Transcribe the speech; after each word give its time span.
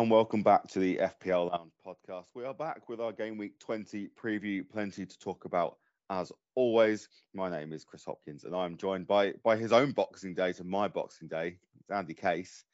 and 0.00 0.10
welcome 0.10 0.42
back 0.42 0.66
to 0.66 0.78
the 0.78 0.96
FPL 0.96 1.50
Lounge 1.50 1.72
podcast. 1.86 2.24
We 2.34 2.46
are 2.46 2.54
back 2.54 2.88
with 2.88 3.02
our 3.02 3.12
game 3.12 3.36
week 3.36 3.58
20 3.58 4.08
preview. 4.18 4.66
Plenty 4.66 5.04
to 5.04 5.18
talk 5.18 5.44
about 5.44 5.76
as 6.08 6.32
always. 6.54 7.06
My 7.34 7.50
name 7.50 7.74
is 7.74 7.84
Chris 7.84 8.06
Hopkins, 8.06 8.44
and 8.44 8.56
I'm 8.56 8.78
joined 8.78 9.06
by 9.06 9.34
by 9.44 9.58
his 9.58 9.72
own 9.72 9.92
Boxing 9.92 10.32
Day 10.32 10.54
to 10.54 10.64
my 10.64 10.88
Boxing 10.88 11.28
Day. 11.28 11.58
Andy 11.90 12.14
Case. 12.14 12.64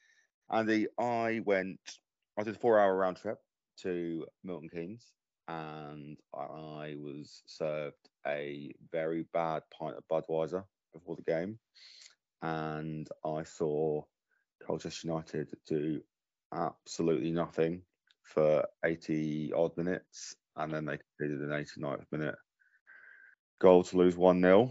Andy, 0.53 0.87
I 1.01 1.43
went. 1.45 1.81
I 2.39 2.45
did 2.45 2.55
a 2.55 2.59
four-hour 2.61 2.95
round 2.95 3.17
trip 3.17 3.39
to 3.83 4.25
Milton 4.45 4.69
Keynes, 4.69 5.11
and 5.49 6.17
I 6.33 6.95
was 6.97 7.43
served 7.47 8.09
a 8.25 8.73
very 8.93 9.27
bad 9.33 9.65
pint 9.77 9.97
of 9.97 10.05
Budweiser 10.09 10.63
before 10.93 11.17
the 11.17 11.23
game, 11.23 11.59
and 12.41 13.09
I 13.25 13.43
saw 13.43 14.05
Colchester 14.65 15.09
United 15.09 15.51
do 15.67 16.01
absolutely 16.57 17.31
nothing 17.31 17.83
for 18.23 18.67
80 18.85 19.53
odd 19.53 19.77
minutes, 19.77 20.35
and 20.57 20.73
then 20.73 20.87
they 20.87 20.99
conceded 20.99 21.43
an 21.43 21.51
89th 21.51 22.07
minute 22.11 22.35
goal 23.61 23.85
to 23.85 23.97
lose 23.97 24.17
1 24.17 24.41
0. 24.41 24.71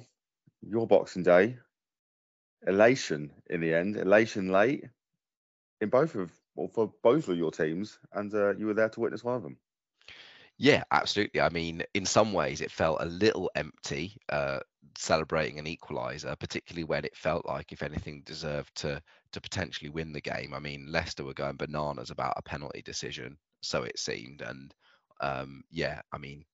Your 0.68 0.88
Boxing 0.88 1.24
Day, 1.24 1.58
elation 2.68 3.32
in 3.50 3.62
the 3.62 3.74
end, 3.74 3.98
elation 3.98 4.52
late 4.52 4.84
in 5.82 5.90
both 5.90 6.16
of, 6.16 6.32
well, 6.56 6.70
for 6.74 6.92
both 7.04 7.28
of 7.30 7.38
your 7.38 7.52
teams, 7.52 8.00
and 8.14 8.34
uh, 8.34 8.56
you 8.56 8.66
were 8.66 8.74
there 8.74 8.90
to 8.90 9.00
witness 9.00 9.24
one 9.24 9.36
of 9.36 9.44
them. 9.44 9.58
Yeah, 10.58 10.84
absolutely. 10.92 11.42
I 11.42 11.50
mean, 11.50 11.84
in 11.94 12.06
some 12.06 12.32
ways, 12.34 12.62
it 12.62 12.72
felt 12.72 13.02
a 13.02 13.06
little 13.06 13.52
empty 13.56 14.18
uh, 14.30 14.60
celebrating 14.98 15.60
an 15.60 15.66
equaliser, 15.66 16.38
particularly 16.40 16.86
when 16.86 17.04
it 17.04 17.16
felt 17.18 17.46
like, 17.46 17.72
if 17.74 17.84
anything, 17.84 18.22
deserved 18.24 18.74
to 18.78 19.02
to 19.34 19.42
potentially 19.42 19.90
win 19.90 20.14
the 20.14 20.22
game. 20.22 20.54
I 20.54 20.60
mean, 20.60 20.92
Leicester 20.92 21.26
were 21.26 21.34
going 21.34 21.58
bananas 21.58 22.10
about 22.10 22.36
a 22.38 22.42
penalty 22.42 22.82
decision, 22.82 23.38
so 23.62 23.84
it 23.84 24.00
seemed, 24.00 24.42
and 24.42 24.74
um, 25.20 25.64
yeah, 25.72 26.02
I 26.14 26.18
mean, 26.18 26.46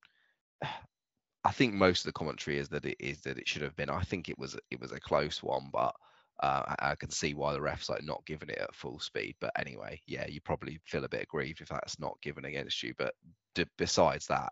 I 1.44 1.52
think 1.52 1.74
most 1.76 2.02
of 2.02 2.06
the 2.08 2.14
commentary 2.14 2.58
is 2.60 2.70
that 2.70 2.86
it 2.86 2.98
is 3.00 3.22
that 3.22 3.38
it 3.40 3.48
should 3.48 3.64
have 3.64 3.76
been. 3.76 3.90
I 3.90 4.02
think 4.04 4.30
it 4.30 4.38
was 4.40 4.58
it 4.72 4.80
was 4.80 4.92
a 4.94 5.00
close 5.00 5.44
one, 5.44 5.70
but 5.72 5.96
uh, 6.42 6.76
I, 6.80 6.96
can 6.96 7.12
see 7.12 7.34
why 7.34 7.54
the 7.54 7.60
refs 7.60 7.90
like 7.90 8.04
not 8.04 8.26
giving 8.26 8.50
it 8.50 8.58
at 8.58 8.74
full 8.74 9.00
speed. 9.00 9.36
But 9.40 9.52
anyway, 9.58 10.02
yeah, 10.08 10.26
you 10.28 10.42
probably 10.42 10.80
feel 10.86 11.04
a 11.04 11.10
bit 11.10 11.24
aggrieved 11.24 11.62
if 11.62 11.70
that's 11.70 12.00
not 12.00 12.20
given 12.22 12.46
against 12.46 12.82
you. 12.82 12.94
But 12.98 13.14
d- 13.54 13.66
besides 13.78 14.26
that, 14.28 14.52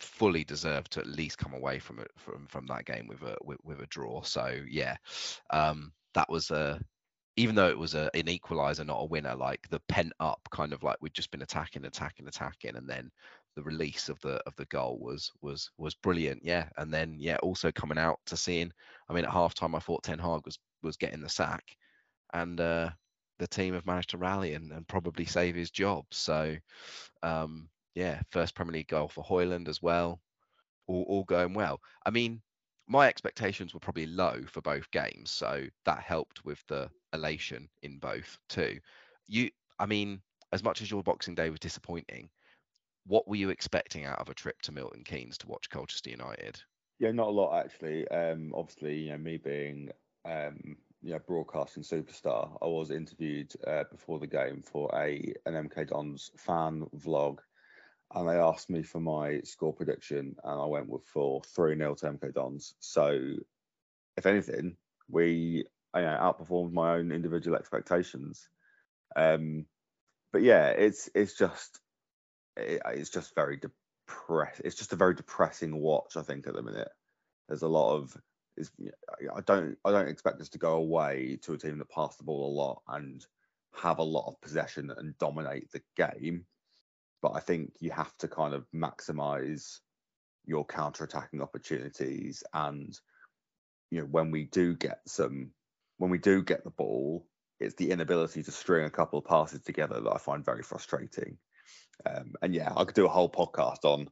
fully 0.00 0.44
deserved 0.44 0.92
to 0.92 1.00
at 1.00 1.06
least 1.06 1.38
come 1.38 1.54
away 1.54 1.78
from 1.78 1.98
it 1.98 2.10
from 2.16 2.46
from 2.48 2.66
that 2.66 2.86
game 2.86 3.06
with 3.06 3.22
a 3.22 3.36
with, 3.42 3.58
with 3.62 3.80
a 3.80 3.86
draw. 3.86 4.22
So 4.22 4.60
yeah, 4.68 4.96
um, 5.50 5.92
that 6.14 6.28
was 6.28 6.50
a 6.50 6.80
even 7.36 7.54
though 7.54 7.68
it 7.68 7.78
was 7.78 7.94
a, 7.94 8.10
an 8.14 8.28
equalizer, 8.28 8.84
not 8.84 9.00
a 9.00 9.06
winner, 9.06 9.34
like 9.34 9.66
the 9.70 9.80
pent 9.88 10.12
up 10.20 10.40
kind 10.50 10.72
of 10.72 10.82
like 10.82 10.96
we'd 11.00 11.14
just 11.14 11.30
been 11.30 11.42
attacking, 11.42 11.84
attacking, 11.84 12.28
attacking, 12.28 12.76
and 12.76 12.88
then 12.88 13.10
the 13.54 13.62
release 13.62 14.08
of 14.08 14.20
the 14.20 14.42
of 14.46 14.54
the 14.56 14.64
goal 14.66 14.98
was 15.00 15.30
was 15.40 15.70
was 15.78 15.94
brilliant. 15.94 16.42
Yeah, 16.44 16.68
and 16.76 16.92
then 16.92 17.16
yeah, 17.18 17.36
also 17.42 17.70
coming 17.70 17.98
out 17.98 18.18
to 18.26 18.36
seeing. 18.36 18.72
I 19.08 19.12
mean, 19.12 19.24
at 19.24 19.30
halftime, 19.30 19.76
I 19.76 19.80
thought 19.80 20.02
Ten 20.02 20.18
Hag 20.18 20.42
was 20.44 20.58
was 20.82 20.96
getting 20.96 21.20
the 21.20 21.28
sack, 21.28 21.64
and 22.32 22.60
uh, 22.60 22.90
the 23.38 23.46
team 23.46 23.74
have 23.74 23.86
managed 23.86 24.10
to 24.10 24.18
rally 24.18 24.54
and, 24.54 24.72
and 24.72 24.86
probably 24.86 25.24
save 25.24 25.54
his 25.54 25.70
job. 25.70 26.04
So, 26.10 26.56
um, 27.22 27.68
yeah, 27.94 28.20
first 28.30 28.54
Premier 28.54 28.74
League 28.74 28.88
goal 28.88 29.08
for 29.08 29.24
Højlund 29.24 29.68
as 29.68 29.82
well. 29.82 30.20
All, 30.88 31.04
all 31.08 31.24
going 31.24 31.54
well. 31.54 31.80
I 32.04 32.10
mean, 32.10 32.42
my 32.88 33.06
expectations 33.08 33.72
were 33.72 33.80
probably 33.80 34.06
low 34.06 34.42
for 34.46 34.60
both 34.60 34.90
games, 34.90 35.30
so 35.30 35.66
that 35.84 36.00
helped 36.00 36.44
with 36.44 36.62
the 36.68 36.90
elation 37.12 37.68
in 37.82 37.98
both 37.98 38.38
too. 38.48 38.78
You, 39.26 39.50
I 39.78 39.86
mean, 39.86 40.20
as 40.52 40.62
much 40.62 40.82
as 40.82 40.90
your 40.90 41.02
Boxing 41.02 41.34
Day 41.34 41.50
was 41.50 41.60
disappointing, 41.60 42.28
what 43.06 43.28
were 43.28 43.36
you 43.36 43.50
expecting 43.50 44.04
out 44.04 44.20
of 44.20 44.28
a 44.28 44.34
trip 44.34 44.60
to 44.62 44.72
Milton 44.72 45.04
Keynes 45.04 45.38
to 45.38 45.48
watch 45.48 45.70
Colchester 45.70 46.10
United? 46.10 46.60
Yeah, 46.98 47.12
not 47.12 47.28
a 47.28 47.32
lot 47.32 47.64
actually. 47.64 48.06
Um, 48.08 48.52
obviously, 48.54 49.00
you 49.00 49.12
know, 49.12 49.18
me 49.18 49.36
being 49.36 49.90
um, 50.24 50.76
you 51.02 51.12
know, 51.12 51.18
broadcasting 51.18 51.82
superstar, 51.82 52.56
I 52.62 52.66
was 52.66 52.90
interviewed 52.90 53.52
uh, 53.66 53.84
before 53.90 54.20
the 54.20 54.26
game 54.26 54.62
for 54.62 54.88
a 54.94 55.34
an 55.46 55.68
MK 55.68 55.88
Dons 55.88 56.30
fan 56.36 56.86
vlog, 56.96 57.38
and 58.14 58.28
they 58.28 58.36
asked 58.36 58.70
me 58.70 58.82
for 58.82 59.00
my 59.00 59.40
score 59.40 59.72
prediction, 59.72 60.36
and 60.44 60.60
I 60.60 60.64
went 60.66 60.88
with 60.88 61.04
for 61.04 61.42
three 61.42 61.76
0 61.76 61.96
to 61.96 62.06
MK 62.12 62.34
Dons. 62.34 62.74
So, 62.78 63.34
if 64.16 64.26
anything, 64.26 64.76
we 65.08 65.64
you 65.94 66.02
know, 66.02 66.18
outperformed 66.20 66.72
my 66.72 66.94
own 66.94 67.10
individual 67.10 67.56
expectations. 67.56 68.48
Um, 69.16 69.66
but 70.32 70.42
yeah, 70.42 70.68
it's 70.68 71.10
it's 71.16 71.36
just 71.36 71.80
it, 72.56 72.82
it's 72.86 73.10
just 73.10 73.34
very 73.34 73.56
depress. 73.56 74.60
It's 74.64 74.76
just 74.76 74.92
a 74.92 74.96
very 74.96 75.14
depressing 75.14 75.76
watch. 75.76 76.16
I 76.16 76.22
think 76.22 76.46
at 76.46 76.54
the 76.54 76.62
minute, 76.62 76.88
there's 77.48 77.62
a 77.62 77.68
lot 77.68 77.96
of. 77.96 78.16
Is 78.56 78.70
I 79.34 79.40
don't 79.40 79.78
I 79.82 79.92
don't 79.92 80.08
expect 80.08 80.40
us 80.42 80.50
to 80.50 80.58
go 80.58 80.74
away 80.74 81.38
to 81.42 81.54
a 81.54 81.58
team 81.58 81.78
that 81.78 81.88
pass 81.88 82.16
the 82.16 82.24
ball 82.24 82.52
a 82.52 82.54
lot 82.54 82.82
and 82.86 83.24
have 83.74 83.98
a 83.98 84.02
lot 84.02 84.28
of 84.28 84.40
possession 84.42 84.92
and 84.94 85.16
dominate 85.16 85.72
the 85.72 85.80
game. 85.96 86.44
But 87.22 87.32
I 87.34 87.40
think 87.40 87.72
you 87.80 87.90
have 87.92 88.14
to 88.18 88.28
kind 88.28 88.52
of 88.52 88.66
maximize 88.74 89.78
your 90.44 90.66
counter-attacking 90.66 91.40
opportunities 91.40 92.42
and 92.52 92.98
you 93.90 94.00
know 94.00 94.06
when 94.06 94.30
we 94.32 94.44
do 94.44 94.74
get 94.74 95.00
some 95.06 95.52
when 95.98 96.10
we 96.10 96.18
do 96.18 96.42
get 96.42 96.64
the 96.64 96.70
ball 96.70 97.24
it's 97.62 97.76
the 97.76 97.90
inability 97.90 98.42
to 98.42 98.50
string 98.50 98.84
a 98.84 98.90
couple 98.90 99.18
of 99.18 99.24
passes 99.24 99.62
together 99.62 100.00
that 100.00 100.12
I 100.12 100.18
find 100.18 100.44
very 100.44 100.62
frustrating. 100.62 101.38
Um, 102.06 102.34
and 102.42 102.54
yeah, 102.54 102.72
I 102.76 102.84
could 102.84 102.94
do 102.94 103.06
a 103.06 103.10
whole 103.10 103.30
podcast 103.30 103.84
on 103.84 104.08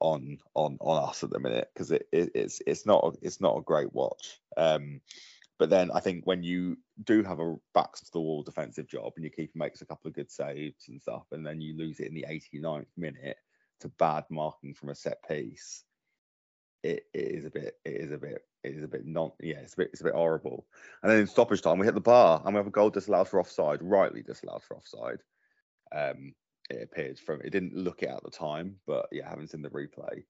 on 0.00 0.38
on 0.54 0.78
on 0.80 1.08
us 1.08 1.24
at 1.24 1.30
the 1.30 1.40
minute 1.40 1.68
because 1.74 1.90
it, 1.90 2.06
it, 2.12 2.30
it's 2.34 2.62
it's 2.66 2.86
not 2.86 3.16
it's 3.22 3.40
not 3.40 3.56
a 3.56 3.62
great 3.62 3.92
watch. 3.92 4.40
Um, 4.56 5.00
but 5.58 5.70
then 5.70 5.90
I 5.92 6.00
think 6.00 6.24
when 6.24 6.42
you 6.42 6.76
do 7.04 7.24
have 7.24 7.40
a 7.40 7.56
backs 7.74 8.00
to 8.00 8.12
the 8.12 8.20
wall 8.20 8.42
defensive 8.44 8.86
job 8.86 9.12
and 9.16 9.24
your 9.24 9.32
keeper 9.32 9.58
makes 9.58 9.80
a 9.80 9.86
couple 9.86 10.08
of 10.08 10.14
good 10.14 10.30
saves 10.30 10.88
and 10.88 11.02
stuff, 11.02 11.24
and 11.32 11.44
then 11.44 11.60
you 11.60 11.76
lose 11.76 11.98
it 11.98 12.06
in 12.06 12.14
the 12.14 12.26
89th 12.28 12.86
minute 12.96 13.36
to 13.80 13.88
bad 13.98 14.24
marking 14.30 14.74
from 14.74 14.90
a 14.90 14.94
set 14.94 15.18
piece, 15.28 15.82
it, 16.82 17.04
it 17.12 17.18
is 17.18 17.44
a 17.44 17.50
bit 17.50 17.76
it 17.84 18.00
is 18.00 18.12
a 18.12 18.18
bit 18.18 18.44
it 18.62 18.74
is 18.74 18.84
a 18.84 18.88
bit 18.88 19.04
non 19.04 19.32
yeah 19.40 19.56
it's 19.56 19.74
a 19.74 19.78
bit 19.78 19.90
it's 19.92 20.00
a 20.00 20.04
bit 20.04 20.14
horrible. 20.14 20.64
And 21.02 21.10
then 21.10 21.20
in 21.20 21.26
stoppage 21.26 21.62
time 21.62 21.78
we 21.78 21.86
hit 21.86 21.94
the 21.94 22.00
bar 22.00 22.40
and 22.44 22.54
we 22.54 22.58
have 22.58 22.66
a 22.66 22.70
goal 22.70 22.90
disallowed 22.90 23.28
for 23.28 23.40
offside, 23.40 23.82
rightly 23.82 24.22
disallowed 24.22 24.62
for 24.62 24.76
offside. 24.76 25.18
Um, 25.92 26.34
it 26.70 26.82
appeared 26.82 27.18
from 27.18 27.40
it 27.40 27.50
didn't 27.50 27.74
look 27.74 28.02
it 28.02 28.10
at 28.10 28.22
the 28.22 28.30
time, 28.30 28.76
but 28.86 29.06
yeah, 29.12 29.28
having 29.28 29.46
seen 29.46 29.62
the 29.62 29.70
replay, 29.70 30.24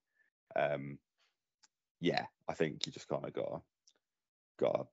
um, 0.56 0.98
yeah, 2.00 2.26
I 2.48 2.54
think 2.54 2.86
you 2.86 2.92
just 2.92 3.08
kind 3.08 3.24
of 3.24 3.32
got 3.32 3.62
got. 4.58 4.86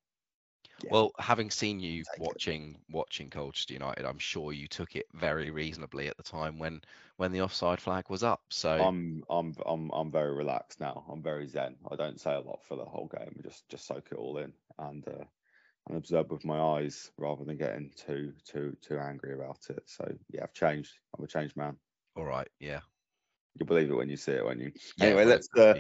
Yeah, 0.84 0.92
well, 0.92 1.12
having 1.20 1.52
seen 1.52 1.80
you 1.80 2.04
watching 2.20 2.72
it. 2.72 2.94
watching 2.96 3.30
Colchester 3.30 3.74
United, 3.74 4.06
I'm 4.06 4.20
sure 4.20 4.52
you 4.52 4.68
took 4.68 4.98
it 4.98 5.06
very 5.14 5.50
reasonably 5.50 6.08
at 6.08 6.18
the 6.18 6.24
time 6.24 6.60
when 6.60 6.82
when 7.16 7.32
the 7.32 7.42
offside 7.42 7.80
flag 7.80 8.10
was 8.10 8.24
up. 8.24 8.42
So 8.50 8.72
I'm 8.72 9.24
I'm 9.30 9.56
I'm 9.66 9.90
I'm 9.92 10.12
very 10.12 10.36
relaxed 10.36 10.82
now. 10.82 11.06
I'm 11.10 11.22
very 11.22 11.48
zen. 11.48 11.76
I 11.90 11.96
don't 11.96 12.20
say 12.20 12.34
a 12.34 12.42
lot 12.42 12.60
for 12.68 12.76
the 12.76 12.84
whole 12.84 13.08
game. 13.08 13.40
just 13.44 13.70
just 13.70 13.88
soak 13.88 14.10
it 14.12 14.18
all 14.18 14.38
in 14.40 14.52
and 14.80 15.08
uh, 15.08 15.24
and 15.88 15.98
observe 15.98 16.32
with 16.32 16.46
my 16.46 16.60
eyes 16.60 17.12
rather 17.18 17.44
than 17.44 17.58
getting 17.58 17.92
too 17.96 18.34
too 18.44 18.76
too 18.82 18.98
angry 18.98 19.34
about 19.34 19.60
it. 19.70 19.84
So 19.86 20.12
yeah, 20.32 20.44
I've 20.44 20.54
changed. 20.54 20.94
I'm 21.18 21.24
a 21.24 21.28
changed 21.28 21.56
man. 21.56 21.78
All 22.16 22.26
right. 22.26 22.48
Yeah. 22.60 22.80
You'll 23.58 23.68
believe 23.68 23.90
it 23.90 23.96
when 23.96 24.10
you 24.10 24.18
see 24.18 24.34
it, 24.34 24.44
won't 24.44 24.60
you? 24.60 24.72
Yeah, 24.98 25.06
anyway, 25.08 25.26
let's 25.26 25.48
uh, 25.58 25.76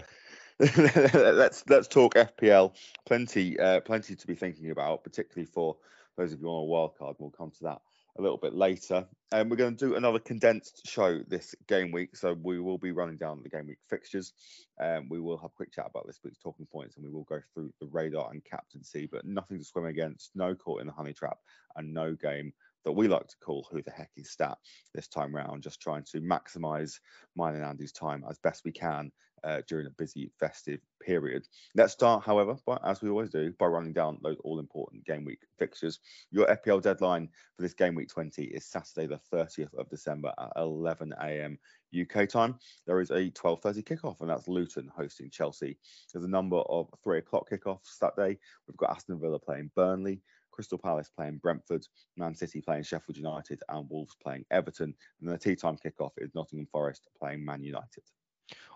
let's 0.59 1.63
let's 1.67 1.87
talk 1.87 2.15
FPL. 2.15 2.75
Plenty 3.05 3.59
uh, 3.59 3.81
plenty 3.81 4.15
to 4.15 4.27
be 4.27 4.35
thinking 4.35 4.71
about, 4.71 5.03
particularly 5.03 5.45
for 5.45 5.77
those 6.17 6.31
of 6.31 6.39
you 6.39 6.47
on 6.47 6.61
a 6.61 6.65
wild 6.65 6.97
card. 6.97 7.17
We'll 7.19 7.31
come 7.31 7.51
to 7.51 7.63
that 7.63 7.81
a 8.17 8.21
little 8.21 8.37
bit 8.37 8.53
later. 8.53 9.05
And 9.31 9.49
we're 9.49 9.57
going 9.57 9.75
to 9.75 9.85
do 9.87 9.95
another 9.95 10.19
condensed 10.19 10.87
show 10.87 11.19
this 11.27 11.53
game 11.67 11.91
week. 11.91 12.15
So 12.15 12.35
we 12.41 12.59
will 12.59 12.77
be 12.77 12.91
running 12.91 13.17
down 13.17 13.41
the 13.43 13.49
game 13.49 13.67
week 13.67 13.79
fixtures. 13.89 14.33
Um, 14.81 15.09
we 15.09 15.19
will 15.19 15.37
have 15.37 15.51
a 15.51 15.55
quick 15.55 15.73
chat 15.73 15.87
about 15.89 16.07
this 16.07 16.19
week's 16.23 16.39
talking 16.39 16.67
points 16.71 16.95
and 16.95 17.05
we 17.05 17.11
will 17.11 17.23
go 17.23 17.39
through 17.53 17.71
the 17.81 17.87
radar 17.87 18.31
and 18.31 18.43
captaincy, 18.43 19.09
but 19.11 19.25
nothing 19.25 19.57
to 19.57 19.65
swim 19.65 19.85
against, 19.85 20.31
no 20.35 20.55
caught 20.55 20.81
in 20.81 20.87
the 20.87 20.93
honey 20.93 21.13
trap, 21.13 21.37
and 21.75 21.93
no 21.93 22.13
game 22.13 22.53
that 22.85 22.91
we 22.91 23.07
like 23.07 23.27
to 23.27 23.37
call 23.43 23.67
who 23.69 23.81
the 23.81 23.91
heck 23.91 24.11
is 24.15 24.29
stat 24.29 24.57
this 24.93 25.07
time 25.07 25.35
round, 25.35 25.63
just 25.63 25.81
trying 25.81 26.03
to 26.03 26.21
maximize 26.21 26.99
mine 27.35 27.55
and 27.55 27.65
Andy's 27.65 27.91
time 27.91 28.23
as 28.29 28.37
best 28.37 28.63
we 28.63 28.71
can 28.71 29.11
uh, 29.45 29.61
during 29.67 29.87
a 29.87 29.91
busy 29.91 30.31
festive 30.39 30.79
period. 31.01 31.47
Let's 31.75 31.93
start, 31.93 32.23
however, 32.23 32.57
by, 32.65 32.77
as 32.83 33.01
we 33.01 33.09
always 33.09 33.29
do, 33.29 33.53
by 33.59 33.67
running 33.67 33.93
down 33.93 34.17
those 34.23 34.37
all 34.43 34.59
important 34.59 35.05
game 35.05 35.23
week 35.23 35.41
fixtures. 35.57 35.99
Your 36.31 36.47
FPL 36.47 36.81
deadline 36.81 37.29
for 37.55 37.61
this 37.61 37.73
game 37.73 37.95
week 37.95 38.09
20 38.09 38.43
is 38.43 38.65
Saturday, 38.65 39.07
the 39.07 39.19
30th 39.35 39.73
of 39.75 39.89
December 39.89 40.33
at 40.39 40.51
11 40.57 41.13
a.m. 41.21 41.57
UK 41.99 42.27
time. 42.27 42.55
There 42.85 42.99
is 42.99 43.11
a 43.11 43.29
12:30 43.31 43.83
kickoff, 43.83 44.21
and 44.21 44.29
that's 44.29 44.47
Luton 44.47 44.91
hosting 44.95 45.29
Chelsea. 45.29 45.77
There's 46.11 46.25
a 46.25 46.29
number 46.29 46.57
of 46.57 46.89
three 47.03 47.19
o'clock 47.19 47.49
kickoffs 47.49 47.97
that 48.01 48.15
day. 48.15 48.37
We've 48.67 48.77
got 48.77 48.91
Aston 48.91 49.19
Villa 49.19 49.39
playing 49.39 49.71
Burnley. 49.75 50.21
Crystal 50.51 50.77
Palace 50.77 51.09
playing 51.13 51.39
Brentford, 51.39 51.85
Man 52.15 52.33
City 52.33 52.61
playing 52.61 52.83
Sheffield 52.83 53.17
United, 53.17 53.61
and 53.67 53.89
Wolves 53.89 54.15
playing 54.23 54.45
Everton. 54.51 54.95
And 55.19 55.29
the 55.29 55.37
tea 55.37 55.55
time 55.55 55.75
kickoff 55.75 56.11
is 56.17 56.33
Nottingham 56.33 56.67
Forest 56.71 57.09
playing 57.19 57.43
Man 57.43 57.61
United. 57.61 58.03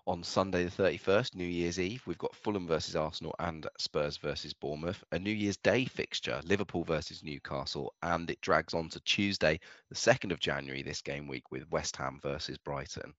On 0.08 0.24
Sunday 0.24 0.64
the 0.64 0.72
31st, 0.72 1.36
New 1.36 1.46
Year's 1.46 1.80
Eve, 1.80 2.02
we've 2.08 2.18
got 2.18 2.36
Fulham 2.36 2.66
versus 2.66 2.96
Arsenal 2.96 3.36
and 3.38 3.68
Spurs 3.78 4.18
versus 4.18 4.54
Bournemouth. 4.54 5.04
A 5.12 5.20
New 5.20 5.30
Year's 5.30 5.58
Day 5.58 5.86
fixture, 5.86 6.42
Liverpool 6.46 6.84
versus 6.84 7.24
Newcastle, 7.24 7.94
and 8.02 8.30
it 8.32 8.42
drags 8.42 8.74
on 8.74 8.90
to 8.90 9.00
Tuesday, 9.02 9.60
the 9.90 9.96
2nd 9.96 10.32
of 10.32 10.40
January 10.40 10.82
this 10.82 11.02
game 11.02 11.28
week 11.28 11.52
with 11.52 11.70
West 11.70 11.96
Ham 11.98 12.20
versus 12.24 12.58
Brighton. 12.58 13.14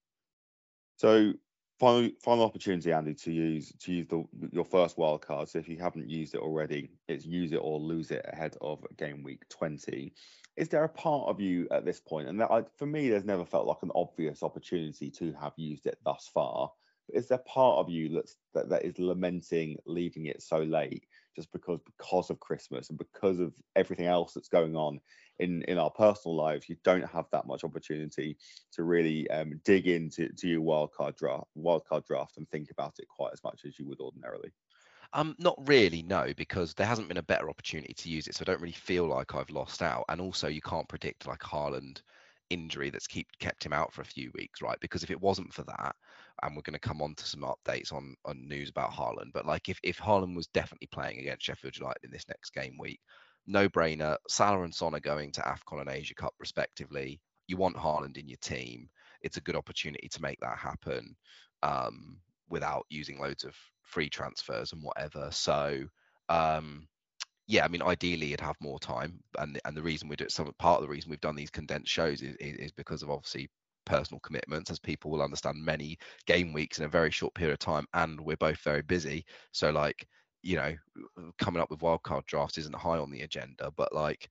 So 0.96 1.32
final 1.78 2.10
final 2.22 2.44
opportunity, 2.44 2.92
Andy, 2.92 3.14
to 3.14 3.32
use 3.32 3.72
to 3.80 3.92
use 3.92 4.06
the 4.08 4.24
your 4.52 4.64
first 4.64 4.98
wild 4.98 5.22
card. 5.22 5.48
So 5.48 5.58
if 5.58 5.68
you 5.68 5.78
haven't 5.78 6.10
used 6.10 6.34
it 6.34 6.40
already, 6.40 6.90
it's 7.08 7.24
use 7.24 7.52
it 7.52 7.60
or 7.62 7.78
lose 7.78 8.10
it 8.10 8.24
ahead 8.30 8.56
of 8.60 8.84
game 8.96 9.22
week 9.22 9.48
20. 9.48 10.12
Is 10.56 10.68
there 10.68 10.84
a 10.84 10.88
part 10.88 11.28
of 11.28 11.40
you 11.40 11.68
at 11.70 11.84
this 11.84 12.00
point, 12.00 12.28
and 12.28 12.40
that 12.40 12.50
I, 12.50 12.64
for 12.76 12.86
me, 12.86 13.08
there's 13.08 13.24
never 13.24 13.44
felt 13.44 13.66
like 13.66 13.82
an 13.82 13.92
obvious 13.94 14.42
opportunity 14.42 15.10
to 15.12 15.32
have 15.34 15.52
used 15.56 15.86
it 15.86 15.98
thus 16.04 16.30
far. 16.32 16.70
But 17.06 17.16
is 17.16 17.28
there 17.28 17.38
part 17.38 17.78
of 17.78 17.88
you 17.88 18.08
that's 18.10 18.36
that, 18.54 18.68
that 18.68 18.84
is 18.84 18.98
lamenting 18.98 19.76
leaving 19.86 20.26
it 20.26 20.42
so 20.42 20.58
late? 20.58 21.06
just 21.36 21.52
because 21.52 21.80
because 21.84 22.30
of 22.30 22.40
Christmas 22.40 22.90
and 22.90 22.98
because 22.98 23.38
of 23.38 23.52
everything 23.76 24.06
else 24.06 24.34
that's 24.34 24.48
going 24.48 24.76
on 24.76 25.00
in 25.38 25.62
in 25.62 25.78
our 25.78 25.90
personal 25.90 26.36
lives, 26.36 26.68
you 26.68 26.76
don't 26.84 27.08
have 27.08 27.26
that 27.32 27.46
much 27.46 27.64
opportunity 27.64 28.36
to 28.72 28.82
really 28.82 29.28
um, 29.30 29.60
dig 29.64 29.86
into 29.86 30.28
to 30.34 30.48
your 30.48 30.60
wildcard 30.60 31.16
draft 31.16 31.44
wildcard 31.56 32.04
draft 32.06 32.36
and 32.36 32.48
think 32.50 32.70
about 32.70 32.94
it 32.98 33.08
quite 33.08 33.32
as 33.32 33.42
much 33.44 33.62
as 33.66 33.78
you 33.78 33.86
would 33.86 34.00
ordinarily. 34.00 34.50
Um, 35.12 35.34
not 35.38 35.56
really, 35.66 36.02
no, 36.02 36.32
because 36.36 36.74
there 36.74 36.86
hasn't 36.86 37.08
been 37.08 37.16
a 37.16 37.22
better 37.22 37.50
opportunity 37.50 37.94
to 37.94 38.08
use 38.08 38.28
it, 38.28 38.34
so 38.36 38.42
I 38.42 38.44
don't 38.44 38.60
really 38.60 38.72
feel 38.72 39.06
like 39.06 39.34
I've 39.34 39.50
lost 39.50 39.82
out. 39.82 40.04
And 40.08 40.20
also, 40.20 40.46
you 40.48 40.60
can't 40.60 40.88
predict 40.88 41.26
like 41.26 41.40
Haaland 41.40 42.02
injury 42.48 42.90
that's 42.90 43.06
keep 43.06 43.28
kept 43.38 43.64
him 43.64 43.72
out 43.72 43.92
for 43.92 44.02
a 44.02 44.04
few 44.04 44.30
weeks, 44.34 44.62
right? 44.62 44.78
Because 44.80 45.02
if 45.02 45.10
it 45.10 45.20
wasn't 45.20 45.52
for 45.52 45.64
that, 45.64 45.96
and 46.42 46.54
we're 46.54 46.62
going 46.62 46.74
to 46.74 46.78
come 46.80 47.02
on 47.02 47.14
to 47.16 47.24
some 47.26 47.42
updates 47.42 47.92
on 47.92 48.14
on 48.24 48.46
news 48.46 48.70
about 48.70 48.92
Haaland, 48.92 49.32
but 49.32 49.46
like 49.46 49.68
if 49.68 49.80
if 49.82 49.98
Haaland 49.98 50.36
was 50.36 50.46
definitely 50.48 50.88
playing 50.92 51.18
against 51.18 51.44
Sheffield 51.44 51.76
United 51.76 52.04
in 52.04 52.10
this 52.12 52.28
next 52.28 52.50
game 52.50 52.76
week, 52.78 53.00
no 53.46 53.68
brainer. 53.68 54.16
Salah 54.28 54.62
and 54.62 54.74
Son 54.74 54.94
are 54.94 55.00
going 55.00 55.32
to 55.32 55.40
AFCON 55.42 55.80
and 55.80 55.90
Asia 55.90 56.14
Cup 56.14 56.34
respectively. 56.38 57.20
You 57.48 57.56
want 57.56 57.76
Haaland 57.76 58.16
in 58.16 58.28
your 58.28 58.38
team. 58.38 58.88
It's 59.22 59.36
a 59.38 59.42
good 59.42 59.56
opportunity 59.56 60.08
to 60.08 60.22
make 60.22 60.38
that 60.40 60.58
happen 60.58 61.16
um, 61.64 62.18
without 62.48 62.86
using 62.90 63.18
loads 63.18 63.42
of 63.44 63.56
free 63.90 64.08
transfers 64.08 64.72
and 64.72 64.82
whatever. 64.82 65.28
So 65.30 65.84
um, 66.28 66.86
yeah, 67.46 67.64
I 67.64 67.68
mean, 67.68 67.82
ideally, 67.82 68.26
you'd 68.26 68.40
have 68.40 68.56
more 68.60 68.78
time, 68.78 69.18
and 69.38 69.60
and 69.64 69.76
the 69.76 69.82
reason 69.82 70.08
we 70.08 70.16
do 70.16 70.26
some 70.28 70.52
part 70.58 70.76
of 70.80 70.82
the 70.82 70.88
reason 70.88 71.10
we've 71.10 71.20
done 71.20 71.34
these 71.34 71.50
condensed 71.50 71.90
shows 71.90 72.22
is, 72.22 72.36
is, 72.36 72.56
is 72.56 72.72
because 72.72 73.02
of 73.02 73.10
obviously 73.10 73.50
personal 73.84 74.20
commitments, 74.20 74.70
as 74.70 74.78
people 74.78 75.10
will 75.10 75.22
understand 75.22 75.56
many 75.58 75.98
game 76.26 76.52
weeks 76.52 76.78
in 76.78 76.84
a 76.84 76.88
very 76.88 77.10
short 77.10 77.34
period 77.34 77.54
of 77.54 77.58
time, 77.58 77.86
and 77.94 78.20
we're 78.20 78.36
both 78.36 78.60
very 78.60 78.82
busy. 78.82 79.24
So 79.52 79.70
like, 79.70 80.06
you 80.42 80.56
know, 80.56 80.74
coming 81.38 81.60
up 81.60 81.70
with 81.70 81.80
wildcard 81.80 82.24
drafts 82.26 82.58
isn't 82.58 82.76
high 82.76 82.98
on 82.98 83.10
the 83.10 83.22
agenda, 83.22 83.72
but 83.76 83.94
like. 83.94 84.30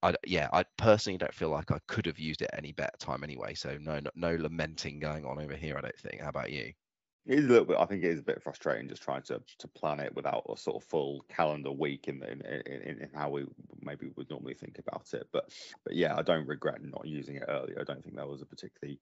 I, 0.00 0.14
yeah, 0.24 0.48
I 0.52 0.64
personally 0.76 1.18
don't 1.18 1.34
feel 1.34 1.48
like 1.48 1.72
I 1.72 1.80
could 1.88 2.06
have 2.06 2.20
used 2.20 2.40
it 2.40 2.50
any 2.52 2.70
better 2.70 2.96
time 3.00 3.24
anyway. 3.24 3.54
So 3.54 3.78
no, 3.80 3.98
no, 3.98 4.10
no 4.14 4.36
lamenting 4.36 5.00
going 5.00 5.24
on 5.24 5.40
over 5.40 5.56
here. 5.56 5.76
I 5.76 5.80
don't 5.80 5.98
think. 5.98 6.20
How 6.20 6.28
about 6.28 6.52
you? 6.52 6.72
It 7.28 7.40
is 7.40 7.44
a 7.44 7.48
little 7.48 7.66
bit. 7.66 7.76
I 7.78 7.84
think 7.84 8.02
it 8.02 8.10
is 8.10 8.20
a 8.20 8.24
bit 8.24 8.42
frustrating 8.42 8.88
just 8.88 9.02
trying 9.02 9.20
to 9.24 9.42
to 9.58 9.68
plan 9.68 10.00
it 10.00 10.14
without 10.16 10.46
a 10.48 10.56
sort 10.56 10.82
of 10.82 10.88
full 10.88 11.22
calendar 11.28 11.70
week 11.70 12.08
in 12.08 12.22
in, 12.22 12.40
in, 12.40 13.02
in 13.02 13.10
how 13.14 13.28
we 13.28 13.44
maybe 13.82 14.08
would 14.16 14.30
normally 14.30 14.54
think 14.54 14.78
about 14.78 15.10
it. 15.12 15.28
But 15.30 15.52
but 15.84 15.94
yeah, 15.94 16.16
I 16.16 16.22
don't 16.22 16.48
regret 16.48 16.82
not 16.82 17.06
using 17.06 17.36
it 17.36 17.44
earlier. 17.46 17.78
I 17.78 17.84
don't 17.84 18.02
think 18.02 18.16
that 18.16 18.28
was 18.28 18.40
a 18.40 18.46
particularly 18.46 18.98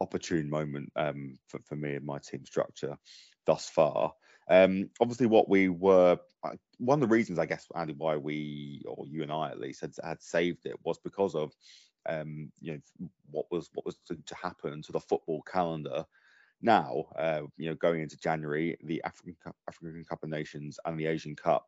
opportune 0.00 0.48
moment 0.48 0.90
um, 0.96 1.38
for 1.48 1.60
for 1.66 1.76
me 1.76 1.96
and 1.96 2.06
my 2.06 2.18
team 2.18 2.46
structure 2.46 2.96
thus 3.44 3.68
far. 3.68 4.14
Um, 4.48 4.88
obviously, 4.98 5.26
what 5.26 5.50
we 5.50 5.68
were 5.68 6.18
one 6.78 7.02
of 7.02 7.06
the 7.06 7.14
reasons, 7.14 7.38
I 7.38 7.44
guess, 7.44 7.66
Andy, 7.76 7.92
why 7.92 8.16
we 8.16 8.82
or 8.86 9.06
you 9.06 9.22
and 9.22 9.30
I 9.30 9.50
at 9.50 9.60
least 9.60 9.82
had 9.82 9.92
had 10.02 10.22
saved 10.22 10.64
it 10.64 10.76
was 10.82 10.98
because 10.98 11.34
of 11.34 11.52
um, 12.08 12.50
you 12.62 12.72
know 12.72 13.08
what 13.30 13.44
was 13.50 13.68
what 13.74 13.84
was 13.84 13.96
to, 14.08 14.16
to 14.16 14.34
happen 14.34 14.80
to 14.80 14.92
the 14.92 15.00
football 15.00 15.42
calendar 15.42 16.06
now, 16.62 17.06
uh, 17.16 17.42
you 17.56 17.68
know, 17.68 17.74
going 17.76 18.02
into 18.02 18.16
January, 18.16 18.76
the 18.84 19.02
African 19.04 19.36
Cup, 19.42 19.56
African 19.68 20.04
Cup 20.04 20.22
of 20.22 20.28
Nations 20.28 20.78
and 20.84 20.98
the 20.98 21.06
Asian 21.06 21.34
Cup 21.34 21.66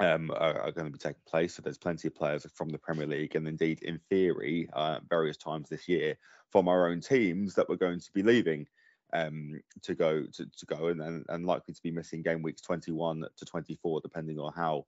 um, 0.00 0.30
are, 0.32 0.60
are, 0.60 0.72
going 0.72 0.86
to 0.86 0.92
be 0.92 0.98
taking 0.98 1.22
place. 1.26 1.54
So 1.54 1.62
there's 1.62 1.78
plenty 1.78 2.08
of 2.08 2.14
players 2.14 2.46
from 2.54 2.68
the 2.68 2.78
Premier 2.78 3.06
League, 3.06 3.34
and 3.34 3.46
indeed, 3.46 3.82
in 3.82 4.00
theory, 4.08 4.68
uh, 4.72 5.00
various 5.08 5.36
times 5.36 5.68
this 5.68 5.88
year 5.88 6.16
from 6.50 6.68
our 6.68 6.88
own 6.88 7.00
teams 7.00 7.54
that 7.54 7.68
we're 7.68 7.76
going 7.76 8.00
to 8.00 8.12
be 8.12 8.22
leaving 8.22 8.66
um, 9.12 9.60
to 9.82 9.94
go 9.94 10.22
to, 10.22 10.46
to 10.46 10.66
go 10.66 10.88
and, 10.88 11.00
and, 11.00 11.24
and 11.28 11.46
likely 11.46 11.74
to 11.74 11.82
be 11.82 11.90
missing 11.90 12.22
game 12.22 12.42
weeks 12.42 12.60
21 12.62 13.24
to 13.36 13.44
24, 13.44 14.00
depending 14.00 14.38
on 14.38 14.52
how 14.52 14.86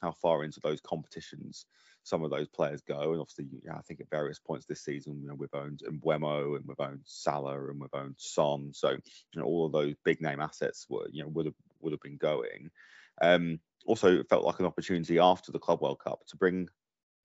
how 0.00 0.12
far 0.12 0.44
into 0.44 0.60
those 0.60 0.80
competitions 0.80 1.66
some 2.04 2.24
of 2.24 2.30
those 2.30 2.48
players 2.48 2.82
go. 2.82 3.12
And 3.12 3.20
obviously, 3.20 3.46
I 3.72 3.80
think 3.82 4.00
at 4.00 4.10
various 4.10 4.38
points 4.38 4.66
this 4.66 4.84
season, 4.84 5.20
you 5.20 5.28
know, 5.28 5.34
we've 5.34 5.54
owned 5.54 5.82
Mbeumo 5.88 6.56
and 6.56 6.64
we've 6.66 6.80
owned 6.80 7.02
Salah 7.04 7.68
and 7.68 7.80
we've 7.80 7.94
owned 7.94 8.16
Son. 8.18 8.70
So, 8.72 8.90
you 8.90 9.00
know, 9.40 9.44
all 9.44 9.66
of 9.66 9.72
those 9.72 9.94
big 10.04 10.20
name 10.20 10.40
assets 10.40 10.86
were, 10.88 11.08
you 11.10 11.22
know, 11.22 11.28
would 11.28 11.46
have 11.46 11.54
would 11.80 11.92
have 11.92 12.00
been 12.00 12.16
going. 12.16 12.70
Um, 13.20 13.60
also, 13.86 14.18
it 14.18 14.28
felt 14.28 14.44
like 14.44 14.60
an 14.60 14.66
opportunity 14.66 15.18
after 15.18 15.52
the 15.52 15.58
Club 15.58 15.80
World 15.80 16.00
Cup 16.02 16.20
to 16.28 16.36
bring 16.36 16.68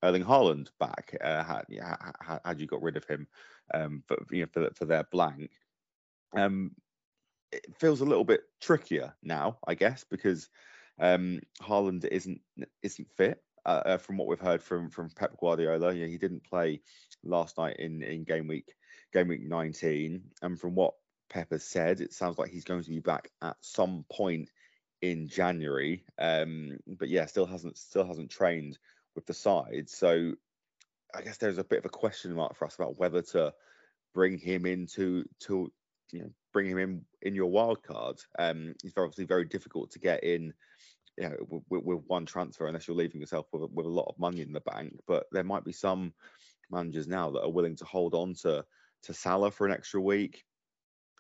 Erling 0.04 0.24
Haaland 0.24 0.70
back. 0.80 1.16
Uh, 1.22 1.44
had, 1.44 1.66
had, 2.22 2.40
had 2.44 2.60
you 2.60 2.68
got 2.68 2.82
rid 2.82 2.98
of 2.98 3.06
him 3.06 3.28
um, 3.74 4.04
for 4.08 4.18
you 4.32 4.42
know 4.42 4.50
for, 4.52 4.70
for 4.76 4.86
their 4.86 5.06
blank, 5.12 5.52
um, 6.36 6.72
it 7.52 7.66
feels 7.80 8.02
a 8.02 8.06
little 8.06 8.26
bit 8.26 8.42
trickier 8.62 9.14
now, 9.24 9.58
I 9.68 9.76
guess, 9.76 10.04
because 10.04 10.50
um, 11.00 11.40
Haaland 11.62 12.06
isn't 12.06 12.42
isn't 12.84 13.08
fit. 13.16 13.42
Uh, 13.68 13.84
uh, 13.86 13.98
from 13.98 14.16
what 14.16 14.30
we've 14.30 14.40
heard 14.40 14.64
from 14.64 14.90
from 14.90 15.10
Pep 15.10 15.38
Guardiola. 15.38 15.94
He 15.94 16.18
didn't 16.18 16.46
play 16.46 16.80
last 17.22 17.58
night 17.58 17.76
in 17.80 18.02
in 18.02 18.24
game 18.24 18.48
week 18.48 18.74
game 19.12 19.28
week 19.28 19.44
19, 19.44 20.22
and 20.42 20.58
from 20.58 20.74
what 20.74 20.94
Pep 21.30 21.52
has 21.52 21.66
said, 21.66 22.00
it 22.00 22.14
sounds 22.14 22.38
like 22.38 22.50
he's 22.50 22.64
going 22.64 22.84
to 22.84 22.90
be 22.90 23.02
back 23.02 23.30
at 23.42 23.58
some 23.60 24.06
point 24.10 24.50
in 25.02 25.28
January. 25.28 26.06
Um, 26.18 26.78
but 26.88 27.10
yeah, 27.10 27.26
still 27.26 27.46
hasn't 27.46 27.78
still 27.78 28.08
hasn't 28.08 28.32
trained 28.32 28.80
with 29.16 29.26
the 29.26 29.34
side. 29.34 29.90
So 29.90 30.36
I 31.14 31.22
guess 31.22 31.36
there's 31.36 31.58
a 31.58 31.64
bit 31.66 31.80
of 31.80 31.86
a 31.86 31.90
question 31.90 32.34
mark 32.34 32.56
for 32.56 32.68
us 32.68 32.76
about 32.76 32.98
whether 32.98 33.22
to 33.22 33.54
bring 34.14 34.38
him 34.38 34.66
into 34.66 35.26
to 35.42 35.70
you 36.14 36.22
know 36.22 36.30
bring 36.54 36.68
him 36.68 36.78
in 36.78 37.06
in 37.22 37.36
your 37.36 37.52
wild 37.52 37.84
card. 37.84 38.22
Um, 38.40 38.76
it's 38.82 38.98
obviously 38.98 39.26
very 39.26 39.44
difficult 39.44 39.92
to 39.92 40.00
get 40.00 40.24
in 40.24 40.54
you 41.18 41.30
know, 41.30 41.64
with, 41.70 41.84
with, 41.84 42.04
one 42.08 42.26
transfer 42.26 42.68
unless 42.68 42.88
you're 42.88 42.98
leaving 42.98 43.22
yourself 43.22 43.48
with, 43.52 43.70
with 43.74 43.86
a 43.86 43.90
lot 43.90 44.08
of 44.08 44.20
money 44.20 44.42
in 44.42 44.54
the 44.54 44.62
bank. 44.62 44.94
But 45.08 45.26
there 45.32 45.44
might 45.44 45.66
be 45.66 45.72
some 45.72 46.14
managers 46.70 47.08
now 47.08 47.32
that 47.32 47.42
are 47.42 47.52
willing 47.52 47.76
to 47.78 47.86
hold 47.86 48.14
on 48.14 48.34
to 48.42 48.64
to 49.04 49.14
Salah 49.14 49.52
for 49.52 49.66
an 49.66 49.74
extra 49.74 50.02
week, 50.02 50.44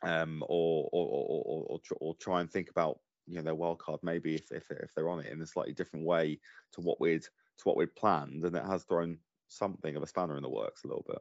um, 0.03 0.43
or 0.47 0.89
or 0.91 1.07
or, 1.07 1.65
or, 1.69 1.79
or, 1.99 2.15
try 2.15 2.41
and 2.41 2.51
think 2.51 2.69
about 2.69 2.99
you 3.27 3.35
know 3.35 3.43
their 3.43 3.55
wild 3.55 3.79
card 3.79 3.99
maybe 4.03 4.35
if, 4.35 4.51
if 4.51 4.69
if 4.71 4.93
they're 4.95 5.09
on 5.09 5.19
it 5.19 5.31
in 5.31 5.41
a 5.41 5.47
slightly 5.47 5.73
different 5.73 6.05
way 6.05 6.39
to 6.73 6.81
what 6.81 6.99
we'd 6.99 7.23
to 7.23 7.63
what 7.63 7.77
we'd 7.77 7.95
planned, 7.95 8.43
and 8.43 8.55
it 8.55 8.65
has 8.65 8.83
thrown 8.83 9.17
something 9.47 9.95
of 9.95 10.03
a 10.03 10.07
spanner 10.07 10.37
in 10.37 10.43
the 10.43 10.49
works 10.49 10.83
a 10.83 10.87
little 10.87 11.05
bit. 11.07 11.19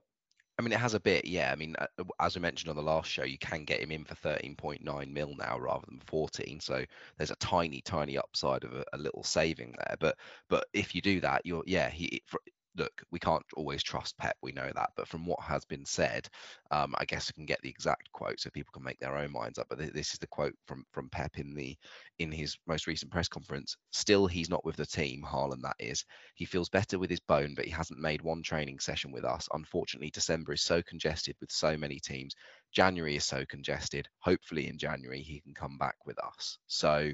I 0.58 0.62
mean, 0.62 0.72
it 0.72 0.78
has 0.78 0.94
a 0.94 1.00
bit, 1.00 1.26
yeah. 1.26 1.52
I 1.52 1.56
mean, 1.56 1.76
uh, 1.78 2.04
as 2.18 2.34
we 2.34 2.40
mentioned 2.40 2.70
on 2.70 2.76
the 2.76 2.82
last 2.82 3.10
show, 3.10 3.24
you 3.24 3.36
can 3.36 3.64
get 3.64 3.80
him 3.80 3.90
in 3.92 4.04
for 4.04 4.14
13.9 4.14 5.12
mil 5.12 5.34
now 5.36 5.58
rather 5.58 5.84
than 5.86 6.00
14. 6.06 6.60
So 6.60 6.84
there's 7.18 7.30
a 7.30 7.36
tiny, 7.36 7.82
tiny 7.82 8.16
upside 8.16 8.64
of 8.64 8.72
a, 8.72 8.84
a 8.94 8.98
little 8.98 9.22
saving 9.22 9.74
there. 9.76 9.96
But 10.00 10.16
but 10.48 10.66
if 10.72 10.94
you 10.94 11.02
do 11.02 11.20
that, 11.20 11.44
you're 11.44 11.62
yeah. 11.66 11.90
He 11.90 12.22
for, 12.26 12.40
look, 12.76 13.02
we 13.10 13.18
can't 13.18 13.44
always 13.56 13.82
trust 13.82 14.16
Pep, 14.18 14.36
we 14.42 14.52
know 14.52 14.70
that, 14.74 14.90
but 14.96 15.08
from 15.08 15.26
what 15.26 15.40
has 15.40 15.64
been 15.64 15.84
said, 15.84 16.28
um, 16.70 16.94
I 16.98 17.04
guess 17.04 17.30
I 17.30 17.32
can 17.32 17.46
get 17.46 17.60
the 17.62 17.68
exact 17.68 18.10
quote 18.12 18.40
so 18.40 18.50
people 18.50 18.72
can 18.72 18.82
make 18.82 18.98
their 18.98 19.16
own 19.16 19.32
minds 19.32 19.58
up. 19.58 19.66
But 19.68 19.78
th- 19.78 19.92
this 19.92 20.12
is 20.12 20.18
the 20.18 20.26
quote 20.26 20.54
from 20.66 20.84
from 20.92 21.08
Pep 21.10 21.38
in 21.38 21.54
the 21.54 21.76
in 22.18 22.30
his 22.30 22.56
most 22.66 22.86
recent 22.86 23.10
press 23.10 23.28
conference. 23.28 23.76
Still, 23.92 24.26
he's 24.26 24.50
not 24.50 24.64
with 24.64 24.76
the 24.76 24.86
team, 24.86 25.22
Haaland. 25.22 25.62
That 25.62 25.76
is, 25.78 26.04
he 26.34 26.44
feels 26.44 26.68
better 26.68 26.98
with 26.98 27.10
his 27.10 27.20
bone, 27.20 27.54
but 27.54 27.64
he 27.64 27.70
hasn't 27.70 28.00
made 28.00 28.22
one 28.22 28.42
training 28.42 28.78
session 28.78 29.12
with 29.12 29.24
us. 29.24 29.48
Unfortunately, 29.52 30.10
December 30.10 30.52
is 30.52 30.62
so 30.62 30.82
congested 30.82 31.36
with 31.40 31.50
so 31.50 31.76
many 31.76 31.98
teams. 31.98 32.34
January 32.72 33.16
is 33.16 33.24
so 33.24 33.44
congested. 33.48 34.08
Hopefully, 34.18 34.68
in 34.68 34.78
January 34.78 35.22
he 35.22 35.40
can 35.40 35.54
come 35.54 35.78
back 35.78 35.96
with 36.04 36.18
us. 36.22 36.58
So, 36.66 37.10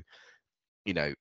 you 0.85 0.95
know, 0.95 1.15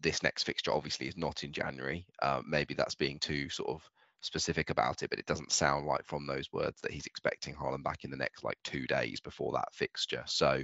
this 0.00 0.22
next 0.22 0.44
fixture 0.44 0.72
obviously 0.72 1.06
is 1.06 1.16
not 1.16 1.44
in 1.44 1.52
January. 1.52 2.06
Uh, 2.22 2.42
maybe 2.46 2.74
that's 2.74 2.94
being 2.94 3.18
too 3.18 3.48
sort 3.48 3.70
of 3.70 3.82
specific 4.20 4.70
about 4.70 5.02
it, 5.02 5.10
but 5.10 5.18
it 5.18 5.26
doesn't 5.26 5.52
sound 5.52 5.86
like 5.86 6.04
from 6.04 6.26
those 6.26 6.52
words 6.52 6.80
that 6.82 6.92
he's 6.92 7.06
expecting 7.06 7.54
Haaland 7.54 7.84
back 7.84 8.04
in 8.04 8.10
the 8.10 8.16
next 8.16 8.44
like 8.44 8.58
two 8.64 8.86
days 8.86 9.20
before 9.20 9.52
that 9.52 9.72
fixture. 9.72 10.24
So, 10.26 10.62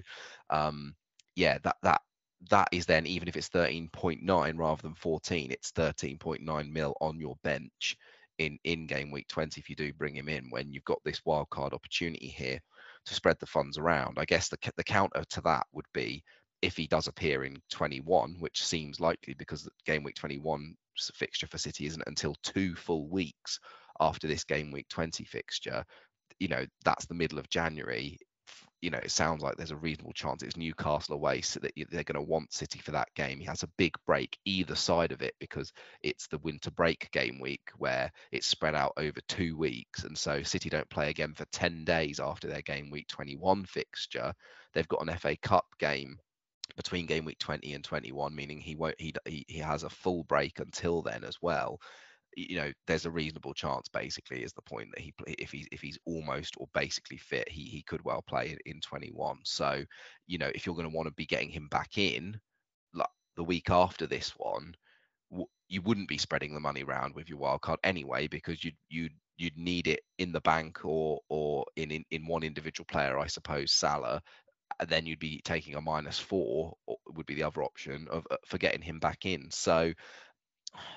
um, 0.51 0.95
yeah, 1.37 1.59
that 1.63 1.77
that 1.83 2.01
that 2.51 2.69
is 2.73 2.87
then 2.87 3.07
even 3.07 3.29
if 3.29 3.37
it's 3.37 3.49
13.9 3.49 4.59
rather 4.59 4.83
than 4.83 4.95
14, 4.95 5.51
it's 5.51 5.73
13.9 5.73 6.73
mil 6.73 6.95
on 7.01 7.19
your 7.19 7.37
bench 7.43 7.97
in 8.39 8.59
in 8.65 8.87
game 8.87 9.13
week 9.13 9.29
20 9.29 9.61
if 9.61 9.71
you 9.71 9.77
do 9.77 9.93
bring 9.93 10.17
him 10.17 10.29
in 10.29 10.51
when 10.51 10.73
you've 10.73 10.85
got 10.85 10.99
this 11.05 11.25
wild 11.25 11.49
card 11.51 11.73
opportunity 11.73 12.27
here 12.27 12.59
to 13.07 13.15
spread 13.15 13.37
the 13.39 13.47
funds 13.47 13.79
around. 13.79 14.19
I 14.19 14.25
guess 14.25 14.49
the 14.49 14.59
the 14.77 14.85
counter 14.85 15.25
to 15.31 15.41
that 15.43 15.67
would 15.73 15.87
be 15.93 16.25
if 16.65 16.79
he 16.79 16.87
does 16.87 17.09
appear 17.09 17.45
in 17.45 17.61
21, 17.71 18.37
which 18.39 18.65
seems 18.65 18.99
likely 18.99 19.35
because 19.35 19.69
game 19.85 20.03
week 20.03 20.15
21 20.15 20.75
fixture 21.15 21.47
for 21.47 21.59
City 21.59 21.85
isn't 21.85 22.03
until 22.07 22.35
two 22.43 22.75
full 22.75 23.07
weeks 23.09 23.61
after 24.01 24.27
this 24.27 24.45
game 24.45 24.71
week 24.71 24.89
20 24.89 25.25
fixture. 25.25 25.85
You 26.41 26.49
know, 26.49 26.65
that's 26.83 27.05
the 27.05 27.15
middle 27.15 27.39
of 27.39 27.51
January 27.51 28.19
you 28.81 28.91
know, 28.91 28.99
it 28.99 29.11
sounds 29.11 29.43
like 29.43 29.57
there's 29.57 29.71
a 29.71 29.77
reasonable 29.77 30.13
chance 30.13 30.43
it's 30.43 30.59
Newcastle 30.59 31.15
away, 31.15 31.41
so 31.41 31.59
that 31.61 31.73
they're 31.91 32.05
going 32.05 32.23
to 32.23 32.31
want 32.31 32.53
City 32.53 32.79
for 32.81 32.91
that 32.91 33.09
game. 33.15 33.41
He 33.41 33.47
has 33.47 33.63
a 33.63 33.71
big 33.79 33.95
break 34.07 34.37
either 34.45 34.75
side 34.75 35.11
of 35.11 35.23
it 35.23 35.33
because 35.41 35.73
it's 36.03 36.27
the 36.27 36.37
winter 36.39 36.71
break 36.71 37.11
game 37.11 37.41
week 37.41 37.71
where 37.79 38.13
it's 38.31 38.47
spread 38.47 38.75
out 38.75 38.93
over 38.99 39.21
two 39.27 39.57
weeks, 39.57 40.05
and 40.05 40.19
so 40.19 40.43
City 40.43 40.69
don't 40.69 40.91
play 40.91 41.09
again 41.09 41.33
for 41.33 41.47
ten 41.47 41.85
days 41.85 42.21
after 42.21 42.47
their 42.47 42.61
game 42.61 42.91
week 42.91 43.09
21 43.09 43.65
fixture. 43.65 44.35
They've 44.75 44.89
got 44.89 45.09
an 45.09 45.17
FA 45.17 45.35
Cup 45.37 45.65
game 45.79 46.19
between 46.77 47.07
game 47.07 47.25
week 47.25 47.39
20 47.39 47.73
and 47.73 47.85
21 47.85 48.35
meaning 48.35 48.61
he 48.61 48.75
won't 48.75 49.01
he, 49.01 49.15
he 49.27 49.59
has 49.59 49.83
a 49.83 49.91
full 49.91 50.25
break 50.25 50.59
until 50.59 51.03
then 51.03 51.25
as 51.25 51.37
well. 51.41 51.79
You 52.37 52.57
know 52.57 52.73
there's 52.89 53.07
a 53.07 53.11
reasonable 53.11 53.55
chance 53.55 53.89
basically 53.89 54.43
is 54.43 54.53
the 54.53 54.63
point 54.63 54.89
that 54.93 55.01
he 55.01 55.15
if 55.27 55.53
he's 55.53 55.69
if 55.71 55.81
he's 55.81 55.99
almost 56.05 56.55
or 56.59 56.67
basically 56.75 57.17
fit 57.17 57.49
he 57.49 57.65
he 57.65 57.83
could 57.83 58.05
well 58.05 58.25
play 58.27 58.51
in, 58.51 58.75
in 58.75 58.81
21 58.81 59.39
so 59.45 59.85
you 60.27 60.39
know 60.39 60.51
if 60.53 60.67
you're 60.67 60.75
going 60.75 60.91
to 60.91 60.97
want 60.97 61.07
to 61.07 61.15
be 61.15 61.27
getting 61.27 61.51
him 61.51 61.69
back 61.71 61.97
in 61.97 62.41
like 62.93 63.07
the 63.37 63.45
week 63.45 63.71
after 63.71 64.09
this 64.09 64.31
one 64.37 64.75
you 65.69 65.81
wouldn't 65.83 66.09
be 66.09 66.19
spreading 66.19 66.55
the 66.55 66.61
money 66.61 66.83
around 66.83 67.15
with 67.15 67.29
your 67.29 67.39
wild 67.39 67.61
card 67.61 67.79
anyway 67.85 68.27
because 68.27 68.65
you'd 68.65 68.77
you'd 68.89 69.13
you'd 69.37 69.57
need 69.57 69.87
it 69.89 70.01
in 70.19 70.33
the 70.33 70.41
bank 70.41 70.85
or 70.85 71.21
or 71.29 71.65
in 71.77 71.91
in, 71.91 72.05
in 72.11 72.27
one 72.27 72.43
individual 72.43 72.87
player 72.87 73.19
i 73.19 73.27
suppose 73.27 73.73
salah 73.73 74.21
then 74.89 75.07
you'd 75.07 75.19
be 75.19 75.41
taking 75.45 75.75
a 75.75 75.81
minus 75.81 76.19
four 76.19 76.77
would 77.07 77.27
be 77.27 77.35
the 77.35 77.43
other 77.43 77.63
option 77.63 78.09
of 78.11 78.27
uh, 78.31 78.37
for 78.47 78.59
getting 78.59 78.83
him 78.83 78.99
back 78.99 79.25
in 79.27 79.51
so 79.51 79.93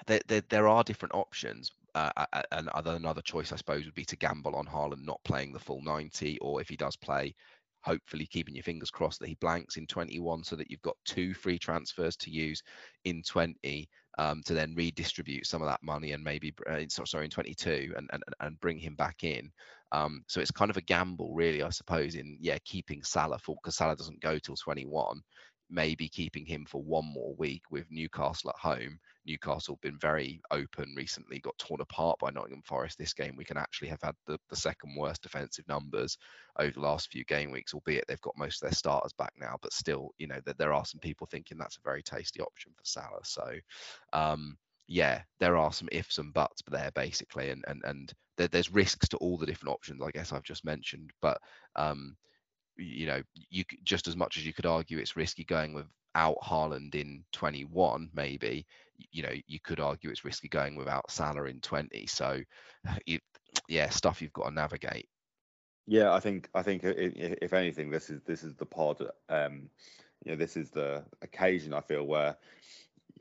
there, 0.06 0.22
there, 0.28 0.44
there 0.50 0.68
are 0.68 0.84
different 0.84 1.16
options. 1.16 1.72
Uh, 1.96 2.12
and 2.52 2.70
another 2.74 3.22
choice, 3.22 3.52
I 3.52 3.56
suppose, 3.56 3.86
would 3.86 3.96
be 3.96 4.06
to 4.06 4.16
gamble 4.16 4.56
on 4.56 4.68
Haaland 4.68 5.04
not 5.04 5.24
playing 5.24 5.52
the 5.52 5.60
full 5.60 5.82
90, 5.82 6.38
or 6.40 6.62
if 6.62 6.70
he 6.70 6.76
does 6.76 6.96
play, 6.96 7.34
hopefully 7.82 8.28
keeping 8.28 8.56
your 8.56 8.64
fingers 8.64 8.92
crossed 8.92 9.20
that 9.20 9.30
he 9.30 9.36
blanks 9.36 9.78
in 9.78 9.88
21 9.88 10.44
so 10.44 10.56
that 10.56 10.70
you've 10.70 10.82
got 10.82 10.98
two 11.06 11.34
free 11.34 11.58
transfers 11.58 12.16
to 12.18 12.30
use 12.30 12.62
in 13.06 13.24
20 13.24 13.90
um, 14.18 14.42
to 14.46 14.54
then 14.54 14.74
redistribute 14.76 15.46
some 15.46 15.62
of 15.62 15.68
that 15.68 15.84
money 15.84 16.14
and 16.14 16.24
maybe 16.24 16.54
uh, 16.70 16.82
sorry 16.88 17.26
in 17.26 17.32
22 17.32 17.94
and, 17.96 18.10
and 18.14 18.24
and 18.40 18.60
bring 18.60 18.78
him 18.78 18.96
back 18.96 19.24
in 19.24 19.52
um, 19.92 20.24
so 20.28 20.42
it's 20.42 20.52
kind 20.52 20.72
of 20.72 20.78
a 20.78 20.82
gamble 20.82 21.34
really 21.34 21.64
i 21.64 21.70
suppose 21.70 22.16
in 22.16 22.38
yeah 22.42 22.58
keeping 22.66 23.04
salah 23.04 23.40
for 23.40 23.56
because 23.62 23.76
salah 23.76 23.96
doesn't 23.96 24.22
go 24.22 24.38
till 24.40 24.56
21 24.56 25.22
maybe 25.70 26.08
keeping 26.08 26.46
him 26.46 26.66
for 26.68 26.82
one 26.82 27.06
more 27.06 27.36
week 27.36 27.64
with 27.72 27.86
Newcastle 27.90 28.50
at 28.50 28.56
home. 28.60 29.00
Newcastle 29.28 29.78
been 29.82 29.98
very 30.00 30.42
open 30.52 30.94
recently, 30.96 31.40
got 31.40 31.58
torn 31.58 31.82
apart 31.82 32.18
by 32.20 32.32
Nottingham 32.32 32.64
Forest 32.64 32.98
this 32.98 33.14
game. 33.14 33.36
We 33.38 33.44
can 33.44 33.58
actually 33.58 33.90
have 33.90 34.02
had 34.02 34.16
the, 34.26 34.40
the 34.50 34.56
second 34.56 34.96
worst 34.96 35.22
defensive 35.22 35.68
numbers 35.68 36.18
over 36.58 36.72
the 36.72 36.80
last 36.80 37.12
few 37.12 37.24
game 37.26 37.52
weeks, 37.52 37.74
albeit 37.74 38.06
they've 38.08 38.22
got 38.22 38.38
most 38.38 38.64
of 38.64 38.70
their 38.70 38.76
starters 38.76 39.14
back 39.14 39.34
now. 39.40 39.58
But 39.62 39.74
still, 39.74 40.12
you 40.18 40.28
know, 40.28 40.40
that 40.46 40.58
there 40.58 40.74
are 40.74 40.86
some 40.86 41.00
people 41.00 41.28
thinking 41.30 41.58
that's 41.58 41.78
a 41.78 41.82
very 41.84 42.02
tasty 42.02 42.42
option 42.42 42.72
for 42.76 42.86
Salah. 42.86 43.24
So, 43.24 43.52
um, 44.14 44.58
yeah, 44.88 45.22
there 45.40 45.58
are 45.58 45.74
some 45.74 45.90
ifs 45.92 46.18
and 46.18 46.34
buts 46.34 46.62
there 46.68 46.92
basically, 46.96 47.50
and 47.50 47.64
and 47.68 47.82
and 47.84 48.14
there, 48.38 48.48
there's 48.48 48.72
risks 48.72 49.10
to 49.10 49.18
all 49.18 49.38
the 49.38 49.46
different 49.46 49.74
options. 49.74 50.02
I 50.02 50.12
guess 50.12 50.32
I've 50.32 50.44
just 50.44 50.64
mentioned, 50.64 51.12
but 51.22 51.38
um, 51.76 52.16
you 52.78 53.08
know, 53.08 53.22
you 53.50 53.64
just 53.84 54.08
as 54.08 54.16
much 54.16 54.38
as 54.38 54.46
you 54.46 54.54
could 54.54 54.66
argue 54.66 54.98
it's 54.98 55.16
risky 55.16 55.44
going 55.44 55.74
without 55.74 56.38
Haaland 56.44 56.96
in 56.96 57.24
21, 57.32 58.10
maybe, 58.14 58.66
you 59.12 59.24
know, 59.24 59.34
you 59.48 59.60
could 59.60 59.80
argue 59.80 60.10
it's 60.10 60.26
risky 60.26 60.48
going 60.48 60.76
without 60.76 61.10
Salah 61.12 61.46
in 61.46 61.60
20. 61.62 62.06
So, 62.08 62.40
you, 63.06 63.20
yeah, 63.68 63.90
stuff 63.90 64.22
you've 64.22 64.34
got 64.34 64.50
to 64.50 64.54
navigate. 64.54 65.08
Yeah, 65.88 66.14
I 66.14 66.20
think 66.20 66.50
I 66.54 66.64
think 66.64 66.82
if 66.84 67.54
anything, 67.54 67.90
this 67.90 68.10
is 68.10 68.22
this 68.24 68.44
is 68.44 68.56
the 68.56 68.66
pod. 68.66 69.02
Um, 69.30 69.70
you 70.26 70.32
know, 70.32 70.38
this 70.38 70.58
is 70.58 70.70
the 70.70 71.06
occasion 71.22 71.74
I 71.74 71.80
feel 71.80 72.04
where, 72.04 72.36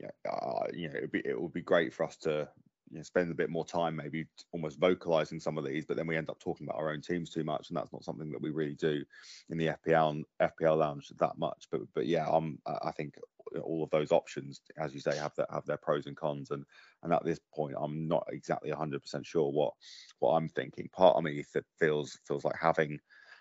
yeah, 0.01 0.09
uh, 0.29 0.65
you 0.73 0.89
know, 0.89 0.95
it 0.95 1.01
would 1.01 1.11
be 1.11 1.21
it 1.23 1.41
would 1.41 1.53
be 1.53 1.61
great 1.61 1.93
for 1.93 2.03
us 2.03 2.17
to 2.17 2.49
you 2.89 2.97
know, 2.97 3.03
spend 3.03 3.31
a 3.31 3.35
bit 3.35 3.49
more 3.49 3.65
time 3.65 3.95
maybe 3.95 4.25
almost 4.51 4.79
vocalizing 4.79 5.39
some 5.39 5.57
of 5.57 5.65
these, 5.65 5.85
but 5.85 5.97
then 5.97 6.07
we 6.07 6.17
end 6.17 6.29
up 6.29 6.39
talking 6.39 6.67
about 6.67 6.79
our 6.79 6.91
own 6.91 7.01
teams 7.01 7.29
too 7.29 7.43
much, 7.43 7.69
and 7.69 7.77
that's 7.77 7.93
not 7.93 8.03
something 8.03 8.31
that 8.31 8.41
we 8.41 8.49
really 8.49 8.75
do 8.75 9.03
in 9.49 9.57
the 9.57 9.67
FPL 9.67 10.23
FPL 10.41 10.77
lounge 10.77 11.11
that 11.19 11.37
much. 11.37 11.67
But 11.71 11.81
but 11.93 12.05
yeah, 12.05 12.27
I'm 12.29 12.59
I 12.65 12.91
think 12.91 13.15
all 13.61 13.83
of 13.83 13.89
those 13.89 14.11
options, 14.11 14.61
as 14.77 14.93
you 14.93 14.99
say, 14.99 15.15
have 15.17 15.33
that 15.37 15.49
have 15.51 15.65
their 15.65 15.77
pros 15.77 16.05
and 16.05 16.15
cons, 16.15 16.51
and 16.51 16.65
and 17.03 17.13
at 17.13 17.23
this 17.25 17.39
point, 17.53 17.75
I'm 17.79 18.07
not 18.07 18.27
exactly 18.31 18.71
100% 18.71 19.25
sure 19.25 19.51
what 19.51 19.73
what 20.19 20.31
I'm 20.33 20.49
thinking. 20.49 20.89
Part 20.93 21.17
of 21.17 21.23
me 21.23 21.43
feels 21.79 22.19
feels 22.25 22.45
like 22.45 22.55
having 22.59 22.99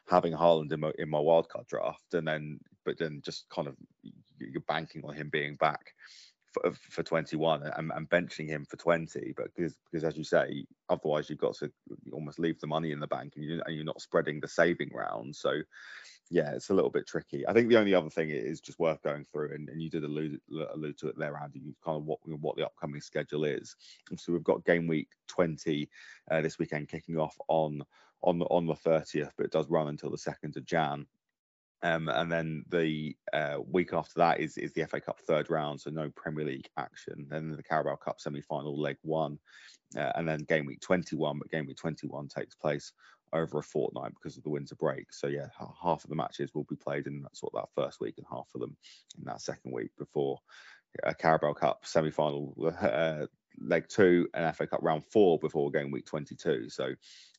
having 0.08 0.32
Haaland 0.32 0.72
in 0.72 0.80
my 0.80 0.92
in 0.98 1.08
my 1.08 1.18
wildcard 1.18 1.66
draft, 1.66 2.14
and 2.14 2.26
then 2.26 2.58
but 2.84 2.98
then 2.98 3.20
just 3.24 3.48
kind 3.48 3.68
of 3.68 3.76
you're 4.38 4.60
banking 4.68 5.02
on 5.04 5.14
him 5.14 5.28
being 5.30 5.56
back 5.56 5.92
for, 6.62 6.72
for 6.90 7.02
21 7.02 7.62
and, 7.76 7.92
and, 7.94 8.08
benching 8.08 8.48
him 8.48 8.64
for 8.64 8.76
20 8.76 9.34
but 9.36 9.46
because 9.54 9.76
because 9.90 10.04
as 10.04 10.16
you 10.16 10.24
say 10.24 10.64
otherwise 10.88 11.28
you've 11.28 11.38
got 11.38 11.54
to 11.54 11.70
almost 12.12 12.38
leave 12.38 12.58
the 12.60 12.66
money 12.66 12.92
in 12.92 13.00
the 13.00 13.06
bank 13.06 13.34
and, 13.36 13.44
you, 13.44 13.62
and 13.66 13.74
you're 13.74 13.84
not 13.84 14.00
spreading 14.00 14.40
the 14.40 14.48
saving 14.48 14.90
round. 14.92 15.34
So 15.34 15.60
yeah 16.30 16.52
it's 16.52 16.70
a 16.70 16.74
little 16.74 16.90
bit 16.90 17.06
tricky. 17.06 17.46
I 17.46 17.52
think 17.52 17.68
the 17.68 17.78
only 17.78 17.94
other 17.94 18.10
thing 18.10 18.30
is 18.30 18.60
just 18.60 18.78
worth 18.78 19.02
going 19.02 19.24
through 19.24 19.52
and, 19.54 19.68
and 19.68 19.80
you 19.80 19.90
did 19.90 20.04
allude, 20.04 20.40
allude 20.72 20.98
to 20.98 21.08
it 21.08 21.18
there 21.18 21.38
andy 21.42 21.60
You 21.60 21.74
kind 21.84 21.96
of 21.96 22.04
what 22.04 22.18
what 22.40 22.56
the 22.56 22.66
upcoming 22.66 23.00
schedule 23.00 23.44
is. 23.44 23.74
And 24.10 24.18
so 24.18 24.32
we've 24.32 24.44
got 24.44 24.64
game 24.64 24.86
week 24.86 25.08
20 25.28 25.88
uh, 26.30 26.40
this 26.40 26.58
weekend 26.58 26.88
kicking 26.88 27.18
off 27.18 27.36
on 27.48 27.82
on 28.22 28.38
the 28.38 28.46
on 28.46 28.66
the 28.66 28.74
30th 28.74 29.30
but 29.36 29.46
it 29.46 29.52
does 29.52 29.68
run 29.68 29.88
until 29.88 30.10
the 30.10 30.16
2nd 30.16 30.56
of 30.56 30.64
jan 30.64 31.06
um, 31.82 32.08
and 32.08 32.30
then 32.30 32.64
the 32.70 33.16
uh, 33.32 33.58
week 33.66 33.92
after 33.92 34.14
that 34.16 34.40
is 34.40 34.56
is 34.56 34.72
the 34.72 34.86
FA 34.86 35.00
Cup 35.00 35.20
third 35.20 35.50
round, 35.50 35.80
so 35.80 35.90
no 35.90 36.10
Premier 36.16 36.46
League 36.46 36.68
action. 36.76 37.26
Then 37.28 37.50
the 37.50 37.62
Carabao 37.62 37.96
Cup 37.96 38.20
semi-final 38.20 38.80
leg 38.80 38.96
one, 39.02 39.38
uh, 39.96 40.12
and 40.14 40.26
then 40.28 40.40
game 40.40 40.66
week 40.66 40.80
21. 40.80 41.38
But 41.38 41.50
game 41.50 41.66
week 41.66 41.76
21 41.76 42.28
takes 42.28 42.54
place 42.54 42.92
over 43.32 43.58
a 43.58 43.62
fortnight 43.62 44.12
because 44.14 44.36
of 44.36 44.42
the 44.42 44.50
winter 44.50 44.74
break. 44.76 45.12
So 45.12 45.26
yeah, 45.26 45.48
half 45.82 46.04
of 46.04 46.10
the 46.10 46.16
matches 46.16 46.54
will 46.54 46.64
be 46.64 46.76
played 46.76 47.06
in 47.06 47.24
sort 47.32 47.54
of 47.54 47.62
that 47.62 47.82
first 47.82 48.00
week, 48.00 48.14
and 48.16 48.26
half 48.30 48.48
of 48.54 48.60
them 48.60 48.76
in 49.18 49.24
that 49.24 49.42
second 49.42 49.72
week 49.72 49.90
before 49.98 50.38
a 51.02 51.14
Carabao 51.14 51.52
Cup 51.52 51.84
semi-final 51.84 52.74
uh, 52.80 53.26
leg 53.60 53.86
two 53.88 54.28
and 54.34 54.56
FA 54.56 54.66
Cup 54.66 54.80
round 54.82 55.04
four 55.04 55.38
before 55.38 55.70
game 55.70 55.90
week 55.90 56.06
22. 56.06 56.68
So 56.68 56.94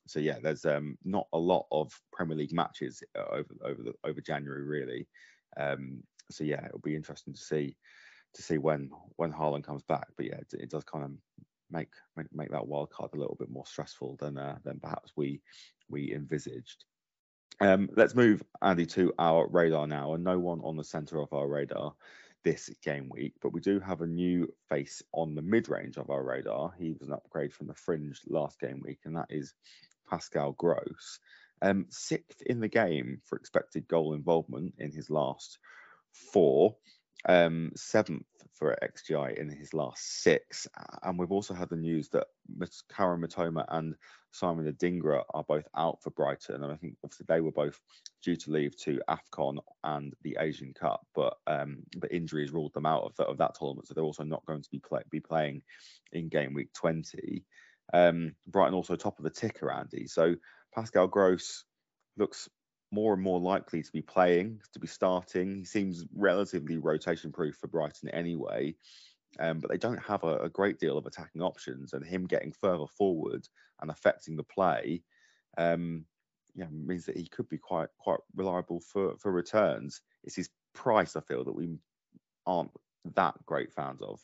so 0.07 0.19
yeah, 0.19 0.37
there's 0.41 0.65
um, 0.65 0.97
not 1.03 1.27
a 1.33 1.37
lot 1.37 1.65
of 1.71 1.91
Premier 2.11 2.37
League 2.37 2.53
matches 2.53 3.03
uh, 3.17 3.25
over 3.31 3.53
over 3.63 3.83
the 3.83 3.93
over 4.03 4.21
January 4.21 4.63
really. 4.63 5.07
Um, 5.57 6.03
so 6.31 6.43
yeah, 6.43 6.65
it'll 6.65 6.79
be 6.79 6.95
interesting 6.95 7.33
to 7.33 7.39
see 7.39 7.75
to 8.33 8.41
see 8.41 8.57
when 8.57 8.89
when 9.15 9.31
Haaland 9.31 9.63
comes 9.63 9.83
back. 9.83 10.07
But 10.15 10.27
yeah, 10.27 10.35
it, 10.35 10.53
it 10.53 10.69
does 10.69 10.83
kind 10.83 11.05
of 11.05 11.11
make, 11.71 11.89
make 12.15 12.27
make 12.33 12.51
that 12.51 12.67
wild 12.67 12.89
card 12.89 13.11
a 13.13 13.17
little 13.17 13.37
bit 13.39 13.49
more 13.49 13.65
stressful 13.65 14.17
than 14.19 14.37
uh, 14.37 14.57
than 14.63 14.79
perhaps 14.79 15.11
we 15.15 15.41
we 15.89 16.13
envisaged. 16.13 16.85
Um, 17.59 17.89
let's 17.95 18.13
move 18.13 18.43
Andy 18.61 18.85
to 18.87 19.13
our 19.17 19.47
radar 19.47 19.87
now, 19.87 20.13
and 20.13 20.23
no 20.23 20.37
one 20.37 20.61
on 20.61 20.77
the 20.77 20.83
centre 20.83 21.19
of 21.19 21.33
our 21.33 21.47
radar 21.47 21.93
this 22.43 22.69
game 22.83 23.09
week, 23.09 23.33
but 23.41 23.51
we 23.51 23.59
do 23.59 23.77
have 23.79 24.01
a 24.01 24.07
new 24.07 24.47
face 24.69 25.01
on 25.11 25.35
the 25.35 25.41
mid 25.41 25.67
range 25.67 25.97
of 25.97 26.09
our 26.09 26.23
radar. 26.23 26.73
He 26.79 26.93
was 26.93 27.09
an 27.09 27.13
upgrade 27.13 27.53
from 27.53 27.67
the 27.67 27.73
fringe 27.73 28.21
last 28.27 28.59
game 28.59 28.81
week, 28.85 28.99
and 29.03 29.15
that 29.17 29.27
is 29.29 29.53
Pascal 30.09 30.53
Gross. 30.53 31.19
Um, 31.61 31.87
sixth 31.89 32.41
in 32.43 32.59
the 32.59 32.67
game 32.67 33.21
for 33.25 33.35
expected 33.35 33.87
goal 33.87 34.13
involvement 34.13 34.75
in 34.77 34.91
his 34.91 35.09
last 35.09 35.57
four, 36.13 36.75
um, 37.27 37.71
seventh 37.75 38.25
for 38.53 38.77
XGI 38.81 39.37
in 39.37 39.49
his 39.49 39.73
last 39.73 40.23
six. 40.23 40.67
And 41.03 41.17
we've 41.17 41.31
also 41.31 41.53
had 41.53 41.69
the 41.69 41.75
news 41.75 42.09
that 42.09 42.27
Kaoru 42.91 43.23
Mitoma 43.23 43.65
and 43.69 43.95
Simon 44.31 44.71
Adingra 44.71 45.23
are 45.33 45.43
both 45.43 45.67
out 45.75 46.01
for 46.01 46.09
Brighton. 46.11 46.63
And 46.63 46.71
I 46.71 46.75
think 46.75 46.95
obviously 47.03 47.25
they 47.27 47.41
were 47.41 47.51
both 47.51 47.79
due 48.23 48.35
to 48.35 48.51
leave 48.51 48.75
to 48.77 49.01
AFCON 49.09 49.57
and 49.83 50.13
the 50.23 50.37
Asian 50.39 50.73
Cup, 50.73 51.05
but 51.15 51.37
um, 51.47 51.83
but 51.97 52.11
injuries 52.11 52.51
ruled 52.51 52.73
them 52.73 52.85
out 52.85 53.03
of, 53.03 53.15
the, 53.15 53.23
of 53.23 53.37
that 53.37 53.55
tournament. 53.55 53.87
So 53.87 53.93
they're 53.93 54.03
also 54.03 54.23
not 54.23 54.45
going 54.45 54.61
to 54.61 54.69
be, 54.69 54.79
play, 54.79 55.01
be 55.09 55.19
playing 55.19 55.61
in 56.11 56.29
game 56.29 56.53
week 56.53 56.73
20. 56.73 57.43
Um, 57.94 58.36
Brighton 58.48 58.74
also 58.74 58.96
top 58.96 59.17
of 59.20 59.24
the 59.24 59.29
ticker, 59.29 59.72
Andy. 59.72 60.08
So 60.08 60.36
Pascal 60.74 61.08
Gross 61.08 61.63
looks 62.17 62.50
more 62.91 63.13
and 63.13 63.22
more 63.22 63.39
likely 63.39 63.84
to 63.84 63.91
be 63.91 64.01
playing, 64.01 64.62
to 64.74 64.79
be 64.79 64.88
starting. 64.88 65.56
He 65.56 65.65
seems 65.65 66.06
relatively 66.13 66.77
rotation 66.77 67.32
proof 67.32 67.56
for 67.56 67.67
Brighton 67.67 68.10
anyway. 68.10 68.75
Um, 69.39 69.60
but 69.60 69.70
they 69.70 69.77
don't 69.77 70.01
have 70.01 70.24
a, 70.24 70.38
a, 70.38 70.50
great 70.50 70.79
deal 70.79 70.98
of 70.98 71.06
attacking 71.06 71.41
options, 71.41 71.94
and 71.94 72.03
him 72.03 72.25
getting 72.25 72.53
further 72.53 72.88
forward 72.98 73.48
and 73.82 73.91
affecting 73.91 74.36
the 74.36 74.44
play, 74.44 75.03
um, 75.58 76.06
yeah, 76.56 76.65
means 76.72 77.06
that 77.06 77.17
he 77.17 77.27
could 77.27 77.48
be 77.50 77.58
quite 77.58 77.89
quite 78.00 78.20
reliable 78.36 78.79
for 78.79 79.15
for 79.17 79.32
returns. 79.32 80.01
It's 80.24 80.36
his 80.36 80.50
price, 80.74 81.15
I 81.15 81.22
feel, 81.22 81.44
that 81.44 81.56
we 81.56 81.77
aren't 82.46 82.72
that 83.15 83.36
great 83.46 83.74
fans 83.74 84.01
of. 84.01 84.20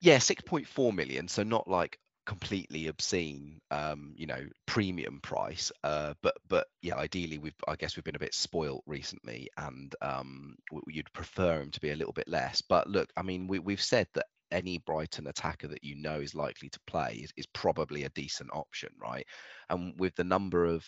Yeah, 0.00 0.18
six 0.18 0.42
point 0.42 0.68
four 0.68 0.92
million, 0.92 1.26
so 1.26 1.42
not 1.42 1.66
like 1.66 1.98
completely 2.28 2.88
obscene 2.88 3.58
um 3.70 4.12
you 4.14 4.26
know 4.26 4.46
premium 4.66 5.18
price 5.22 5.72
uh 5.82 6.12
but 6.22 6.36
but 6.46 6.66
yeah 6.82 6.94
ideally 6.94 7.38
we've 7.38 7.54
i 7.66 7.74
guess 7.74 7.96
we've 7.96 8.04
been 8.04 8.16
a 8.16 8.18
bit 8.18 8.34
spoilt 8.34 8.82
recently 8.86 9.48
and 9.56 9.94
um 10.02 10.54
you'd 10.88 11.10
prefer 11.14 11.62
him 11.62 11.70
to 11.70 11.80
be 11.80 11.90
a 11.90 11.96
little 11.96 12.12
bit 12.12 12.28
less 12.28 12.60
but 12.60 12.86
look 12.86 13.08
i 13.16 13.22
mean 13.22 13.46
we, 13.46 13.58
we've 13.58 13.80
said 13.80 14.06
that 14.12 14.26
any 14.52 14.76
brighton 14.76 15.26
attacker 15.26 15.68
that 15.68 15.82
you 15.82 15.96
know 15.96 16.20
is 16.20 16.34
likely 16.34 16.68
to 16.68 16.80
play 16.86 17.18
is, 17.24 17.32
is 17.38 17.46
probably 17.54 18.04
a 18.04 18.10
decent 18.10 18.50
option 18.52 18.90
right 19.00 19.26
and 19.70 19.98
with 19.98 20.14
the 20.16 20.24
number 20.24 20.66
of 20.66 20.84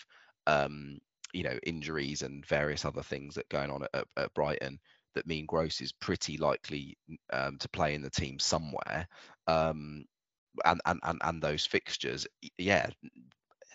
um 0.47 0.99
you 1.33 1.43
know 1.43 1.59
injuries 1.65 2.21
and 2.21 2.45
various 2.45 2.85
other 2.85 3.03
things 3.03 3.37
that 3.37 3.49
going 3.49 3.71
on 3.71 3.83
at, 3.95 4.05
at 4.19 4.35
brighton 4.35 4.79
that 5.15 5.27
mean 5.27 5.47
Gross 5.47 5.81
is 5.81 5.91
pretty 5.91 6.37
likely 6.37 6.97
um, 7.33 7.57
to 7.59 7.69
play 7.71 7.95
in 7.95 8.03
the 8.03 8.11
team 8.11 8.39
somewhere. 8.39 9.09
Um, 9.49 10.05
and, 10.65 10.81
and 10.87 11.01
and 11.03 11.21
and 11.25 11.43
those 11.43 11.67
fixtures, 11.67 12.27
yeah, 12.59 12.89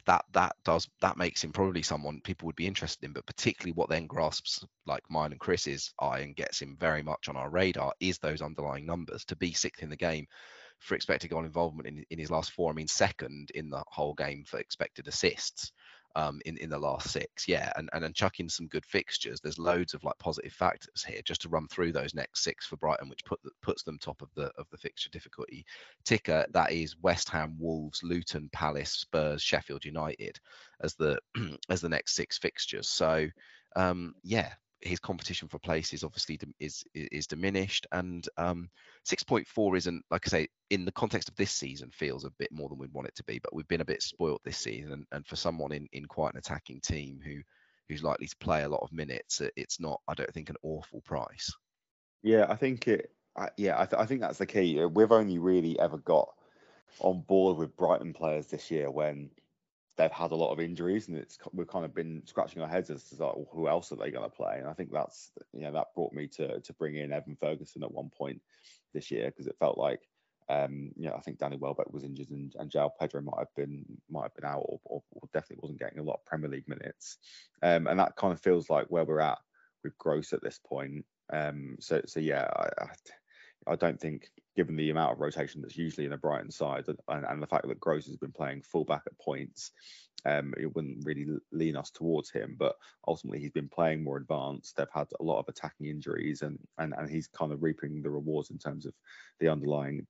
that 0.06 0.26
that 0.34 0.56
does 0.64 0.88
that 1.02 1.18
makes 1.18 1.44
him 1.44 1.52
probably 1.52 1.82
someone 1.82 2.22
people 2.22 2.46
would 2.46 2.56
be 2.56 2.68
interested 2.68 3.06
in. 3.06 3.14
But 3.14 3.26
particularly 3.26 3.74
what 3.74 3.90
then 3.90 4.08
grasps 4.08 4.64
like 4.86 5.04
mine 5.10 5.32
and 5.32 5.40
Chris's 5.40 5.94
eye 6.00 6.20
and 6.20 6.36
gets 6.36 6.62
him 6.62 6.78
very 6.80 7.04
much 7.04 7.28
on 7.28 7.38
our 7.38 7.50
radar 7.50 7.94
is 8.00 8.18
those 8.20 8.42
underlying 8.42 8.86
numbers. 8.86 9.26
To 9.26 9.36
be 9.36 9.54
sixth 9.54 9.84
in 9.84 9.90
the 9.90 9.98
game 9.98 10.28
for 10.80 10.96
expected 10.96 11.30
goal 11.30 11.46
involvement 11.46 11.88
in, 11.88 12.04
in 12.10 12.20
his 12.20 12.32
last 12.32 12.52
four, 12.52 12.72
I 12.72 12.76
mean 12.76 12.88
second 12.88 13.52
in 13.56 13.70
the 13.70 13.84
whole 13.88 14.14
game 14.14 14.44
for 14.46 14.60
expected 14.60 15.08
assists 15.08 15.72
um, 16.16 16.40
in 16.46 16.58
in 16.58 16.70
the 16.70 16.80
last 16.80 17.12
six. 17.12 17.48
Yeah, 17.48 17.72
and 17.76 17.90
and 17.94 18.04
then 18.04 18.14
chuck 18.14 18.40
in 18.40 18.50
some 18.50 18.68
good 18.68 18.86
fixtures. 18.86 19.40
There's 19.42 19.60
loads 19.60 19.94
of 19.94 20.04
like 20.04 20.18
positive 20.18 20.54
factors 20.54 21.04
here 21.04 21.22
just 21.24 21.42
to 21.42 21.50
run 21.50 21.68
through 21.68 21.92
those 21.92 22.14
next 22.14 22.44
six 22.44 22.66
for 22.66 22.78
Brighton, 22.78 23.10
which 23.10 23.26
put 23.26 23.40
puts 23.62 23.84
them 23.84 24.00
top 24.00 24.22
of 24.22 24.30
the 24.36 24.52
of 24.58 24.68
the 24.72 24.78
fixture 24.78 25.10
difficulty 25.10 25.66
ticker. 26.04 26.46
That 26.52 26.72
is 26.72 26.98
West 27.02 27.30
Ham, 27.30 27.58
Wolves, 27.60 28.02
Luton, 28.04 28.50
Palace, 28.52 28.92
Spurs, 28.92 29.42
Sheffield 29.42 29.86
United 29.86 30.40
as 30.82 30.96
the 30.96 31.20
as 31.70 31.82
the 31.82 31.90
next 31.90 32.16
six 32.16 32.38
fixtures. 32.38 32.90
So 32.90 33.28
um, 33.76 34.14
yeah, 34.24 34.54
his 34.86 35.00
competition 35.00 35.48
for 35.48 35.60
places 35.60 36.04
obviously 36.04 36.40
is 36.60 36.84
is 36.94 37.28
diminished. 37.28 37.88
And 37.92 38.28
um, 38.38 38.70
6.4 39.08 39.78
isn't 39.78 40.04
like 40.12 40.24
i 40.28 40.30
say 40.30 40.48
in 40.70 40.86
the 40.86 40.92
context 40.92 41.28
of 41.30 41.36
this 41.36 41.52
season 41.52 41.90
feels 41.92 42.26
a 42.26 42.32
bit 42.38 42.50
more 42.52 42.70
than 42.70 42.78
we'd 42.78 42.94
want 42.94 43.08
it 43.08 43.16
to 43.16 43.24
be 43.24 43.40
but 43.40 43.54
we've 43.54 43.68
been 43.68 43.82
a 43.82 43.86
bit 43.86 44.02
spoilt 44.02 44.42
this 44.44 44.58
season. 44.58 44.94
And, 44.94 45.06
and 45.12 45.28
for 45.28 45.36
someone 45.36 45.72
in 45.72 45.88
in 45.92 46.06
quite 46.06 46.34
an 46.34 46.40
attacking 46.40 46.82
team 46.82 47.20
who 47.24 47.40
who's 47.90 48.04
likely 48.04 48.28
to 48.28 48.38
play 48.38 48.64
a 48.64 48.70
lot 48.70 48.82
of 48.82 48.92
minutes 48.92 49.42
it's 49.56 49.80
not 49.80 50.00
i 50.08 50.14
don't 50.14 50.34
think 50.34 50.50
an 50.50 50.56
awful 50.64 51.02
price. 51.02 51.52
Yeah 52.24 52.46
i 52.50 52.56
think 52.56 52.88
it 52.88 53.12
I, 53.38 53.50
yeah 53.58 53.80
I, 53.80 53.86
th- 53.86 54.02
I 54.02 54.06
think 54.06 54.22
that's 54.22 54.38
the 54.38 54.46
key. 54.46 54.84
We've 54.86 55.12
only 55.12 55.40
really 55.40 55.78
ever 55.80 55.98
got 55.98 56.30
on 57.00 57.22
board 57.22 57.58
with 57.58 57.76
brighton 57.76 58.14
players 58.14 58.48
this 58.48 58.72
year 58.72 58.90
when 58.90 59.30
they've 59.98 60.12
had 60.12 60.32
a 60.32 60.36
lot 60.36 60.52
of 60.52 60.60
injuries, 60.60 61.08
and 61.08 61.18
it's 61.18 61.38
we've 61.54 61.68
kind 61.68 61.86
of 61.86 61.94
been 61.94 62.22
scratching 62.26 62.62
our 62.62 62.68
heads 62.68 62.90
as 62.90 63.04
to 63.06 63.24
like, 63.24 63.36
well, 63.36 63.48
who 63.52 63.68
else 63.68 63.92
are 63.92 63.96
they 63.96 64.12
going 64.12 64.30
to 64.30 64.36
play? 64.36 64.58
And 64.60 64.68
I 64.68 64.74
think 64.74 64.92
that's 64.92 65.32
you 65.54 65.62
know 65.62 65.72
that 65.74 65.94
brought 65.96 66.14
me 66.14 66.28
to 66.30 66.60
to 66.60 66.74
bring 66.74 66.96
in 66.96 67.14
Evan 67.14 67.38
Ferguson 67.40 67.84
at 67.84 67.92
one 67.92 68.10
point 68.10 68.42
this 68.94 69.12
year 69.12 69.28
because 69.28 69.48
it 69.48 69.58
felt 69.60 69.78
like 69.78 70.02
um, 70.50 70.92
you 70.96 71.08
know 71.08 71.16
I 71.16 71.22
think 71.22 71.40
Danny 71.40 71.58
Welbeck 71.58 71.92
was 71.92 72.04
injured 72.04 72.30
and, 72.30 72.54
and 72.60 72.70
João 72.70 72.92
Pedro 73.00 73.22
might 73.22 73.40
have 73.40 73.56
been 73.56 73.86
might 74.10 74.24
have 74.24 74.36
been 74.36 74.46
out 74.46 74.64
or, 74.66 74.80
or, 74.86 75.04
or, 75.12 75.30
definitely 75.34 75.62
wasn't 75.62 75.80
getting 75.80 76.00
a 76.00 76.04
lot 76.04 76.20
of 76.20 76.26
Premier 76.26 76.50
League 76.50 76.68
minutes, 76.68 77.18
um, 77.64 77.88
and 77.88 78.00
that 78.00 78.16
kind 78.16 78.34
of 78.34 78.42
feels 78.42 78.70
like 78.70 78.88
where 78.88 79.06
we're 79.06 79.20
at 79.20 79.40
with 79.84 79.98
Gross 79.98 80.34
at 80.34 80.44
this 80.44 80.60
point. 80.66 81.06
Um, 81.32 81.78
so 81.80 82.02
so 82.06 82.20
yeah, 82.20 82.48
I, 82.56 82.84
I, 82.84 83.74
I 83.74 83.76
don't 83.76 84.00
think 84.00 84.30
given 84.56 84.76
the 84.76 84.90
amount 84.90 85.14
of 85.14 85.20
rotation 85.20 85.62
that's 85.62 85.78
usually 85.78 86.06
in 86.06 86.14
a 86.14 86.18
Brighton 86.18 86.52
side 86.52 86.86
and, 86.88 87.26
and 87.26 87.42
the 87.42 87.48
fact 87.48 87.68
that 87.68 87.80
Gross 87.80 88.06
has 88.08 88.18
been 88.18 88.32
playing 88.32 88.62
fullback 88.62 89.04
at 89.06 89.18
points, 89.20 89.72
um, 90.26 90.54
it 90.58 90.74
wouldn't 90.76 91.06
really 91.06 91.28
lean 91.52 91.76
us 91.76 91.92
towards 91.92 92.32
him. 92.32 92.56
But 92.58 92.76
ultimately, 93.08 93.40
he's 93.40 93.52
been 93.52 93.70
playing 93.70 94.04
more 94.04 94.18
advanced. 94.18 94.76
They've 94.76 94.88
had 94.94 95.08
a 95.20 95.24
lot 95.24 95.40
of 95.40 95.46
attacking 95.48 95.88
injuries, 95.88 96.42
and 96.42 96.58
and 96.78 96.94
and 96.98 97.10
he's 97.10 97.28
kind 97.28 97.52
of 97.52 97.64
reaping 97.64 98.02
the 98.02 98.10
rewards 98.10 98.50
in 98.50 98.58
terms 98.58 98.86
of 98.86 98.94
the 99.40 99.50
underlying 99.50 100.08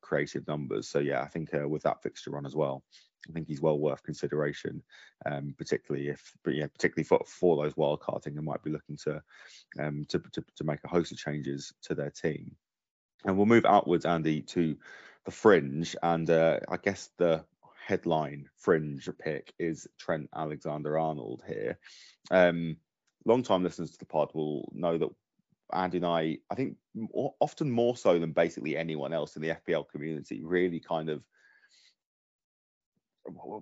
creative 0.00 0.46
numbers. 0.48 0.88
So 0.88 0.98
yeah, 0.98 1.22
I 1.22 1.28
think 1.28 1.54
uh, 1.54 1.68
with 1.68 1.82
that 1.82 2.02
fixture 2.02 2.30
run 2.30 2.46
as 2.46 2.56
well, 2.56 2.82
I 3.28 3.32
think 3.32 3.46
he's 3.46 3.60
well 3.60 3.78
worth 3.78 4.02
consideration, 4.02 4.82
um, 5.26 5.54
particularly 5.56 6.08
if, 6.08 6.32
but 6.44 6.54
yeah, 6.54 6.66
particularly 6.66 7.04
for, 7.04 7.22
for 7.26 7.56
those 7.56 7.74
wildcarding, 7.74 8.34
they 8.34 8.42
might 8.42 8.62
be 8.62 8.70
looking 8.70 8.96
to, 9.04 9.22
um, 9.80 10.04
to, 10.08 10.18
to 10.32 10.44
to 10.56 10.64
make 10.64 10.80
a 10.84 10.88
host 10.88 11.12
of 11.12 11.18
changes 11.18 11.72
to 11.82 11.94
their 11.94 12.10
team. 12.10 12.56
And 13.24 13.36
we'll 13.36 13.46
move 13.46 13.64
outwards, 13.64 14.04
Andy, 14.04 14.42
to 14.42 14.76
the 15.24 15.30
fringe. 15.30 15.94
And 16.02 16.28
uh, 16.28 16.60
I 16.68 16.76
guess 16.76 17.10
the 17.18 17.44
headline 17.86 18.48
fringe 18.56 19.08
pick 19.18 19.52
is 19.58 19.86
Trent 19.98 20.28
Alexander 20.34 20.98
Arnold 20.98 21.42
here. 21.46 21.78
Um, 22.30 22.76
Long 23.24 23.44
time 23.44 23.62
listeners 23.62 23.92
to 23.92 23.98
the 23.98 24.04
pod 24.04 24.30
will 24.34 24.68
know 24.74 24.98
that 24.98 25.08
Andy 25.72 25.98
and 25.98 26.06
I, 26.06 26.38
I 26.50 26.54
think 26.56 26.76
more, 26.94 27.34
often 27.38 27.70
more 27.70 27.96
so 27.96 28.18
than 28.18 28.32
basically 28.32 28.76
anyone 28.76 29.12
else 29.12 29.36
in 29.36 29.42
the 29.42 29.50
FPL 29.50 29.88
community, 29.88 30.42
really 30.42 30.80
kind 30.80 31.08
of 31.08 31.22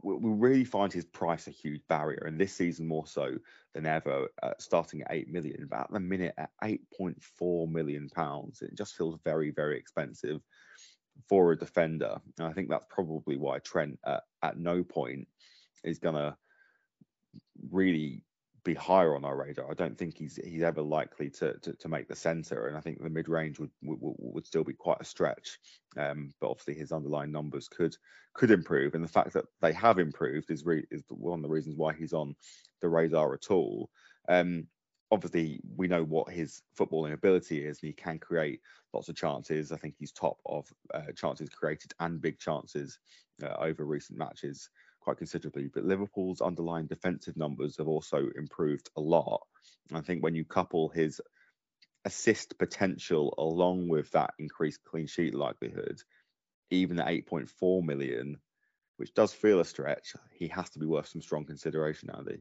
we 0.02 0.30
really 0.30 0.64
find 0.64 0.92
his 0.92 1.04
price 1.04 1.46
a 1.46 1.50
huge 1.50 1.82
barrier, 1.88 2.24
and 2.26 2.38
this 2.38 2.52
season 2.52 2.86
more 2.86 3.06
so 3.06 3.36
than 3.74 3.86
ever. 3.86 4.28
Uh, 4.42 4.52
starting 4.58 5.02
at 5.02 5.12
eight 5.12 5.28
million, 5.28 5.66
but 5.70 5.80
at 5.80 5.90
the 5.90 6.00
minute 6.00 6.34
at 6.38 6.50
eight 6.64 6.82
point 6.96 7.22
four 7.38 7.68
million 7.68 8.08
pounds, 8.08 8.62
it 8.62 8.76
just 8.76 8.96
feels 8.96 9.18
very, 9.24 9.50
very 9.50 9.78
expensive 9.78 10.40
for 11.28 11.52
a 11.52 11.58
defender. 11.58 12.16
And 12.38 12.46
I 12.46 12.52
think 12.52 12.68
that's 12.70 12.86
probably 12.88 13.36
why 13.36 13.58
Trent 13.58 13.98
at, 14.06 14.22
at 14.42 14.58
no 14.58 14.82
point 14.82 15.28
is 15.84 15.98
gonna 15.98 16.36
really 17.70 18.24
be 18.64 18.74
higher 18.74 19.14
on 19.14 19.24
our 19.24 19.36
radar. 19.36 19.70
I 19.70 19.74
don't 19.74 19.96
think 19.96 20.16
he's 20.16 20.36
he's 20.36 20.62
ever 20.62 20.82
likely 20.82 21.30
to 21.30 21.58
to, 21.58 21.72
to 21.74 21.88
make 21.88 22.08
the 22.08 22.16
centre, 22.16 22.66
and 22.66 22.76
I 22.76 22.80
think 22.80 23.02
the 23.02 23.10
mid 23.10 23.28
range 23.28 23.58
would, 23.58 23.70
would 23.82 23.98
would 24.00 24.46
still 24.46 24.64
be 24.64 24.72
quite 24.72 25.00
a 25.00 25.04
stretch. 25.04 25.58
Um, 25.96 26.32
but 26.40 26.50
obviously 26.50 26.74
his 26.74 26.92
underlying 26.92 27.32
numbers 27.32 27.68
could 27.68 27.96
could 28.34 28.50
improve, 28.50 28.94
and 28.94 29.04
the 29.04 29.08
fact 29.08 29.32
that 29.34 29.46
they 29.60 29.72
have 29.72 29.98
improved 29.98 30.50
is 30.50 30.64
re- 30.64 30.86
is 30.90 31.02
one 31.08 31.38
of 31.38 31.42
the 31.42 31.48
reasons 31.48 31.76
why 31.76 31.92
he's 31.92 32.12
on 32.12 32.34
the 32.80 32.88
radar 32.88 33.34
at 33.34 33.50
all. 33.50 33.90
Um, 34.28 34.66
obviously 35.10 35.60
we 35.76 35.88
know 35.88 36.04
what 36.04 36.32
his 36.32 36.62
footballing 36.78 37.12
ability 37.12 37.64
is, 37.64 37.78
and 37.82 37.88
he 37.88 37.92
can 37.92 38.18
create 38.18 38.60
lots 38.92 39.08
of 39.08 39.16
chances. 39.16 39.72
I 39.72 39.76
think 39.76 39.94
he's 39.98 40.12
top 40.12 40.38
of 40.46 40.66
uh, 40.94 41.12
chances 41.16 41.48
created 41.48 41.92
and 42.00 42.20
big 42.20 42.38
chances 42.38 42.98
uh, 43.42 43.56
over 43.58 43.84
recent 43.84 44.18
matches 44.18 44.70
quite 45.00 45.18
considerably. 45.18 45.68
But 45.72 45.84
Liverpool's 45.84 46.40
underlying 46.40 46.86
defensive 46.86 47.36
numbers 47.36 47.76
have 47.78 47.88
also 47.88 48.28
improved 48.36 48.90
a 48.96 49.00
lot. 49.00 49.46
I 49.92 50.00
think 50.00 50.22
when 50.22 50.34
you 50.34 50.44
couple 50.44 50.88
his 50.88 51.20
assist 52.04 52.58
potential 52.58 53.34
along 53.38 53.88
with 53.88 54.10
that 54.12 54.32
increased 54.38 54.84
clean 54.84 55.06
sheet 55.06 55.34
likelihood, 55.34 56.00
even 56.70 57.00
at 57.00 57.08
8.4 57.08 57.84
million, 57.84 58.38
which 58.96 59.14
does 59.14 59.32
feel 59.32 59.60
a 59.60 59.64
stretch, 59.64 60.14
he 60.32 60.48
has 60.48 60.70
to 60.70 60.78
be 60.78 60.86
worth 60.86 61.08
some 61.08 61.22
strong 61.22 61.44
consideration, 61.44 62.10
Andy. 62.16 62.40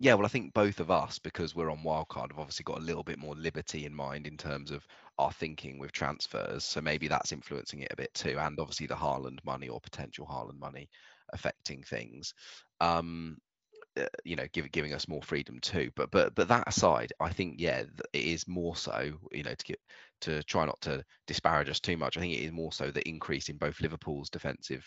Yeah, 0.00 0.14
well, 0.14 0.26
I 0.26 0.28
think 0.28 0.52
both 0.52 0.80
of 0.80 0.90
us, 0.90 1.18
because 1.18 1.54
we're 1.54 1.70
on 1.70 1.84
wildcard, 1.84 2.30
have 2.30 2.38
obviously 2.38 2.64
got 2.64 2.78
a 2.78 2.84
little 2.84 3.04
bit 3.04 3.18
more 3.18 3.36
liberty 3.36 3.86
in 3.86 3.94
mind 3.94 4.26
in 4.26 4.36
terms 4.36 4.70
of 4.70 4.86
our 5.18 5.32
thinking 5.32 5.78
with 5.78 5.92
transfers. 5.92 6.64
So 6.64 6.80
maybe 6.80 7.06
that's 7.06 7.32
influencing 7.32 7.80
it 7.80 7.92
a 7.92 7.96
bit 7.96 8.12
too. 8.12 8.36
And 8.38 8.58
obviously 8.58 8.86
the 8.86 8.96
Haaland 8.96 9.38
money 9.44 9.68
or 9.68 9.80
potential 9.80 10.26
Haaland 10.26 10.58
money 10.58 10.88
affecting 11.34 11.82
things. 11.82 12.32
Um, 12.80 13.36
uh, 13.96 14.06
you 14.24 14.34
know, 14.34 14.46
give, 14.52 14.70
giving 14.72 14.92
us 14.92 15.06
more 15.06 15.22
freedom 15.22 15.60
too. 15.60 15.90
But 15.94 16.10
but 16.10 16.34
but 16.34 16.48
that 16.48 16.64
aside, 16.66 17.12
I 17.20 17.30
think 17.30 17.56
yeah, 17.58 17.84
it 18.12 18.24
is 18.24 18.48
more 18.48 18.74
so. 18.74 19.12
You 19.30 19.42
know, 19.44 19.54
to 19.54 19.64
get 19.64 19.78
to 20.22 20.42
try 20.44 20.64
not 20.64 20.80
to 20.82 21.04
disparage 21.26 21.68
us 21.68 21.80
too 21.80 21.96
much. 21.96 22.16
I 22.16 22.20
think 22.20 22.34
it 22.34 22.44
is 22.44 22.52
more 22.52 22.72
so 22.72 22.90
the 22.90 23.08
increase 23.08 23.48
in 23.48 23.56
both 23.56 23.80
Liverpool's 23.80 24.30
defensive 24.30 24.84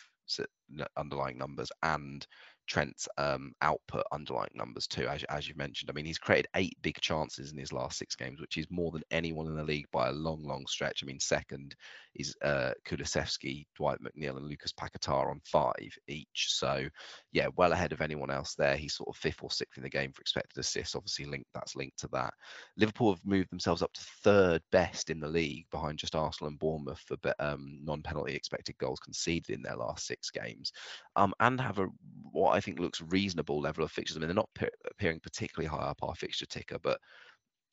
underlying 0.98 1.38
numbers 1.38 1.72
and 1.84 2.26
Trent's 2.68 3.08
um, 3.18 3.54
output 3.62 4.04
underlying 4.12 4.52
numbers 4.54 4.88
too, 4.88 5.08
as, 5.08 5.24
as 5.26 5.48
you've 5.48 5.58
mentioned. 5.58 5.90
I 5.90 5.94
mean, 5.94 6.06
he's 6.06 6.18
created 6.18 6.50
eight 6.56 6.78
big 6.82 7.00
chances 7.02 7.52
in 7.52 7.58
his 7.58 7.74
last 7.74 7.98
six 7.98 8.16
games, 8.16 8.42
which 8.42 8.58
is 8.58 8.68
more 8.70 8.92
than 8.92 9.04
anyone 9.10 9.48
in 9.48 9.56
the 9.56 9.64
league 9.64 9.88
by 9.92 10.10
a 10.10 10.14
long, 10.14 10.44
long 10.44 10.66
stretch. 10.68 11.02
I 11.02 11.06
mean, 11.06 11.20
second 11.20 11.76
is 12.16 12.36
uh, 12.44 12.72
Kulusevski, 12.86 13.66
Dwight 13.76 14.00
McNeil, 14.02 14.38
and 14.38 14.48
Lucas 14.48 14.74
Paquetá 14.74 15.30
on 15.30 15.40
five 15.46 15.92
each. 16.08 16.48
So, 16.50 16.88
yeah, 17.32 17.48
well 17.56 17.72
ahead 17.72 17.94
of 17.94 18.02
anyone 18.02 18.32
else 18.32 18.56
there. 18.56 18.76
He's 18.76 18.96
sort 18.96 19.10
of 19.10 19.16
fifth 19.16 19.42
or 19.42 19.52
sixth 19.52 19.78
in 19.78 19.84
the 19.84 19.90
game 19.90 20.12
for 20.12 20.22
expected 20.22 20.60
assists. 20.60 20.96
Obviously, 20.96 21.26
linked 21.26 21.50
that's 21.54 21.76
linked 21.76 22.00
to 22.00 22.10
that. 22.14 22.34
Liverpool 22.76 23.14
have 23.14 23.26
moved 23.26 23.52
themselves 23.52 23.82
up 23.82 23.94
to 23.94 24.02
third 24.24 24.62
best 24.72 25.10
in 25.10 25.20
the 25.20 25.28
league, 25.28 25.66
behind 25.72 25.98
just 25.98 26.16
Arsenal 26.16 26.50
and 26.50 26.60
Bournemouth 26.60 27.02
for 27.08 27.18
um, 27.40 27.80
non-penalty 27.84 28.36
expected 28.36 28.78
goals 28.78 29.00
conceded 29.00 29.56
in 29.56 29.62
their 29.62 29.76
last 29.76 30.06
six 30.06 30.30
games, 30.30 30.72
um, 31.16 31.34
and 31.40 31.62
have 31.62 31.80
a 31.80 31.88
what 32.32 32.57
I 32.58 32.62
think 32.62 32.80
looks 32.80 33.02
reasonable 33.02 33.62
level 33.62 33.84
of 33.84 33.92
fixtures. 33.92 34.18
I 34.18 34.20
mean, 34.20 34.28
they're 34.28 34.36
not 34.36 34.50
appearing 34.92 35.20
particularly 35.20 35.68
high 35.68 35.90
up 35.90 36.00
our 36.02 36.16
fixture 36.16 36.48
ticker, 36.48 36.80
but 36.82 37.00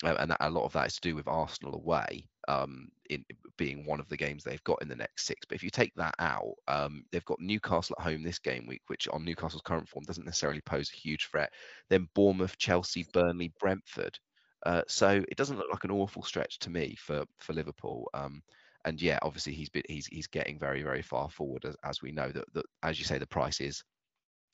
uh, 0.04 0.16
and 0.18 0.36
a 0.40 0.50
lot 0.50 0.64
of 0.64 0.72
that 0.72 0.86
is 0.86 0.94
to 0.96 1.00
do 1.00 1.14
with 1.14 1.28
Arsenal 1.28 1.74
away, 1.74 2.28
um, 2.48 2.88
in 3.08 3.24
being 3.56 3.86
one 3.86 4.00
of 4.00 4.08
the 4.08 4.16
games 4.16 4.44
they've 4.44 4.64
got 4.64 4.82
in 4.82 4.88
the 4.88 4.96
next 4.96 5.24
six. 5.26 5.46
But 5.46 5.54
if 5.56 5.62
you 5.62 5.70
take 5.70 5.94
that 5.96 6.14
out, 6.18 6.54
um, 6.68 7.04
they've 7.10 7.24
got 7.24 7.40
Newcastle 7.40 7.96
at 7.98 8.04
home 8.04 8.22
this 8.22 8.38
game 8.38 8.66
week, 8.66 8.82
which 8.88 9.08
on 9.08 9.24
Newcastle's 9.24 9.62
current 9.62 9.88
form 9.88 10.04
doesn't 10.04 10.26
necessarily 10.26 10.60
pose 10.60 10.90
a 10.92 10.96
huge 10.96 11.28
threat. 11.30 11.50
Then 11.88 12.08
Bournemouth, 12.14 12.58
Chelsea, 12.58 13.06
Burnley, 13.12 13.52
Brentford. 13.58 14.18
Uh, 14.66 14.82
so 14.88 15.22
it 15.28 15.36
doesn't 15.36 15.58
look 15.58 15.70
like 15.70 15.84
an 15.84 15.90
awful 15.90 16.22
stretch 16.22 16.58
to 16.60 16.70
me 16.70 16.96
for 16.98 17.24
for 17.38 17.52
Liverpool. 17.52 18.10
Um, 18.12 18.42
and 18.84 19.00
yeah, 19.00 19.18
obviously 19.22 19.54
he's 19.54 19.70
been, 19.70 19.84
he's 19.88 20.06
he's 20.06 20.26
getting 20.26 20.58
very 20.58 20.82
very 20.82 21.02
far 21.02 21.30
forward 21.30 21.64
as, 21.64 21.76
as 21.84 22.02
we 22.02 22.12
know 22.12 22.30
that, 22.30 22.52
that 22.54 22.66
as 22.82 22.98
you 22.98 23.04
say 23.04 23.18
the 23.18 23.26
price 23.26 23.60
is 23.60 23.82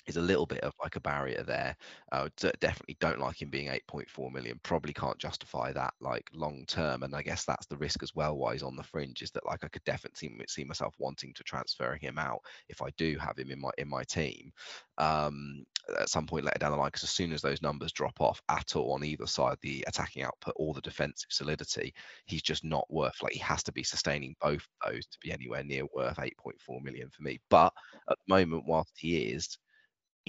is 0.06 0.16
a 0.16 0.20
little 0.20 0.46
bit 0.46 0.60
of 0.60 0.72
like 0.82 0.96
a 0.96 1.00
barrier 1.00 1.42
there. 1.42 1.76
Uh, 2.12 2.28
definitely 2.60 2.96
don't 3.00 3.20
like 3.20 3.40
him 3.40 3.50
being 3.50 3.68
8.4 3.68 4.32
million. 4.32 4.58
Probably 4.62 4.92
can't 4.92 5.18
justify 5.18 5.72
that 5.72 5.94
like 6.00 6.28
long 6.32 6.64
term. 6.66 7.02
And 7.02 7.14
I 7.14 7.22
guess 7.22 7.44
that's 7.44 7.66
the 7.66 7.76
risk 7.76 8.02
as 8.02 8.14
well. 8.14 8.36
Why 8.36 8.52
he's 8.54 8.62
on 8.62 8.76
the 8.76 8.82
fringe 8.82 9.22
is 9.22 9.30
that 9.32 9.46
like 9.46 9.64
I 9.64 9.68
could 9.68 9.84
definitely 9.84 10.32
see 10.48 10.64
myself 10.64 10.94
wanting 10.98 11.32
to 11.34 11.44
transfer 11.44 11.96
him 12.00 12.18
out 12.18 12.40
if 12.68 12.82
I 12.82 12.90
do 12.96 13.18
have 13.18 13.38
him 13.38 13.50
in 13.50 13.60
my 13.60 13.70
in 13.78 13.88
my 13.88 14.02
team 14.04 14.52
um, 14.98 15.64
at 15.98 16.08
some 16.08 16.26
point 16.26 16.44
later 16.44 16.58
down 16.58 16.72
the 16.72 16.78
line. 16.78 16.88
Because 16.88 17.04
as 17.04 17.10
soon 17.10 17.32
as 17.32 17.42
those 17.42 17.62
numbers 17.62 17.92
drop 17.92 18.20
off 18.20 18.40
at 18.48 18.76
all 18.76 18.92
on 18.92 19.04
either 19.04 19.26
side, 19.26 19.58
the 19.60 19.84
attacking 19.86 20.22
output 20.22 20.54
or 20.56 20.74
the 20.74 20.80
defensive 20.80 21.30
solidity, 21.30 21.94
he's 22.26 22.42
just 22.42 22.64
not 22.64 22.86
worth. 22.90 23.22
Like 23.22 23.32
he 23.32 23.40
has 23.40 23.62
to 23.64 23.72
be 23.72 23.82
sustaining 23.82 24.34
both 24.40 24.66
those 24.86 25.06
to 25.06 25.18
be 25.22 25.32
anywhere 25.32 25.64
near 25.64 25.84
worth 25.94 26.16
8.4 26.16 26.82
million 26.82 27.10
for 27.10 27.22
me. 27.22 27.38
But 27.50 27.72
at 28.10 28.16
the 28.26 28.34
moment, 28.34 28.64
whilst 28.66 28.92
he 28.96 29.16
is 29.16 29.58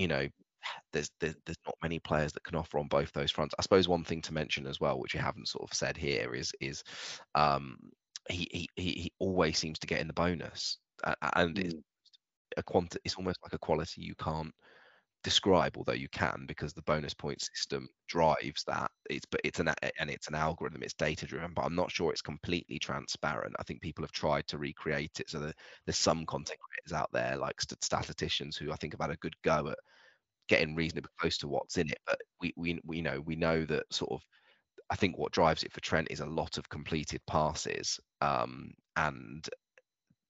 you 0.02 0.08
know, 0.08 0.28
there's, 0.94 1.12
there's 1.20 1.36
there's 1.46 1.58
not 1.66 1.76
many 1.82 2.00
players 2.00 2.34
that 2.34 2.44
can 2.44 2.56
offer 2.56 2.80
on 2.80 2.88
both 2.88 3.12
those 3.14 3.32
fronts. 3.32 3.56
I 3.58 3.62
suppose 3.62 3.88
one 3.88 4.04
thing 4.04 4.22
to 4.24 4.34
mention 4.34 4.68
as 4.68 4.80
well, 4.80 5.00
which 5.00 5.14
you 5.14 5.20
haven't 5.20 5.48
sort 5.48 5.70
of 5.70 5.76
said 5.76 5.96
here, 5.96 6.34
is 6.34 6.52
is 6.60 6.84
um, 7.36 7.78
he 8.30 8.48
he 8.52 8.70
he 8.76 9.12
always 9.20 9.58
seems 9.58 9.80
to 9.80 9.88
get 9.88 10.00
in 10.00 10.08
the 10.08 10.14
bonus, 10.14 10.78
and 11.36 11.56
mm. 11.56 11.66
it's 11.66 11.76
a 12.58 12.64
quanti- 12.64 13.00
It's 13.04 13.16
almost 13.16 13.40
like 13.44 13.54
a 13.54 13.60
quality 13.60 14.02
you 14.02 14.16
can't 14.16 14.54
describe, 15.24 15.78
although 15.78 15.94
you 15.94 16.10
can, 16.10 16.46
because 16.48 16.74
the 16.74 16.82
bonus 16.84 17.14
point 17.14 17.42
system 17.42 17.88
drives 18.08 18.64
that. 18.68 18.92
It's 19.10 19.26
but 19.26 19.42
it's 19.44 19.60
an 19.60 19.70
and 20.00 20.10
it's 20.10 20.28
an 20.28 20.36
algorithm. 20.36 20.84
It's 20.84 20.94
data 20.94 21.26
driven, 21.26 21.54
but 21.54 21.64
I'm 21.64 21.76
not 21.76 21.92
sure 21.92 22.12
it's 22.12 22.22
completely 22.22 22.80
transparent. 22.80 23.56
I 23.60 23.64
think 23.64 23.82
people 23.82 24.04
have 24.04 24.12
tried 24.12 24.48
to 24.48 24.58
recreate 24.58 25.20
it, 25.20 25.30
so 25.30 25.40
that 25.40 25.56
there's 25.86 25.98
some 25.98 26.26
content 26.26 26.60
creators 26.60 26.94
out 27.00 27.10
there, 27.12 27.38
like 27.38 27.62
statisticians, 27.82 28.58
who 28.58 28.72
I 28.72 28.76
think 28.76 28.94
have 28.94 29.02
had 29.02 29.12
a 29.12 29.18
good 29.18 29.36
go 29.44 29.68
at 29.70 29.78
getting 30.48 30.76
reasonably 30.76 31.10
close 31.20 31.38
to 31.40 31.48
what's 31.48 31.78
in 31.78 31.90
it. 31.90 32.00
But 32.06 32.20
we 32.42 32.54
we 32.58 32.80
we 32.84 32.98
you 32.98 33.04
know 33.04 33.22
we 33.22 33.36
know 33.36 33.66
that 33.66 33.86
sort 33.94 34.12
of 34.12 34.22
I 34.90 34.96
think 34.96 35.18
what 35.18 35.32
drives 35.32 35.64
it 35.64 35.72
for 35.74 35.82
Trent 35.82 36.10
is 36.12 36.20
a 36.20 36.26
lot 36.26 36.58
of 36.58 36.70
completed 36.70 37.22
passes, 37.28 38.00
um, 38.22 38.74
and 38.98 39.48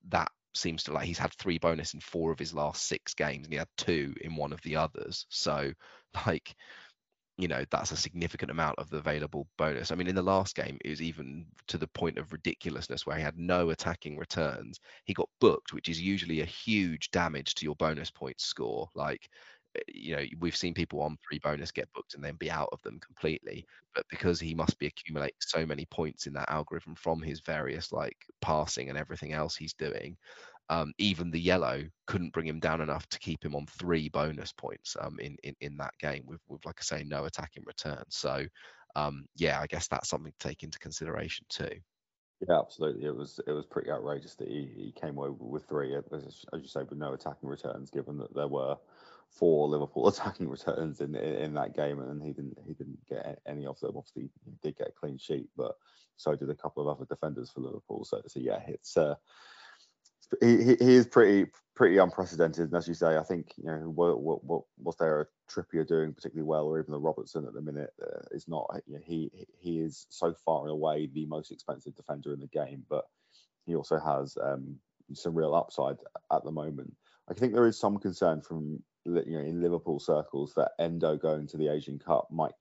that 0.10 0.32
seems 0.54 0.84
to 0.84 0.94
like 0.94 1.06
he's 1.06 1.18
had 1.18 1.34
three 1.34 1.58
bonus 1.58 1.94
in 1.94 2.00
four 2.00 2.32
of 2.32 2.40
his 2.40 2.54
last 2.54 2.88
six 2.88 3.14
games, 3.14 3.46
and 3.46 3.54
he 3.54 3.60
had 3.60 3.70
two 3.78 4.14
in 4.22 4.36
one 4.36 4.54
of 4.54 4.62
the 4.62 4.76
others. 4.76 5.26
So, 5.30 5.74
like, 6.26 6.56
you 7.38 7.48
know, 7.48 7.64
that's 7.72 7.92
a 7.92 7.98
significant 7.98 8.52
amount 8.52 8.78
of 8.78 8.90
the 8.90 8.98
available 8.98 9.48
bonus. 9.58 9.92
I 9.92 9.96
mean, 9.96 10.08
in 10.08 10.16
the 10.16 10.22
last 10.22 10.56
game, 10.56 10.78
it 10.84 10.90
was 10.90 11.02
even 11.02 11.46
to 11.68 11.78
the 11.78 11.88
point 11.88 12.18
of 12.18 12.32
ridiculousness 12.32 13.06
where 13.06 13.18
he 13.18 13.24
had 13.24 13.38
no 13.38 13.70
attacking 13.72 14.18
returns. 14.18 14.80
He 15.06 15.14
got 15.14 15.30
booked, 15.40 15.74
which 15.74 15.90
is 15.90 16.00
usually 16.00 16.42
a 16.42 16.46
huge 16.46 17.10
damage 17.12 17.56
to 17.56 17.66
your 17.66 17.76
bonus 17.76 18.12
points 18.12 18.46
score. 18.46 18.90
Like, 18.96 19.28
you 19.88 20.16
know 20.16 20.24
we've 20.40 20.56
seen 20.56 20.74
people 20.74 21.02
on 21.02 21.18
three 21.28 21.40
bonus 21.40 21.72
get 21.72 21.92
booked 21.94 22.14
and 22.14 22.24
then 22.24 22.36
be 22.36 22.52
out 22.52 22.70
of 22.72 22.82
them 22.82 23.00
completely 23.00 23.66
but 23.96 24.06
because 24.10 24.40
he 24.40 24.54
must 24.54 24.78
be 24.80 24.88
accumulating 24.88 25.36
so 25.40 25.66
many 25.66 25.86
points 25.86 26.28
in 26.28 26.34
that 26.34 26.50
algorithm 26.50 26.96
from 26.96 27.22
his 27.22 27.40
various 27.42 27.92
like 27.92 28.18
passing 28.42 28.90
and 28.90 28.98
everything 28.98 29.34
else 29.34 29.56
he's 29.56 29.74
doing 29.74 30.18
um, 30.70 30.94
even 31.00 31.32
the 31.32 31.40
yellow 31.40 31.84
couldn't 32.08 32.32
bring 32.32 32.48
him 32.48 32.60
down 32.60 32.80
enough 32.80 33.08
to 33.10 33.20
keep 33.20 33.44
him 33.44 33.56
on 33.56 33.66
three 33.66 34.08
bonus 34.08 34.54
points 34.54 34.96
um, 35.02 35.20
in, 35.20 35.36
in 35.44 35.56
in 35.60 35.78
that 35.78 35.94
game 36.00 36.24
with 36.26 36.42
with 36.48 36.66
like 36.66 36.78
I 36.80 36.84
say 36.84 37.04
no 37.04 37.26
attacking 37.26 37.64
return 37.66 38.04
so 38.10 38.46
um, 38.96 39.26
yeah 39.36 39.60
I 39.60 39.68
guess 39.68 39.88
that's 39.88 40.10
something 40.10 40.34
to 40.38 40.48
take 40.48 40.64
into 40.64 40.80
consideration 40.80 41.46
too 41.50 41.82
yeah, 42.48 42.60
absolutely. 42.60 43.06
It 43.06 43.16
was 43.16 43.40
it 43.46 43.52
was 43.52 43.68
pretty 43.68 43.92
outrageous 43.92 44.34
that 44.36 44.48
he, 44.48 44.66
he 44.76 44.92
came 45.00 45.18
away 45.18 45.30
with 45.30 45.68
three, 45.68 45.96
as, 45.96 46.44
as 46.52 46.62
you 46.62 46.68
say, 46.68 46.82
with 46.82 46.98
no 46.98 47.14
attacking 47.14 47.48
returns, 47.48 47.92
given 47.92 48.18
that 48.18 48.34
there 48.34 48.48
were 48.48 48.78
four 49.32 49.68
Liverpool 49.68 50.08
attacking 50.10 50.50
returns 50.50 51.02
in, 51.02 51.16
in, 51.16 51.36
in 51.36 51.54
that 51.56 51.76
game, 51.76 52.00
and 52.00 52.22
he 52.22 52.34
didn't 52.34 52.58
he 52.66 52.74
didn't 52.74 53.00
get 53.08 53.40
any 53.48 53.66
of 53.66 53.80
them. 53.80 53.96
Obviously, 53.96 54.30
he 54.46 54.52
did 54.62 54.78
get 54.78 54.90
a 54.90 55.00
clean 55.00 55.18
sheet, 55.18 55.48
but 55.56 55.76
so 56.18 56.36
did 56.36 56.50
a 56.50 56.56
couple 56.56 56.88
of 56.88 56.96
other 56.96 57.06
defenders 57.06 57.50
for 57.50 57.62
Liverpool. 57.62 58.06
So, 58.06 58.22
so 58.28 58.40
yeah, 58.40 58.60
it's 58.68 58.96
uh, 58.96 59.16
he, 60.40 60.76
he 60.76 60.96
is 60.96 61.08
pretty 61.08 61.52
pretty 61.76 61.98
unprecedented. 61.98 62.66
And 62.66 62.76
as 62.76 62.88
you 62.88 62.94
say, 62.94 63.18
I 63.18 63.24
think 63.24 63.54
you 63.58 63.66
know 63.66 63.92
what 63.96 64.22
what, 64.22 64.44
what 64.44 64.64
was 64.78 64.96
there 64.98 65.22
a 65.22 65.26
Trippier 65.52 65.88
doing 65.88 66.14
particularly 66.14 66.48
well, 66.48 66.66
or 66.66 66.80
even 66.80 66.92
the 66.92 67.00
Robertson 67.00 67.46
at 67.46 67.54
the 67.54 67.62
minute 67.62 67.94
uh, 68.02 68.22
is 68.32 68.48
not. 68.48 68.70
You 68.86 68.96
know, 68.96 69.02
he 69.04 69.32
he 69.58 69.80
is 69.80 70.06
so 70.10 70.34
far 70.46 70.62
and 70.62 70.72
away 70.72 71.08
the 71.08 71.26
most 71.26 71.52
expensive 71.52 71.96
defender 71.96 72.34
in 72.34 72.40
the 72.40 72.48
game, 72.48 72.84
but 72.90 73.06
he 73.66 73.76
also 73.76 74.00
has 74.00 74.38
um, 74.42 74.78
some 75.14 75.36
real 75.36 75.56
upside 75.56 75.98
at 76.32 76.44
the 76.44 76.52
moment. 76.52 76.94
I 77.32 77.34
think 77.34 77.54
there 77.54 77.68
is 77.68 77.80
some 77.80 77.98
concern 77.98 78.42
from 78.42 78.84
you 79.06 79.38
know 79.38 79.40
in 79.40 79.62
Liverpool 79.62 80.00
circles 80.00 80.54
that 80.56 80.74
Endo 80.80 81.16
going 81.16 81.48
to 81.48 81.58
the 81.58 81.70
Asian 81.70 81.98
Cup 81.98 82.28
might 82.30 82.52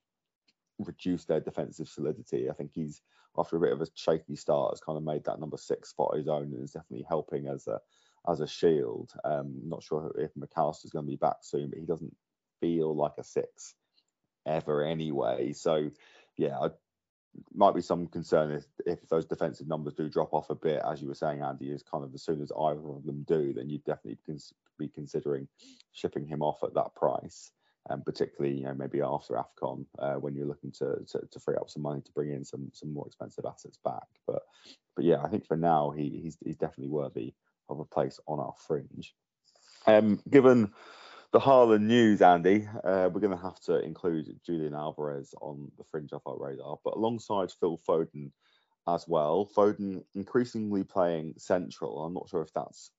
reduce 0.78 1.24
their 1.24 1.40
defensive 1.40 1.88
solidity. 1.88 2.48
I 2.48 2.52
think 2.54 2.70
he's 2.72 3.02
after 3.37 3.56
a 3.56 3.61
bit 3.61 3.72
of 3.72 3.80
a 3.80 3.87
shaky 3.94 4.37
start 4.37 4.72
has 4.72 4.80
kind 4.80 4.96
of 4.96 5.04
made 5.04 5.24
that 5.24 5.40
number 5.40 5.56
six 5.56 5.90
spot 5.90 6.16
his 6.16 6.28
own 6.28 6.54
and 6.54 6.62
is 6.62 6.72
definitely 6.72 7.04
helping 7.09 7.48
as 7.48 7.66
a 7.66 7.80
as 8.28 8.40
a 8.40 8.46
shield. 8.46 9.12
Um, 9.24 9.54
not 9.64 9.83
sure 9.83 10.12
if 10.16 10.30
Mac 10.37 10.50
Allister's 10.56 10.92
going 10.92 11.04
to 11.04 11.11
be 11.11 11.16
back 11.16 11.38
soon, 11.42 11.70
but 11.70 11.78
he 11.78 11.85
doesn't 11.85 12.14
feel 12.61 12.94
like 12.94 13.14
a 13.18 13.24
six 13.24 13.74
ever 14.46 14.85
anyway. 14.85 15.52
So 15.52 15.90
yeah, 16.37 16.59
I 16.59 16.68
might 17.55 17.75
be 17.75 17.81
some 17.81 18.07
concern 18.07 18.51
if, 18.51 18.64
if 18.87 19.09
those 19.09 19.27
defensive 19.27 19.69
numbers 19.69 19.95
do 19.95 20.09
drop 20.09 20.33
off 20.33 20.51
a 20.51 20.55
bit, 20.55 20.83
as 20.90 21.01
you 21.01 21.09
were 21.09 21.14
saying, 21.14 21.43
Andy, 21.43 21.71
is 21.71 21.83
kind 21.83 22.05
of 22.05 22.14
as 22.14 22.23
soon 22.23 22.43
as 22.43 22.53
either 22.53 22.88
of 22.88 23.05
them 23.05 23.25
do, 23.27 23.53
then 23.53 23.69
you'd 23.69 23.85
definitely 23.85 24.19
be 24.79 24.88
considering 24.88 25.49
shipping 25.93 26.27
him 26.27 26.43
off 26.43 26.62
at 26.62 26.75
that 26.75 26.95
price. 26.95 27.53
And 27.88 28.05
particularly, 28.05 28.59
you 28.59 28.64
know, 28.64 28.75
maybe 28.75 29.01
after 29.01 29.35
Afcon, 29.35 29.87
uh, 29.99 30.14
when 30.14 30.35
you're 30.35 30.47
looking 30.47 30.71
to, 30.73 30.97
to, 31.09 31.21
to 31.31 31.40
free 31.40 31.57
up 31.57 31.71
some 31.71 31.83
money 31.83 32.03
to 32.03 32.12
bring 32.12 32.31
in 32.31 32.45
some 32.45 32.71
some 32.75 32.93
more 32.93 33.07
expensive 33.07 33.47
assets 33.47 33.79
back. 33.83 34.07
But 34.27 34.43
but 34.95 35.05
yeah, 35.05 35.23
I 35.23 35.29
think 35.29 35.47
for 35.47 35.57
now 35.57 35.90
he, 35.90 36.21
he's 36.23 36.37
he's 36.45 36.59
definitely 36.59 36.90
worthy 36.90 37.33
of 37.71 37.81
a 37.81 37.87
place 37.87 38.21
on 38.27 38.38
our 38.38 38.53
fringe. 38.59 39.14
Um, 39.87 40.21
given 40.29 40.73
the 41.33 41.40
Haaland 41.40 41.83
news, 41.83 42.23
Andy, 42.23 42.69
uh, 42.83 43.09
we're 43.12 43.21
going 43.21 43.37
to 43.37 43.43
have 43.43 43.61
to 43.61 43.79
include 43.85 44.40
Julian 44.45 44.75
Alvarez 44.75 45.33
on 45.40 45.71
the 45.79 45.85
fringe 45.85 46.12
of 46.12 46.23
our 46.27 46.37
radar, 46.37 46.79
but 46.85 46.95
alongside 46.95 47.53
Phil 47.53 47.79
Foden 47.88 48.33
as 48.88 49.07
well. 49.07 49.49
Foden 49.57 50.03
increasingly 50.14 50.83
playing 50.83 51.35
central. 51.38 52.03
I'm 52.03 52.14
not 52.14 52.29
sure 52.29 52.43
if 52.43 52.53
that's 52.53 52.90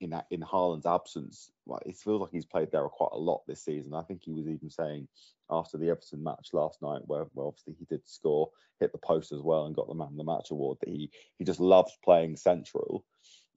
in 0.00 0.14
in 0.30 0.40
Haaland's 0.40 0.86
absence. 0.86 1.50
Well, 1.66 1.80
it 1.84 1.96
feels 1.96 2.20
like 2.20 2.30
he's 2.30 2.44
played 2.44 2.70
there 2.70 2.88
quite 2.88 3.10
a 3.12 3.18
lot 3.18 3.42
this 3.48 3.64
season. 3.64 3.94
I 3.94 4.02
think 4.02 4.22
he 4.22 4.32
was 4.32 4.46
even 4.46 4.70
saying 4.70 5.08
after 5.50 5.78
the 5.78 5.90
Everton 5.90 6.22
match 6.22 6.50
last 6.52 6.80
night, 6.80 7.02
where, 7.06 7.26
where 7.32 7.46
obviously 7.46 7.74
he 7.76 7.86
did 7.86 8.06
score, 8.06 8.50
hit 8.78 8.92
the 8.92 8.98
post 8.98 9.32
as 9.32 9.40
well, 9.40 9.66
and 9.66 9.74
got 9.74 9.88
the 9.88 9.94
man 9.94 10.16
the 10.16 10.22
match 10.22 10.52
award, 10.52 10.78
that 10.80 10.90
he 10.90 11.10
he 11.38 11.44
just 11.44 11.58
loves 11.58 11.98
playing 12.04 12.36
central. 12.36 13.04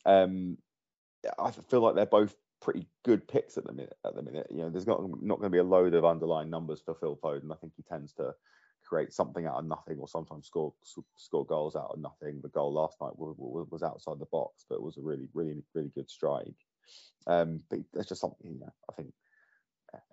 Um, 0.08 0.58
I 1.38 1.52
feel 1.52 1.82
like 1.82 1.94
they're 1.94 2.08
both 2.08 2.36
pretty 2.62 2.88
good 3.04 3.28
picks 3.28 3.58
at 3.58 3.66
the 3.66 3.74
minute. 3.74 3.98
At 4.06 4.16
the 4.16 4.22
minute, 4.22 4.48
you 4.50 4.58
know, 4.58 4.70
there's 4.70 4.88
not 4.88 5.02
not 5.22 5.40
going 5.40 5.50
to 5.52 5.56
be 5.56 5.58
a 5.58 5.64
load 5.64 5.94
of 5.94 6.06
underlying 6.06 6.50
numbers 6.50 6.82
for 6.84 6.96
Phil 6.96 7.18
Foden. 7.22 7.52
I 7.52 7.56
think 7.56 7.74
he 7.76 7.84
tends 7.84 8.14
to 8.14 8.34
create 8.84 9.14
something 9.14 9.46
out 9.46 9.58
of 9.58 9.66
nothing, 9.66 9.98
or 10.00 10.08
sometimes 10.08 10.48
score 10.48 10.74
score 11.16 11.46
goals 11.46 11.76
out 11.76 11.92
of 11.94 12.00
nothing. 12.00 12.40
The 12.42 12.50
goal 12.50 12.74
last 12.74 12.98
night 13.02 13.18
was, 13.18 13.36
was 13.70 13.84
outside 13.84 14.20
the 14.20 14.26
box, 14.26 14.66
but 14.70 14.76
it 14.76 14.84
was 14.84 14.98
a 14.98 15.02
really, 15.02 15.28
really, 15.34 15.64
really 15.74 15.92
good 15.96 16.10
strike. 16.10 16.56
Um, 17.28 17.62
but 17.70 17.80
there's 17.94 18.08
just 18.08 18.22
something, 18.22 18.52
you 18.52 18.60
know, 18.60 18.74
I 18.90 18.94
think 18.94 19.14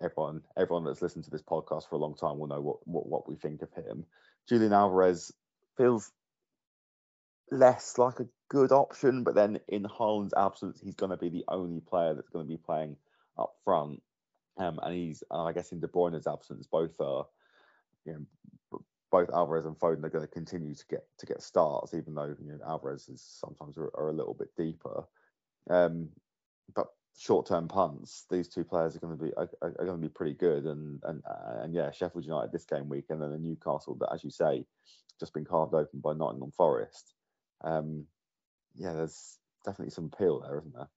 everyone 0.01 0.41
everyone 0.57 0.83
that's 0.83 1.01
listened 1.01 1.23
to 1.25 1.31
this 1.31 1.41
podcast 1.41 1.89
for 1.89 1.95
a 1.95 1.99
long 1.99 2.15
time 2.15 2.37
will 2.37 2.47
know 2.47 2.61
what 2.61 2.87
what, 2.87 3.07
what 3.07 3.27
we 3.27 3.35
think 3.35 3.61
of 3.61 3.73
him. 3.73 4.05
Julian 4.47 4.73
Alvarez 4.73 5.31
feels 5.77 6.11
less 7.51 7.97
like 7.97 8.19
a 8.19 8.27
good 8.49 8.71
option, 8.71 9.23
but 9.23 9.35
then 9.35 9.59
in 9.67 9.83
Haaland's 9.83 10.33
absence, 10.35 10.79
he's 10.81 10.95
going 10.95 11.11
to 11.11 11.17
be 11.17 11.29
the 11.29 11.45
only 11.47 11.81
player 11.81 12.13
that's 12.13 12.29
going 12.29 12.45
to 12.45 12.49
be 12.49 12.57
playing 12.57 12.95
up 13.37 13.55
front. 13.63 14.01
Um, 14.57 14.79
and 14.83 14.93
he's, 14.93 15.23
I 15.31 15.53
guess, 15.53 15.71
in 15.71 15.79
De 15.79 15.87
Bruyne's 15.87 16.27
absence, 16.27 16.67
both 16.67 16.99
are, 16.99 17.25
you 18.05 18.13
know, 18.13 18.81
both 19.11 19.29
Alvarez 19.33 19.65
and 19.65 19.77
Foden 19.77 20.03
are 20.03 20.09
going 20.09 20.25
to 20.25 20.31
continue 20.31 20.75
to 20.75 20.85
get 20.89 21.03
to 21.17 21.25
get 21.25 21.41
starts, 21.41 21.93
even 21.93 22.13
though 22.13 22.35
you 22.39 22.51
know 22.51 22.59
Alvarez 22.65 23.09
is 23.09 23.21
sometimes 23.21 23.77
are, 23.77 23.89
are 23.95 24.09
a 24.09 24.13
little 24.13 24.35
bit 24.35 24.49
deeper. 24.55 25.03
Um, 25.69 26.09
but 26.75 26.87
short-term 27.17 27.67
punts, 27.67 28.25
these 28.29 28.47
two 28.47 28.63
players 28.63 28.95
are 28.95 28.99
going 28.99 29.17
to 29.17 29.23
be 29.23 29.33
are, 29.33 29.49
are, 29.61 29.71
going 29.71 29.99
to 29.99 30.07
be 30.07 30.13
pretty 30.13 30.35
good. 30.35 30.65
And 30.65 31.01
and 31.03 31.23
and 31.61 31.73
yeah, 31.73 31.91
Sheffield 31.91 32.25
United 32.25 32.51
this 32.51 32.65
game 32.65 32.89
week, 32.89 33.05
and 33.09 33.21
then 33.21 33.31
the 33.31 33.37
Newcastle 33.37 33.95
that, 33.99 34.13
as 34.13 34.23
you 34.23 34.29
say, 34.29 34.65
just 35.19 35.33
been 35.33 35.45
carved 35.45 35.73
open 35.73 35.99
by 36.01 36.13
Nottingham 36.13 36.51
Forest. 36.51 37.13
Um, 37.61 38.05
yeah, 38.75 38.93
there's 38.93 39.37
definitely 39.65 39.91
some 39.91 40.09
appeal 40.13 40.41
there, 40.41 40.57
isn't 40.59 40.73
there? 40.73 40.89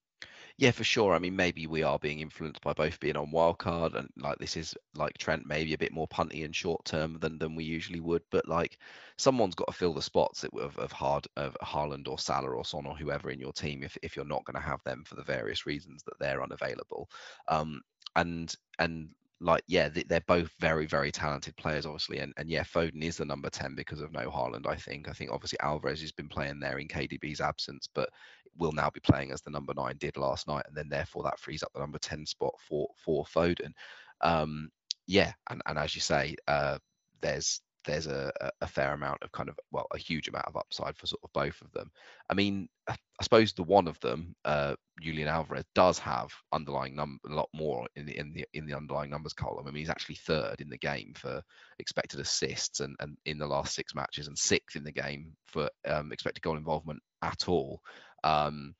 Yeah, 0.59 0.71
for 0.71 0.85
sure. 0.85 1.15
I 1.15 1.19
mean, 1.19 1.35
maybe 1.35 1.67
we 1.67 1.83
are 1.83 1.99
being 1.99 2.21
influenced 2.21 2.61
by 2.63 2.73
both 2.73 3.01
being 3.01 3.17
on 3.17 3.33
wildcard 3.33 3.95
and 3.97 4.09
like 4.17 4.39
this 4.39 4.57
is 4.57 4.75
like 4.95 5.17
Trent, 5.19 5.47
maybe 5.47 5.73
a 5.75 5.79
bit 5.79 5.93
more 5.93 6.07
punty 6.07 6.45
and 6.45 6.55
short 6.55 6.85
term 6.85 7.19
than 7.21 7.39
than 7.39 7.55
we 7.55 7.65
usually 7.65 8.01
would. 8.01 8.23
But 8.31 8.47
like 8.47 8.79
someone's 9.17 9.55
got 9.55 9.69
to 9.69 9.73
fill 9.73 9.95
the 9.95 10.03
spots 10.03 10.45
of, 10.45 10.79
of 10.79 10.93
hard 10.93 11.27
of 11.37 11.57
Haaland 11.63 12.07
or 12.07 12.19
Salah 12.19 12.51
or 12.51 12.65
Son 12.65 12.87
or 12.87 12.97
whoever 12.97 13.31
in 13.31 13.41
your 13.41 13.53
team 13.53 13.83
if 13.83 13.97
if 14.03 14.15
you're 14.15 14.25
not 14.25 14.45
going 14.45 14.63
to 14.63 14.69
have 14.69 14.83
them 14.85 15.05
for 15.05 15.15
the 15.15 15.25
various 15.25 15.67
reasons 15.67 16.03
that 16.05 16.19
they're 16.21 16.43
unavailable. 16.43 17.09
Um, 17.49 17.81
and 18.15 18.55
and 18.79 19.09
like 19.43 19.65
yeah, 19.67 19.89
they're 19.89 20.21
both 20.27 20.51
very 20.61 20.87
very 20.87 21.11
talented 21.11 21.57
players, 21.57 21.85
obviously, 21.85 22.19
and 22.19 22.33
and 22.37 22.49
yeah, 22.49 22.63
Foden 22.63 23.03
is 23.03 23.17
the 23.17 23.25
number 23.25 23.51
ten 23.51 23.75
because 23.75 24.01
of 24.01 24.13
no 24.13 24.31
Haaland. 24.31 24.67
I 24.67 24.77
think. 24.77 25.09
I 25.09 25.13
think 25.13 25.31
obviously 25.33 25.59
Alvarez 25.61 26.01
has 26.01 26.13
been 26.13 26.29
playing 26.29 26.61
there 26.61 26.79
in 26.79 26.89
KDB's 26.89 27.41
absence, 27.41 27.89
but 27.93 28.09
will 28.57 28.73
now 28.73 28.91
be 28.91 29.01
playing 29.01 29.33
as 29.33 29.43
the 29.43 29.51
number 29.51 29.75
nine 29.75 29.97
did 29.99 30.17
last 30.17 30.47
night, 30.47 30.65
and 30.69 30.77
then 30.77 30.89
therefore 30.89 31.25
that 31.25 31.41
frees 31.41 31.63
up 31.63 31.73
the 31.75 31.81
number 31.81 31.99
ten 31.99 32.25
spot 32.25 32.55
for 32.69 32.89
for 32.97 33.25
Foden. 33.25 33.73
Um, 34.21 34.71
yeah, 35.07 35.33
and 35.51 35.61
and 35.67 35.79
as 35.79 35.95
you 35.95 36.01
say, 36.01 36.37
uh, 36.47 36.79
there's 37.21 37.61
there's 37.85 38.07
a, 38.07 38.33
a 38.61 38.67
fair 38.67 38.93
amount 38.93 39.23
of 39.23 39.33
kind 39.33 39.49
of 39.49 39.59
well 39.71 39.87
a 39.93 39.99
huge 39.99 40.29
amount 40.29 40.47
of 40.47 40.57
upside 40.57 40.97
for 40.97 41.07
sort 41.07 41.21
of 41.25 41.33
both 41.33 41.61
of 41.63 41.73
them. 41.73 41.91
I 42.31 42.35
mean, 42.35 42.69
I 42.89 42.97
suppose 43.23 43.53
the 43.53 43.63
one 43.63 43.89
of 43.89 43.99
them, 44.01 44.35
uh, 44.45 44.75
Julian 45.01 45.29
Alvarez, 45.29 45.65
does 45.75 45.99
have 46.01 46.31
underlying 46.53 46.97
number 46.97 47.21
a 47.29 47.35
lot 47.35 47.49
more 47.55 47.87
in 47.97 48.07
the 48.07 48.19
in 48.19 48.33
the 48.33 48.45
in 48.55 48.67
the 48.67 48.77
underlying 48.77 49.11
numbers 49.11 49.33
column. 49.33 49.67
I 49.67 49.71
mean, 49.71 49.81
he's 49.81 49.91
actually 49.91 50.17
third 50.17 50.61
in 50.61 50.69
the 50.69 50.79
game 50.79 51.13
for 51.17 51.43
expected 51.79 52.21
assists 52.21 52.81
and, 52.81 52.97
and 53.01 53.17
in 53.25 53.39
the 53.39 53.47
last 53.47 53.75
six 53.75 53.95
matches, 53.95 54.29
and 54.29 54.39
sixth 54.39 54.77
in 54.77 54.85
the 54.85 54.93
game 54.93 55.33
for 55.47 55.69
um, 55.87 56.13
expected 56.13 56.43
goal 56.43 56.57
involvement 56.57 57.01
at 57.23 57.49
all. 57.49 57.81
Um, 58.25 58.75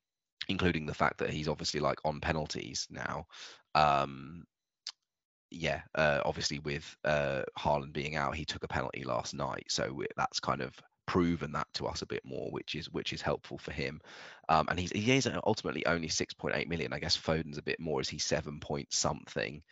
including 0.49 0.87
the 0.87 0.95
fact 0.95 1.19
that 1.19 1.31
he's 1.31 1.49
obviously 1.49 1.81
like 1.81 1.99
on 2.05 2.21
penalties 2.21 2.89
now. 2.91 3.27
Um, 3.75 4.45
yeah, 5.55 5.83
uh, 5.95 6.21
obviously 6.25 6.59
with 6.61 6.97
uh, 7.05 7.43
being 7.93 8.17
out, 8.17 8.35
he 8.35 8.45
took 8.45 8.65
a 8.65 8.69
penalty 8.69 9.05
last 9.05 9.35
night, 9.35 9.67
so 9.69 10.03
that's 10.17 10.41
kind 10.41 10.61
of 10.61 10.75
proven 11.07 11.53
that 11.53 11.67
to 11.75 11.87
us 11.87 12.03
a 12.03 12.07
bit 12.07 12.25
more, 12.25 12.51
which 12.51 12.75
is 12.75 12.91
which 12.91 13.13
is 13.13 13.21
helpful 13.21 13.59
for 13.59 13.73
him. 13.73 14.01
Um, 14.49 14.67
and 14.69 14.79
he's 14.79 14.93
he 14.93 15.13
is 15.13 15.29
ultimately 15.45 15.85
only 15.87 16.09
6.8 16.09 16.69
million. 16.69 16.93
I 16.93 16.99
guess 16.99 17.17
Foden's 17.17 17.59
a 17.59 17.63
bit 17.63 17.81
more 17.81 18.01
as 18.01 18.09
he's 18.09 18.25
seven 18.25 18.61
point 18.61 18.93
something 18.93 19.63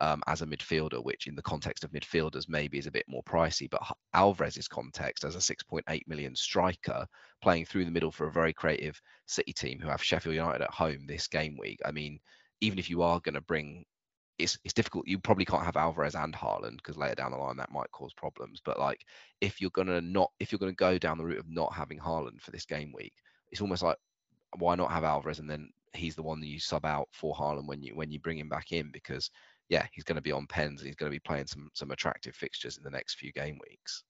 um, 0.00 0.22
as 0.26 0.42
a 0.42 0.46
midfielder, 0.46 1.02
which 1.02 1.26
in 1.26 1.34
the 1.34 1.42
context 1.42 1.84
of 1.84 1.92
midfielders 1.92 2.48
maybe 2.48 2.78
is 2.78 2.86
a 2.86 2.92
bit 2.92 3.06
more 3.08 3.22
pricey. 3.22 3.68
But 3.70 3.82
Alvarez's 4.14 4.68
context 4.68 5.24
as 5.24 5.36
a 5.36 5.38
6.8 5.38 6.02
million 6.06 6.34
striker 6.34 7.06
playing 7.40 7.66
through 7.66 7.84
the 7.84 7.90
middle 7.90 8.12
for 8.12 8.26
a 8.26 8.32
very 8.32 8.52
creative 8.52 9.00
City 9.26 9.52
team 9.52 9.78
who 9.80 9.88
have 9.88 10.02
Sheffield 10.02 10.34
United 10.34 10.62
at 10.62 10.70
home 10.70 11.06
this 11.06 11.28
game 11.28 11.56
week. 11.58 11.80
I 11.84 11.92
mean, 11.92 12.20
even 12.60 12.78
if 12.78 12.90
you 12.90 13.02
are 13.02 13.20
going 13.20 13.34
to 13.34 13.40
bring 13.40 13.84
it's 14.42 14.58
it's 14.64 14.74
difficult. 14.74 15.06
You 15.06 15.18
probably 15.18 15.44
can't 15.44 15.64
have 15.64 15.76
Alvarez 15.76 16.14
and 16.14 16.34
Haaland 16.34 16.76
because 16.76 16.96
later 16.96 17.16
down 17.16 17.32
the 17.32 17.38
line 17.38 17.56
that 17.56 17.72
might 17.72 17.90
cause 17.92 18.12
problems. 18.12 18.60
But 18.64 18.78
like 18.78 19.04
if 19.40 19.60
you're 19.60 19.70
gonna 19.70 20.00
not 20.00 20.30
if 20.40 20.52
you're 20.52 20.58
gonna 20.58 20.72
go 20.72 20.98
down 20.98 21.18
the 21.18 21.24
route 21.24 21.38
of 21.38 21.48
not 21.48 21.72
having 21.72 21.98
Haaland 21.98 22.40
for 22.40 22.50
this 22.50 22.66
game 22.66 22.92
week, 22.92 23.14
it's 23.50 23.60
almost 23.60 23.82
like 23.82 23.96
why 24.58 24.74
not 24.74 24.90
have 24.90 25.04
Alvarez 25.04 25.38
and 25.38 25.48
then 25.48 25.70
he's 25.94 26.14
the 26.14 26.22
one 26.22 26.40
that 26.40 26.46
you 26.46 26.58
sub 26.58 26.84
out 26.84 27.08
for 27.12 27.34
Haaland 27.34 27.66
when 27.66 27.82
you 27.82 27.94
when 27.94 28.10
you 28.10 28.20
bring 28.20 28.38
him 28.38 28.48
back 28.48 28.72
in 28.72 28.90
because 28.90 29.30
yeah 29.68 29.86
he's 29.92 30.04
going 30.04 30.16
to 30.16 30.22
be 30.22 30.32
on 30.32 30.46
pens 30.46 30.80
and 30.80 30.86
he's 30.86 30.96
going 30.96 31.10
to 31.10 31.14
be 31.14 31.20
playing 31.20 31.46
some 31.46 31.70
some 31.74 31.90
attractive 31.90 32.34
fixtures 32.34 32.76
in 32.76 32.82
the 32.82 32.90
next 32.90 33.14
few 33.14 33.32
game 33.32 33.58
weeks. 33.68 34.04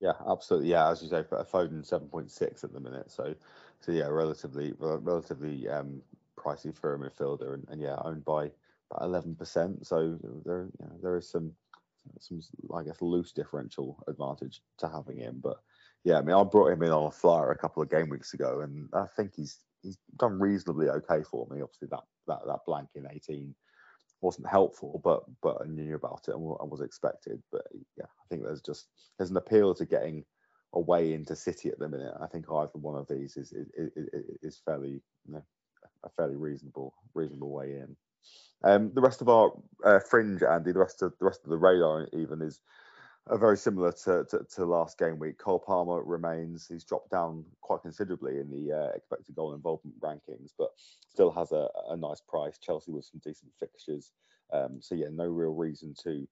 Yeah, 0.00 0.12
absolutely. 0.28 0.70
Yeah, 0.70 0.90
as 0.90 1.02
you 1.02 1.10
say, 1.10 1.22
Foden 1.22 1.84
seven 1.84 2.08
point 2.08 2.30
six 2.30 2.64
at 2.64 2.72
the 2.72 2.80
minute. 2.80 3.10
So, 3.10 3.34
so 3.80 3.92
yeah, 3.92 4.06
relatively 4.06 4.72
relatively 4.78 5.68
um, 5.68 6.00
pricey 6.38 6.74
for 6.74 6.94
a 6.94 6.98
midfielder, 6.98 7.54
and, 7.54 7.66
and 7.68 7.80
yeah, 7.80 7.96
owned 8.02 8.24
by 8.24 8.50
eleven 9.00 9.34
percent. 9.34 9.86
So 9.86 10.18
there, 10.44 10.68
you 10.78 10.86
know, 10.86 10.98
there 11.02 11.16
is 11.16 11.30
some, 11.30 11.52
some, 12.18 12.40
I 12.74 12.82
guess, 12.82 13.02
loose 13.02 13.32
differential 13.32 14.02
advantage 14.08 14.62
to 14.78 14.88
having 14.88 15.18
him. 15.18 15.40
But 15.42 15.56
yeah, 16.04 16.18
I 16.18 16.22
mean, 16.22 16.34
I 16.34 16.42
brought 16.44 16.72
him 16.72 16.82
in 16.82 16.90
on 16.90 17.06
a 17.06 17.10
flyer 17.10 17.50
a 17.50 17.58
couple 17.58 17.82
of 17.82 17.90
game 17.90 18.08
weeks 18.08 18.34
ago, 18.34 18.60
and 18.60 18.88
I 18.94 19.06
think 19.16 19.32
he's 19.36 19.58
he's 19.82 19.98
done 20.18 20.38
reasonably 20.38 20.88
okay 20.88 21.22
for 21.22 21.46
me. 21.50 21.62
Obviously, 21.62 21.88
that 21.90 22.04
that 22.26 22.40
that 22.46 22.60
blank 22.66 22.88
in 22.94 23.06
eighteen 23.10 23.54
wasn't 24.22 24.48
helpful, 24.48 25.00
but 25.04 25.22
but 25.42 25.58
I 25.62 25.68
knew 25.68 25.94
about 25.94 26.26
it 26.28 26.34
and, 26.34 26.42
was 26.42 26.80
expected. 26.80 27.42
But 27.52 27.66
yeah, 27.96 28.04
I 28.04 28.24
think 28.28 28.42
there's 28.42 28.62
just 28.62 28.88
there's 29.18 29.30
an 29.30 29.36
appeal 29.36 29.74
to 29.74 29.86
getting 29.86 30.24
away 30.74 31.14
into 31.14 31.34
City 31.34 31.68
at 31.68 31.78
the 31.78 31.88
minute. 31.88 32.14
I 32.20 32.26
think 32.26 32.46
either 32.50 32.70
one 32.74 32.96
of 32.96 33.08
these 33.08 33.36
is 33.36 33.52
is, 33.52 33.68
is, 33.76 34.24
is 34.42 34.62
fairly 34.64 35.02
you 35.26 35.34
know, 35.34 35.42
a 36.04 36.08
fairly 36.10 36.36
reasonable 36.36 36.94
reasonable 37.14 37.52
way 37.52 37.76
in. 37.76 37.96
Um, 38.62 38.92
the 38.94 39.00
rest 39.00 39.20
of 39.22 39.28
our 39.28 39.52
uh, 39.84 40.00
fringe, 40.00 40.42
Andy, 40.42 40.72
the 40.72 40.80
rest 40.80 41.02
of 41.02 41.14
the 41.18 41.24
rest 41.24 41.40
of 41.44 41.50
the 41.50 41.56
radar 41.56 42.08
even 42.12 42.42
is 42.42 42.60
uh, 43.26 43.36
very 43.36 43.56
similar 43.56 43.92
to, 43.92 44.24
to, 44.30 44.40
to, 44.56 44.64
last 44.66 44.98
game 44.98 45.18
week. 45.18 45.38
Cole 45.38 45.62
Palmer 45.64 46.02
remains; 46.02 46.66
he's 46.68 46.84
dropped 46.84 47.10
down 47.10 47.44
quite 47.62 47.82
considerably 47.82 48.38
in 48.38 48.50
the 48.50 48.76
uh, 48.76 48.88
expected 48.94 49.34
goal 49.34 49.54
involvement 49.54 49.98
rankings, 50.00 50.52
but 50.58 50.70
still 51.08 51.30
has 51.30 51.52
a, 51.52 51.68
a 51.88 51.96
nice 51.96 52.20
price. 52.20 52.58
Chelsea 52.58 52.92
with 52.92 53.04
some 53.04 53.20
decent 53.24 53.50
fixtures, 53.58 54.12
um, 54.52 54.78
so 54.80 54.94
yeah, 54.94 55.08
no 55.10 55.26
real 55.26 55.54
reason 55.54 55.94
to 56.02 56.26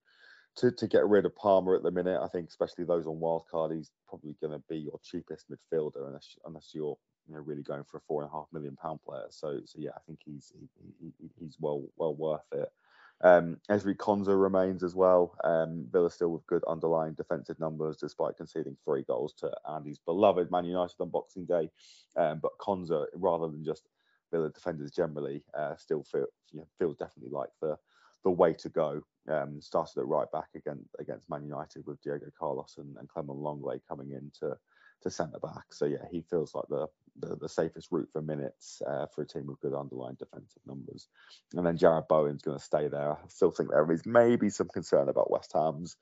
to 0.56 0.70
to 0.72 0.86
get 0.86 1.06
rid 1.06 1.24
of 1.24 1.34
Palmer 1.36 1.76
at 1.76 1.82
the 1.82 1.90
minute. 1.90 2.20
I 2.22 2.28
think, 2.28 2.48
especially 2.48 2.84
those 2.84 3.06
on 3.06 3.20
wildcard, 3.20 3.74
he's 3.74 3.90
probably 4.06 4.36
going 4.42 4.52
to 4.52 4.62
be 4.68 4.78
your 4.78 5.00
cheapest 5.02 5.46
midfielder 5.50 6.06
unless 6.06 6.36
unless 6.44 6.70
you're 6.74 6.98
you 7.28 7.34
know 7.34 7.40
really 7.40 7.62
going 7.62 7.84
for 7.84 7.98
a 7.98 8.00
four 8.00 8.22
and 8.22 8.30
a 8.30 8.34
half 8.34 8.46
million 8.52 8.76
pound 8.76 9.00
player. 9.04 9.26
So 9.30 9.60
so 9.64 9.78
yeah, 9.78 9.90
I 9.96 10.00
think 10.06 10.20
he's 10.24 10.52
he, 10.58 10.68
he, 11.00 11.30
he's 11.38 11.56
well 11.60 11.82
well 11.96 12.14
worth 12.14 12.40
it. 12.52 12.72
Um, 13.20 13.56
Ezri 13.68 13.96
Konsa 13.96 14.40
remains 14.40 14.84
as 14.84 14.94
well. 14.94 15.36
Um, 15.42 15.86
Villa 15.90 16.10
still 16.10 16.28
with 16.30 16.46
good 16.46 16.62
underlying 16.68 17.14
defensive 17.14 17.58
numbers 17.58 17.96
despite 17.96 18.36
conceding 18.36 18.76
three 18.84 19.02
goals 19.02 19.32
to 19.34 19.50
Andy's 19.68 19.98
beloved 19.98 20.50
Man 20.52 20.64
United 20.64 21.00
on 21.00 21.10
Boxing 21.10 21.44
Day. 21.44 21.68
Um, 22.16 22.38
but 22.40 22.56
Konsa, 22.60 23.06
rather 23.14 23.48
than 23.48 23.64
just 23.64 23.88
Villa 24.30 24.50
defenders 24.50 24.92
generally, 24.92 25.42
uh, 25.54 25.74
still 25.76 26.04
feel, 26.04 26.26
you 26.52 26.60
know, 26.60 26.66
feels 26.78 26.96
definitely 26.96 27.32
like 27.32 27.50
the 27.60 27.76
the 28.24 28.30
way 28.30 28.52
to 28.52 28.68
go. 28.68 29.02
Um, 29.28 29.60
started 29.60 29.98
at 29.98 30.06
right 30.06 30.30
back 30.32 30.48
against 30.54 30.88
against 30.98 31.28
Man 31.28 31.44
United 31.44 31.86
with 31.86 32.00
Diego 32.02 32.26
Carlos 32.38 32.76
and, 32.78 32.96
and 32.98 33.08
Clement 33.08 33.38
Lenglet 33.38 33.80
coming 33.88 34.12
in 34.12 34.30
to 34.40 34.56
to 35.02 35.10
centre 35.10 35.38
back. 35.40 35.64
So 35.72 35.84
yeah, 35.84 36.04
he 36.10 36.22
feels 36.22 36.54
like 36.54 36.66
the 36.68 36.86
the, 37.20 37.36
the 37.36 37.48
safest 37.48 37.88
route 37.90 38.08
for 38.12 38.22
minutes 38.22 38.80
uh, 38.86 39.06
for 39.06 39.22
a 39.22 39.26
team 39.26 39.46
with 39.46 39.60
good 39.60 39.74
underlying 39.74 40.16
defensive 40.18 40.62
numbers. 40.66 41.08
And 41.54 41.66
then 41.66 41.76
Jarrod 41.76 42.08
Bowen's 42.08 42.42
going 42.42 42.58
to 42.58 42.64
stay 42.64 42.88
there. 42.88 43.12
I 43.12 43.16
still 43.28 43.50
think 43.50 43.70
there 43.70 43.90
is 43.90 44.06
maybe 44.06 44.50
some 44.50 44.68
concern 44.68 45.08
about 45.08 45.30
West 45.30 45.52
Ham's 45.52 45.96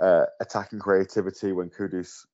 uh, 0.00 0.24
attacking 0.40 0.80
creativity 0.80 1.52
when 1.52 1.70
Kudus 1.70 2.24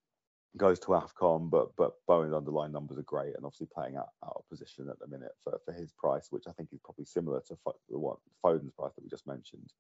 goes 0.57 0.79
to 0.81 0.89
AFCON, 0.89 1.51
but 1.51 1.77
but 1.77 1.93
Bowen's 2.07 2.35
underlying 2.35 2.73
numbers 2.73 2.99
are 2.99 3.03
great 3.03 3.37
and 3.37 3.45
obviously 3.45 3.69
playing 3.75 3.97
out, 3.97 4.09
out 4.25 4.37
of 4.37 4.49
position 4.49 4.89
at 4.89 4.99
the 4.99 5.07
minute 5.07 5.33
for, 5.43 5.59
for 5.65 5.73
his 5.73 5.93
price, 5.93 6.29
which 6.31 6.45
I 6.49 6.53
think 6.53 6.71
is 6.73 6.81
probably 6.83 7.05
similar 7.05 7.41
to 7.49 7.57
the 7.91 7.99
what 7.99 8.19
Foden's 8.43 8.73
price 8.73 8.95
that 8.95 9.05
we 9.05 9.11
just 9.11 9.27
mentioned. 9.27 9.73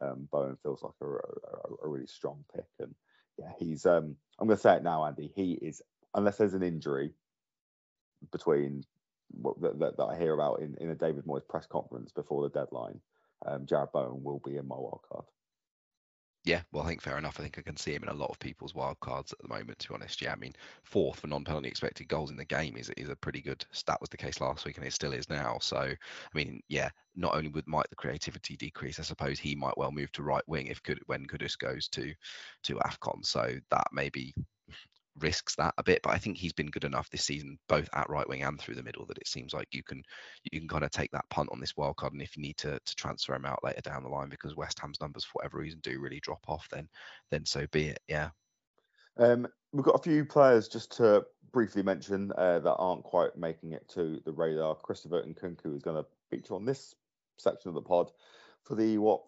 Um, 0.00 0.28
Bowen 0.30 0.56
feels 0.62 0.82
like 0.82 0.92
a, 1.02 1.06
a, 1.06 1.86
a 1.86 1.88
really 1.88 2.06
strong 2.06 2.44
pick 2.54 2.68
and 2.78 2.94
yeah, 3.38 3.52
he's. 3.58 3.86
Um, 3.86 4.16
I'm 4.38 4.48
going 4.48 4.56
to 4.56 4.62
say 4.62 4.76
it 4.76 4.84
now, 4.84 5.04
Andy. 5.04 5.32
He 5.34 5.52
is, 5.54 5.82
unless 6.14 6.38
there's 6.38 6.54
an 6.54 6.62
injury 6.62 7.12
between 8.32 8.84
what 9.30 9.60
that, 9.62 9.78
that, 9.80 9.96
that 9.98 10.04
I 10.04 10.18
hear 10.18 10.34
about 10.34 10.60
in, 10.62 10.76
in 10.80 10.90
a 10.90 10.94
David 10.94 11.24
Moyes 11.26 11.46
press 11.48 11.66
conference 11.66 12.12
before 12.12 12.42
the 12.42 12.50
deadline. 12.60 13.00
Um, 13.46 13.66
Jarrod 13.66 13.92
Bowen 13.92 14.22
will 14.24 14.42
be 14.44 14.56
in 14.56 14.68
my 14.68 14.76
wild 14.76 15.02
card. 15.10 15.24
Yeah, 16.44 16.62
well, 16.72 16.84
I 16.84 16.88
think 16.88 17.02
fair 17.02 17.18
enough. 17.18 17.38
I 17.38 17.42
think 17.42 17.58
I 17.58 17.62
can 17.62 17.76
see 17.76 17.94
him 17.94 18.02
in 18.04 18.08
a 18.08 18.14
lot 18.14 18.30
of 18.30 18.38
people's 18.38 18.74
wild 18.74 18.98
cards 19.00 19.32
at 19.32 19.38
the 19.40 19.48
moment. 19.48 19.78
To 19.80 19.88
be 19.88 19.94
honest, 19.94 20.22
yeah, 20.22 20.32
I 20.32 20.36
mean, 20.36 20.54
fourth 20.82 21.20
for 21.20 21.26
non-penalty 21.26 21.68
expected 21.68 22.08
goals 22.08 22.30
in 22.30 22.36
the 22.36 22.44
game 22.44 22.76
is 22.76 22.90
is 22.96 23.08
a 23.08 23.16
pretty 23.16 23.40
good 23.42 23.64
stat. 23.72 24.00
Was 24.00 24.08
the 24.10 24.16
case 24.16 24.40
last 24.40 24.64
week, 24.64 24.78
and 24.78 24.86
it 24.86 24.92
still 24.92 25.12
is 25.12 25.28
now. 25.28 25.58
So, 25.60 25.78
I 25.78 25.96
mean, 26.34 26.60
yeah, 26.68 26.90
not 27.14 27.34
only 27.34 27.48
would 27.50 27.66
might 27.66 27.88
the 27.90 27.96
creativity 27.96 28.56
decrease, 28.56 28.98
I 28.98 29.02
suppose 29.02 29.38
he 29.38 29.54
might 29.54 29.76
well 29.76 29.92
move 29.92 30.10
to 30.12 30.22
right 30.22 30.46
wing 30.48 30.68
if 30.68 30.82
could 30.82 31.00
when 31.06 31.26
Kudus 31.26 31.56
goes 31.58 31.86
to 31.88 32.14
to 32.64 32.74
Afcon. 32.76 33.24
So 33.26 33.58
that 33.70 33.88
maybe 33.92 34.32
risks 35.20 35.54
that 35.56 35.74
a 35.78 35.82
bit, 35.82 36.00
but 36.02 36.10
I 36.10 36.18
think 36.18 36.36
he's 36.36 36.52
been 36.52 36.70
good 36.70 36.84
enough 36.84 37.10
this 37.10 37.24
season, 37.24 37.58
both 37.68 37.88
at 37.92 38.08
right 38.08 38.28
wing 38.28 38.42
and 38.42 38.58
through 38.58 38.74
the 38.74 38.82
middle, 38.82 39.06
that 39.06 39.18
it 39.18 39.28
seems 39.28 39.52
like 39.52 39.68
you 39.72 39.82
can 39.82 40.02
you 40.50 40.58
can 40.58 40.68
kind 40.68 40.84
of 40.84 40.90
take 40.90 41.10
that 41.12 41.28
punt 41.30 41.48
on 41.52 41.60
this 41.60 41.76
wild 41.76 41.96
card. 41.96 42.12
And 42.12 42.22
if 42.22 42.36
you 42.36 42.42
need 42.42 42.56
to 42.58 42.78
to 42.84 42.94
transfer 42.96 43.34
him 43.34 43.46
out 43.46 43.64
later 43.64 43.80
down 43.80 44.02
the 44.02 44.08
line 44.08 44.28
because 44.28 44.56
West 44.56 44.78
Ham's 44.80 45.00
numbers 45.00 45.24
for 45.24 45.32
whatever 45.34 45.58
reason 45.58 45.80
do 45.82 46.00
really 46.00 46.20
drop 46.20 46.44
off, 46.48 46.68
then 46.70 46.88
then 47.30 47.44
so 47.44 47.66
be 47.72 47.88
it. 47.88 48.00
Yeah. 48.08 48.30
Um, 49.16 49.48
we've 49.72 49.84
got 49.84 49.98
a 49.98 50.02
few 50.02 50.24
players 50.24 50.68
just 50.68 50.96
to 50.98 51.24
briefly 51.52 51.82
mention 51.82 52.32
uh, 52.38 52.60
that 52.60 52.74
aren't 52.74 53.02
quite 53.02 53.36
making 53.36 53.72
it 53.72 53.88
to 53.90 54.20
the 54.24 54.32
radar. 54.32 54.76
Christopher 54.76 55.24
Nkunku 55.24 55.74
is 55.74 55.82
going 55.82 56.02
to 56.02 56.08
feature 56.30 56.54
on 56.54 56.64
this 56.64 56.94
section 57.36 57.68
of 57.68 57.74
the 57.74 57.82
pod 57.82 58.10
for 58.64 58.74
the 58.74 58.98
what 58.98 59.22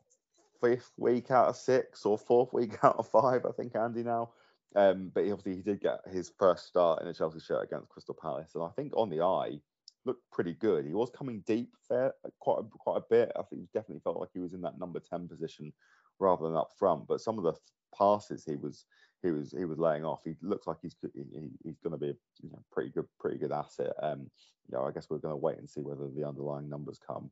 fifth 0.61 0.93
week 0.99 1.31
out 1.31 1.49
of 1.49 1.57
six 1.57 2.05
or 2.05 2.19
fourth 2.19 2.53
week 2.53 2.77
out 2.85 2.97
of 2.99 3.09
five, 3.09 3.45
I 3.47 3.53
think, 3.53 3.75
Andy 3.75 4.03
now. 4.03 4.31
Um, 4.77 5.11
but 5.13 5.25
he 5.25 5.33
obviously 5.33 5.57
he 5.57 5.63
did 5.63 5.81
get 5.81 6.01
his 6.13 6.31
first 6.39 6.67
start 6.67 7.03
in 7.03 7.09
a 7.09 7.15
Chelsea 7.15 7.41
shirt 7.41 7.65
against 7.65 7.89
Crystal 7.89 8.17
Palace, 8.21 8.53
and 8.55 8.65
I 8.65 8.69
think 8.77 8.93
on 8.97 9.11
the 9.11 9.23
eye 9.23 9.61
looked 10.05 10.31
pretty 10.31 10.55
good. 10.55 10.87
He 10.87 10.95
was 10.95 11.11
coming 11.11 11.43
deep 11.47 11.71
fair 11.89 12.15
quite 12.39 12.61
a, 12.61 12.63
quite 12.79 12.99
a 12.99 13.05
bit. 13.11 13.33
I 13.37 13.43
think 13.43 13.63
he 13.63 13.69
definitely 13.75 14.01
felt 14.03 14.21
like 14.21 14.31
he 14.33 14.41
was 14.41 14.55
in 14.55 14.63
that 14.63 14.79
number 14.79 15.01
ten 15.01 15.29
position 15.29 15.73
rather 16.19 16.47
than 16.47 16.57
up 16.57 16.71
front. 16.79 17.07
But 17.09 17.21
some 17.21 17.39
of 17.39 17.45
the 17.45 17.55
passes 17.97 18.45
he 18.45 18.57
was 18.57 18.85
he 19.23 19.31
was 19.31 19.53
he 19.57 19.65
was 19.65 19.79
laying 19.79 20.05
off. 20.05 20.21
He 20.25 20.35
looks 20.41 20.67
like 20.67 20.79
he's 20.83 20.95
he, 21.03 21.49
he's 21.65 21.81
going 21.81 21.93
to 21.93 21.99
be 21.99 22.11
a 22.11 22.17
you 22.43 22.51
know, 22.51 22.63
pretty 22.73 22.91
good 22.91 23.07
pretty 23.19 23.39
good 23.39 23.53
asset. 23.53 23.93
Um, 24.01 24.31
you 24.69 24.79
know, 24.79 24.85
I 24.85 24.93
guess 24.93 25.09
we're 25.11 25.19
going 25.19 25.33
to 25.33 25.37
wait 25.37 25.59
and 25.59 25.69
see 25.69 25.83
whether 25.83 26.09
the 26.09 26.27
underlying 26.27 26.69
numbers 26.69 27.01
come. 27.05 27.31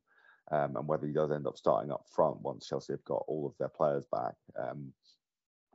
Um, 0.51 0.75
and 0.77 0.87
whether 0.87 1.05
he 1.05 1.13
does 1.13 1.31
end 1.31 1.45
up 1.45 1.57
starting 1.57 1.91
up 1.91 2.05
front 2.11 2.41
once 2.41 2.67
Chelsea 2.67 2.93
have 2.93 3.03
got 3.03 3.23
all 3.27 3.45
of 3.45 3.53
their 3.59 3.69
players 3.69 4.05
back. 4.11 4.33
Um, 4.59 4.91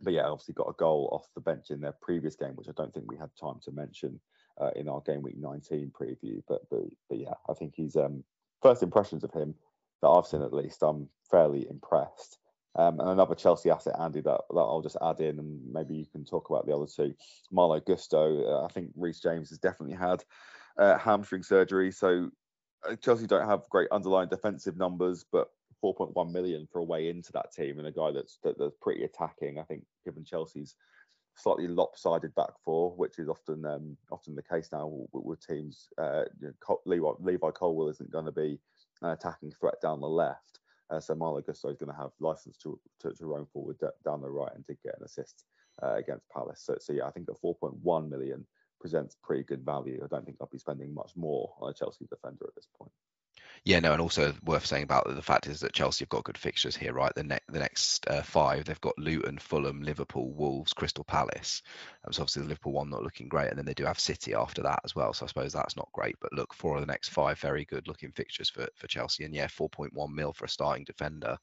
but 0.05 0.13
yeah, 0.13 0.27
obviously 0.27 0.55
got 0.55 0.69
a 0.69 0.79
goal 0.79 1.09
off 1.13 1.29
the 1.35 1.41
bench 1.41 1.71
in 1.71 1.81
their 1.81 1.95
previous 2.01 2.37
game, 2.37 2.55
which 2.55 2.69
I 2.69 2.73
don't 2.77 2.93
think 2.93 3.11
we 3.11 3.17
had 3.17 3.31
time 3.41 3.61
to 3.65 3.73
mention 3.73 4.21
uh, 4.61 4.71
in 4.77 4.89
our 4.89 5.01
game 5.01 5.23
week 5.23 5.39
19 5.39 5.93
preview. 5.99 6.43
But 6.49 6.63
but 6.71 6.83
but 7.09 7.19
yeah, 7.19 7.35
I 7.49 7.55
think 7.55 7.75
he's 7.75 7.97
um, 7.97 8.23
first 8.63 8.83
impressions 8.83 9.25
of 9.25 9.33
him 9.33 9.55
that 10.03 10.09
I've 10.09 10.27
seen 10.27 10.43
at 10.43 10.53
least. 10.53 10.83
I'm 10.83 11.09
fairly 11.31 11.67
impressed. 11.69 12.39
Um, 12.77 12.99
and 12.99 13.09
another 13.11 13.37
Chelsea 13.37 13.71
asset, 13.71 13.95
Andy, 14.01 14.21
that, 14.23 14.41
that 14.51 14.61
I'll 14.61 14.83
just 14.83 14.97
add 15.01 15.21
in, 15.21 15.39
and 15.39 15.61
maybe 15.73 15.95
you 15.95 16.07
can 16.07 16.25
talk 16.25 16.51
about 16.51 16.67
the 16.67 16.75
other 16.75 16.87
two. 16.87 17.15
Malo 17.53 17.79
Gusto, 17.79 18.45
uh, 18.45 18.65
I 18.65 18.69
think 18.69 18.91
Reece 18.97 19.21
James 19.21 19.51
has 19.51 19.59
definitely 19.59 19.97
had 19.97 20.25
uh, 20.77 20.99
hamstring 20.99 21.45
surgery, 21.45 21.93
so 21.93 22.31
uh, 22.89 22.97
Chelsea 22.97 23.29
don't 23.29 23.49
have 23.49 23.69
great 23.71 23.89
underlying 23.93 24.29
defensive 24.29 24.77
numbers, 24.77 25.25
but 25.31 25.51
4.1 25.85 26.33
million 26.33 26.67
for 26.73 26.79
a 26.79 26.85
way 26.85 27.09
into 27.09 27.31
that 27.33 27.53
team 27.53 27.79
and 27.79 27.87
a 27.87 27.93
guy 27.93 28.11
that's 28.11 28.39
that, 28.43 28.59
that's 28.59 28.77
pretty 28.81 29.05
attacking. 29.05 29.59
I 29.59 29.65
think 29.65 29.85
given 30.05 30.25
Chelsea's 30.25 30.75
slightly 31.37 31.69
lopsided 31.69 32.35
back 32.35 32.51
four, 32.65 32.95
which 32.97 33.19
is 33.19 33.29
often 33.29 33.65
um, 33.67 33.97
often 34.11 34.35
the 34.35 34.43
case 34.43 34.69
now 34.73 34.87
with, 34.87 35.25
with 35.25 35.47
teams. 35.47 35.89
Uh, 35.99 36.25
you 36.41 36.53
know, 36.69 36.81
Levi, 36.87 37.09
Levi 37.21 37.51
Colwill 37.51 37.89
isn't 37.89 38.11
going 38.11 38.25
to 38.25 38.33
be 38.33 38.59
an 39.03 39.11
attacking 39.11 39.53
threat 39.53 39.81
down 39.83 40.01
the 40.01 40.09
left, 40.09 40.61
uh, 40.91 41.01
so 41.01 41.15
Malo 41.15 41.41
Gusto 41.41 41.69
is 41.69 41.77
going 41.77 41.93
to 41.93 42.01
have 42.01 42.11
license 42.21 42.57
to, 42.59 42.79
to, 43.01 43.13
to 43.13 43.27
roam 43.27 43.47
forward 43.53 43.77
d- 43.81 43.87
down 44.05 44.21
the 44.21 44.31
right 44.31 44.53
and 44.55 44.67
did 44.67 44.79
get 44.83 44.97
an 44.99 45.05
assist 45.05 45.45
uh, 45.83 45.95
against 45.95 46.29
Palace. 46.31 46.63
So, 46.65 46.77
so 46.81 46.93
yeah, 46.93 47.07
I 47.07 47.11
think 47.11 47.29
at 47.29 47.41
4.1 47.43 48.09
million 48.09 48.47
presents 48.81 49.17
pretty 49.23 49.43
good 49.43 49.65
value. 49.65 50.01
I 50.05 50.09
don't 50.09 50.25
think 50.25 50.39
I'll 50.41 50.49
be 50.53 50.59
spending 50.59 50.95
much 50.95 51.13
more 51.17 51.53
on 51.61 51.71
a 51.71 51.75
Chelsea 51.75 52.07
defender 52.09 52.45
at 52.47 52.55
this 52.55 52.69
point. 52.79 52.93
Yeah, 53.63 53.79
no, 53.81 53.93
and 53.93 54.01
also 54.01 54.35
worth 54.43 54.65
saying 54.67 54.85
about 54.85 55.07
the 55.15 55.23
fact 55.23 55.47
is 55.47 55.61
that 55.61 55.73
Chelsea 55.73 56.05
have 56.05 56.09
got 56.09 56.25
good 56.25 56.39
fixtures 56.39 56.75
here, 56.77 56.93
right? 56.93 57.15
The, 57.15 57.25
ne- 57.25 57.39
the 57.49 57.59
next 57.59 58.07
uh, 58.09 58.23
five, 58.23 58.65
they've 58.65 58.81
got 58.81 58.99
Luton, 58.99 59.39
Fulham, 59.39 59.83
Liverpool, 59.83 60.33
Wolves, 60.33 60.73
Crystal 60.73 61.05
Palace. 61.05 61.63
Um, 62.05 62.13
so 62.13 62.23
obviously 62.23 62.43
the 62.43 62.49
Liverpool 62.49 62.73
one 62.73 62.91
not 62.91 63.03
looking 63.03 63.29
great, 63.29 63.49
and 63.51 63.59
then 63.59 63.67
they 63.67 63.75
do 63.75 63.85
have 63.85 63.99
City 63.99 64.35
after 64.35 64.63
that 64.63 64.81
as 64.85 64.95
well. 64.95 65.13
So 65.13 65.25
I 65.25 65.29
suppose 65.29 65.53
that's 65.53 65.77
not 65.77 65.93
great, 65.93 66.17
but 66.21 66.33
look, 66.33 66.53
four 66.55 66.77
of 66.77 66.81
the 66.81 66.87
next 66.87 67.11
five 67.11 67.39
very 67.39 67.65
good 67.65 67.87
looking 67.87 68.13
fixtures 68.13 68.51
for 68.51 68.67
for 68.75 68.87
Chelsea, 68.87 69.25
and 69.25 69.35
yeah, 69.35 69.47
4.1 69.47 70.13
mil 70.13 70.33
for 70.33 70.47
a 70.47 70.49
starting 70.49 70.85
defender 70.85 71.37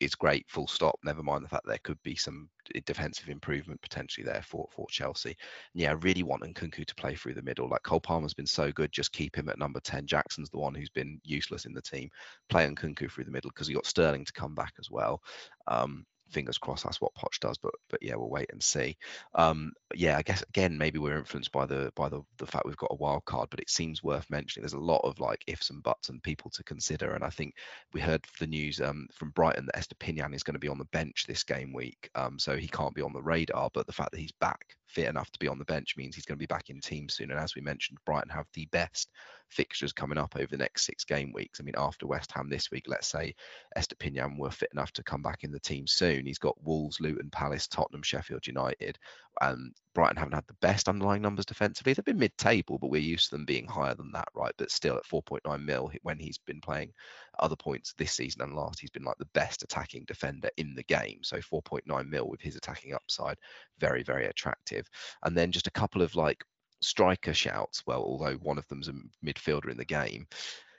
is 0.00 0.14
great, 0.14 0.44
full 0.48 0.66
stop. 0.66 0.98
Never 1.04 1.22
mind 1.22 1.44
the 1.44 1.48
fact 1.48 1.66
there 1.66 1.78
could 1.82 2.02
be 2.02 2.16
some 2.16 2.48
defensive 2.86 3.28
improvement 3.28 3.80
potentially 3.80 4.24
there 4.24 4.42
for, 4.42 4.68
for 4.70 4.86
Chelsea. 4.90 5.30
And 5.30 5.82
yeah, 5.82 5.90
I 5.90 5.94
really 5.94 6.22
want 6.22 6.42
Nkunku 6.42 6.84
to 6.84 6.94
play 6.94 7.14
through 7.14 7.34
the 7.34 7.42
middle. 7.42 7.68
Like 7.68 7.82
Cole 7.82 8.00
Palmer's 8.00 8.34
been 8.34 8.46
so 8.46 8.72
good, 8.72 8.92
just 8.92 9.12
keep 9.12 9.36
him 9.36 9.48
at 9.48 9.58
number 9.58 9.80
10. 9.80 10.06
Jackson's 10.06 10.50
the 10.50 10.58
one 10.58 10.74
who's 10.74 10.90
been 10.90 11.20
useless 11.24 11.64
in 11.64 11.72
the 11.72 11.82
team. 11.82 12.10
Play 12.48 12.68
Nkunku 12.68 13.10
through 13.10 13.24
the 13.24 13.30
middle 13.30 13.50
because 13.50 13.68
you 13.68 13.74
got 13.74 13.86
Sterling 13.86 14.24
to 14.24 14.32
come 14.32 14.54
back 14.54 14.72
as 14.78 14.90
well. 14.90 15.22
Um, 15.66 16.04
fingers 16.30 16.58
crossed 16.58 16.84
that's 16.84 17.00
what 17.00 17.14
Poch 17.14 17.38
does, 17.40 17.58
but 17.58 17.74
but 17.90 18.02
yeah, 18.02 18.14
we'll 18.16 18.30
wait 18.30 18.50
and 18.52 18.62
see. 18.62 18.96
Um, 19.34 19.72
yeah, 19.94 20.16
I 20.16 20.22
guess 20.22 20.42
again 20.48 20.78
maybe 20.78 20.98
we're 20.98 21.18
influenced 21.18 21.52
by 21.52 21.66
the 21.66 21.92
by 21.96 22.08
the 22.08 22.22
the 22.38 22.46
fact 22.46 22.66
we've 22.66 22.76
got 22.76 22.92
a 22.92 22.96
wild 22.96 23.24
card, 23.24 23.48
but 23.50 23.60
it 23.60 23.70
seems 23.70 24.02
worth 24.02 24.28
mentioning. 24.30 24.62
There's 24.62 24.72
a 24.72 24.78
lot 24.78 25.00
of 25.04 25.20
like 25.20 25.42
ifs 25.46 25.70
and 25.70 25.82
buts 25.82 26.08
and 26.08 26.22
people 26.22 26.50
to 26.52 26.64
consider, 26.64 27.12
and 27.14 27.24
I 27.24 27.30
think 27.30 27.54
we 27.92 28.00
heard 28.00 28.24
the 28.38 28.46
news 28.46 28.80
um, 28.80 29.06
from 29.12 29.30
Brighton 29.30 29.66
that 29.66 29.76
Estupiñán 29.76 30.34
is 30.34 30.42
going 30.42 30.54
to 30.54 30.60
be 30.60 30.68
on 30.68 30.78
the 30.78 30.84
bench 30.86 31.24
this 31.26 31.44
game 31.44 31.72
week, 31.72 32.10
um, 32.14 32.38
so 32.38 32.56
he 32.56 32.68
can't 32.68 32.94
be 32.94 33.02
on 33.02 33.12
the 33.12 33.22
radar. 33.22 33.70
But 33.72 33.86
the 33.86 33.92
fact 33.92 34.12
that 34.12 34.20
he's 34.20 34.32
back 34.32 34.76
fit 34.88 35.08
enough 35.08 35.30
to 35.30 35.38
be 35.38 35.48
on 35.48 35.58
the 35.58 35.64
bench 35.64 35.96
means 35.96 36.14
he's 36.14 36.24
going 36.24 36.36
to 36.36 36.42
be 36.42 36.46
back 36.46 36.70
in 36.70 36.80
team 36.80 37.08
soon. 37.08 37.30
And 37.30 37.38
as 37.38 37.54
we 37.54 37.60
mentioned, 37.60 37.98
Brighton 38.04 38.30
have 38.30 38.46
the 38.54 38.66
best 38.66 39.10
fixtures 39.48 39.92
coming 39.92 40.18
up 40.18 40.34
over 40.36 40.46
the 40.46 40.56
next 40.56 40.84
six 40.84 41.04
game 41.04 41.32
weeks. 41.32 41.60
I 41.60 41.62
mean, 41.62 41.74
after 41.76 42.06
West 42.06 42.32
Ham 42.32 42.48
this 42.48 42.70
week, 42.70 42.84
let's 42.86 43.06
say 43.06 43.34
Estupiñán 43.76 44.38
were 44.38 44.50
fit 44.50 44.70
enough 44.72 44.92
to 44.92 45.02
come 45.02 45.22
back 45.22 45.44
in 45.44 45.52
the 45.52 45.60
team 45.60 45.86
soon. 45.86 46.26
He's 46.26 46.38
got 46.38 46.62
Wolves, 46.62 47.00
Luton, 47.00 47.30
Palace, 47.30 47.68
Tottenham, 47.68 48.02
Sheffield 48.02 48.46
United. 48.46 48.98
Um, 49.40 49.72
Brighton 49.98 50.16
haven't 50.16 50.34
had 50.34 50.46
the 50.46 50.54
best 50.60 50.88
underlying 50.88 51.22
numbers 51.22 51.44
defensively. 51.44 51.92
They've 51.92 52.04
been 52.04 52.20
mid-table, 52.20 52.78
but 52.78 52.88
we're 52.88 53.00
used 53.00 53.30
to 53.30 53.34
them 53.34 53.44
being 53.44 53.66
higher 53.66 53.96
than 53.96 54.12
that, 54.12 54.28
right? 54.32 54.54
But 54.56 54.70
still 54.70 54.96
at 54.96 55.04
4.9 55.04 55.64
mil 55.64 55.90
when 56.02 56.20
he's 56.20 56.38
been 56.38 56.60
playing 56.60 56.92
other 57.40 57.56
points 57.56 57.94
this 57.98 58.12
season 58.12 58.42
and 58.42 58.54
last, 58.54 58.78
he's 58.78 58.92
been 58.92 59.02
like 59.02 59.18
the 59.18 59.26
best 59.34 59.64
attacking 59.64 60.04
defender 60.06 60.50
in 60.56 60.76
the 60.76 60.84
game. 60.84 61.18
So 61.24 61.38
4.9 61.38 62.08
mil 62.08 62.28
with 62.28 62.40
his 62.40 62.54
attacking 62.54 62.94
upside, 62.94 63.38
very, 63.80 64.04
very 64.04 64.26
attractive. 64.26 64.88
And 65.24 65.36
then 65.36 65.50
just 65.50 65.66
a 65.66 65.72
couple 65.72 66.02
of 66.02 66.14
like 66.14 66.44
striker 66.80 67.34
shouts. 67.34 67.82
Well, 67.84 68.04
although 68.04 68.34
one 68.34 68.56
of 68.56 68.68
them's 68.68 68.86
a 68.86 68.92
midfielder 69.26 69.68
in 69.68 69.78
the 69.78 69.84
game. 69.84 70.28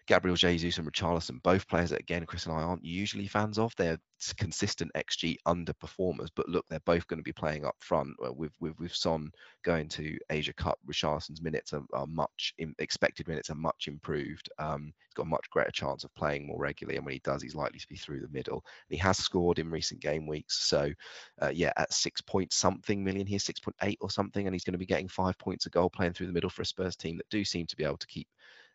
Gabriel 0.09 0.35
Jesus 0.35 0.79
and 0.79 0.91
Richarlison, 0.91 1.39
both 1.43 1.67
players 1.67 1.91
that 1.91 1.99
again 1.99 2.25
Chris 2.25 2.47
and 2.47 2.55
I 2.55 2.63
aren't 2.63 2.83
usually 2.83 3.27
fans 3.27 3.59
of. 3.59 3.75
They're 3.75 3.99
consistent 4.37 4.91
XG 4.95 5.35
underperformers, 5.47 6.29
but 6.35 6.49
look, 6.49 6.65
they're 6.67 6.79
both 6.79 7.05
going 7.05 7.19
to 7.19 7.23
be 7.23 7.31
playing 7.31 7.63
up 7.63 7.75
front. 7.77 8.15
With 8.19 8.51
with 8.59 8.73
with 8.79 8.95
Son 8.95 9.29
going 9.63 9.87
to 9.89 10.17
Asia 10.31 10.51
Cup, 10.53 10.79
Richarlison's 10.89 11.43
minutes 11.43 11.73
are, 11.73 11.83
are 11.93 12.07
much 12.07 12.55
in, 12.57 12.73
expected 12.79 13.27
minutes 13.27 13.51
are 13.51 13.55
much 13.55 13.87
improved. 13.87 14.49
Um, 14.57 14.93
he's 15.05 15.13
got 15.13 15.27
a 15.27 15.29
much 15.29 15.47
greater 15.51 15.69
chance 15.69 16.03
of 16.03 16.15
playing 16.15 16.47
more 16.47 16.59
regularly, 16.59 16.97
and 16.97 17.05
when 17.05 17.13
he 17.13 17.21
does, 17.23 17.43
he's 17.43 17.53
likely 17.53 17.77
to 17.77 17.87
be 17.87 17.95
through 17.95 18.21
the 18.21 18.29
middle. 18.29 18.63
And 18.89 18.95
he 18.95 18.97
has 18.97 19.19
scored 19.19 19.59
in 19.59 19.69
recent 19.69 20.01
game 20.01 20.25
weeks, 20.25 20.59
so 20.59 20.91
uh, 21.39 21.51
yeah, 21.53 21.71
at 21.77 21.93
six 21.93 22.19
point 22.19 22.51
something 22.51 23.03
million 23.03 23.27
here, 23.27 23.37
six 23.37 23.59
point 23.59 23.75
eight 23.83 23.99
or 24.01 24.09
something, 24.09 24.47
and 24.47 24.55
he's 24.55 24.63
going 24.63 24.73
to 24.73 24.79
be 24.79 24.87
getting 24.87 25.07
five 25.07 25.37
points 25.37 25.67
a 25.67 25.69
goal 25.69 25.91
playing 25.91 26.13
through 26.13 26.25
the 26.25 26.33
middle 26.33 26.49
for 26.49 26.63
a 26.63 26.65
Spurs 26.65 26.95
team 26.95 27.17
that 27.17 27.29
do 27.29 27.45
seem 27.45 27.67
to 27.67 27.75
be 27.75 27.83
able 27.83 27.97
to 27.97 28.07
keep 28.07 28.27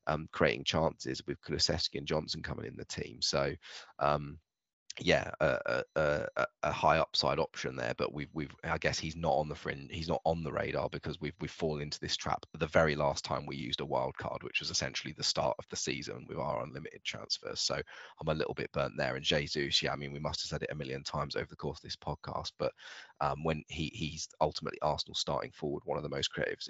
um, 0.07 0.29
creating 0.33 0.65
chances 0.65 1.23
with 1.27 1.41
Kulusevski 1.43 1.99
and 1.99 2.07
Johnson 2.07 2.43
coming 2.43 2.67
in 2.67 2.77
the 2.77 2.85
team. 2.85 3.21
So 3.21 3.53
um, 3.99 4.39
yeah, 5.01 5.29
a, 5.41 5.83
a, 5.97 6.47
a, 6.63 6.71
high 6.71 6.99
upside 6.99 7.41
option 7.41 7.75
there, 7.75 7.95
but 7.99 8.15
we've 8.15 8.29
we've 8.33 8.55
I 8.63 8.79
guess 8.79 8.97
he's 8.97 9.17
not 9.17 9.33
on 9.33 9.49
the 9.49 9.55
fringe, 9.57 9.91
he's 9.91 10.09
not 10.09 10.21
on 10.25 10.45
the 10.45 10.53
radar 10.53 10.89
because 10.89 11.21
we've 11.21 11.35
we've 11.41 11.51
fallen 11.51 11.83
into 11.83 11.99
this 11.99 12.17
trap 12.17 12.47
the 12.57 12.69
very 12.69 12.95
last 12.95 13.25
time 13.25 13.45
we 13.45 13.57
used 13.57 13.81
a 13.81 13.85
wild 13.85 14.17
card, 14.17 14.45
which 14.45 14.61
was 14.61 14.71
essentially 14.71 15.13
the 15.17 15.25
start 15.25 15.57
of 15.59 15.65
the 15.69 15.77
season 15.77 16.25
with 16.29 16.39
our 16.39 16.63
unlimited 16.63 17.03
transfers. 17.03 17.61
So 17.61 17.75
I'm 17.75 18.29
a 18.29 18.35
little 18.35 18.55
bit 18.55 18.71
burnt 18.71 18.95
there. 18.97 19.17
And 19.17 19.25
Jesus, 19.25 19.83
yeah, 19.83 19.93
I 19.93 19.97
mean 19.97 20.13
we 20.13 20.21
must 20.21 20.43
have 20.43 20.49
said 20.49 20.63
it 20.63 20.73
a 20.73 20.77
million 20.77 21.03
times 21.03 21.35
over 21.35 21.47
the 21.51 21.57
course 21.57 21.79
of 21.79 21.83
this 21.83 21.97
podcast, 21.97 22.53
but 22.59 22.73
um, 23.21 23.43
when 23.43 23.65
he 23.69 23.91
he's 23.95 24.29
ultimately 24.41 24.79
Arsenal 24.81 25.17
starting 25.17 25.51
forward, 25.51 25.83
one 25.87 25.97
of 25.97 26.05
the 26.05 26.09
most 26.09 26.31
creative 26.31 26.61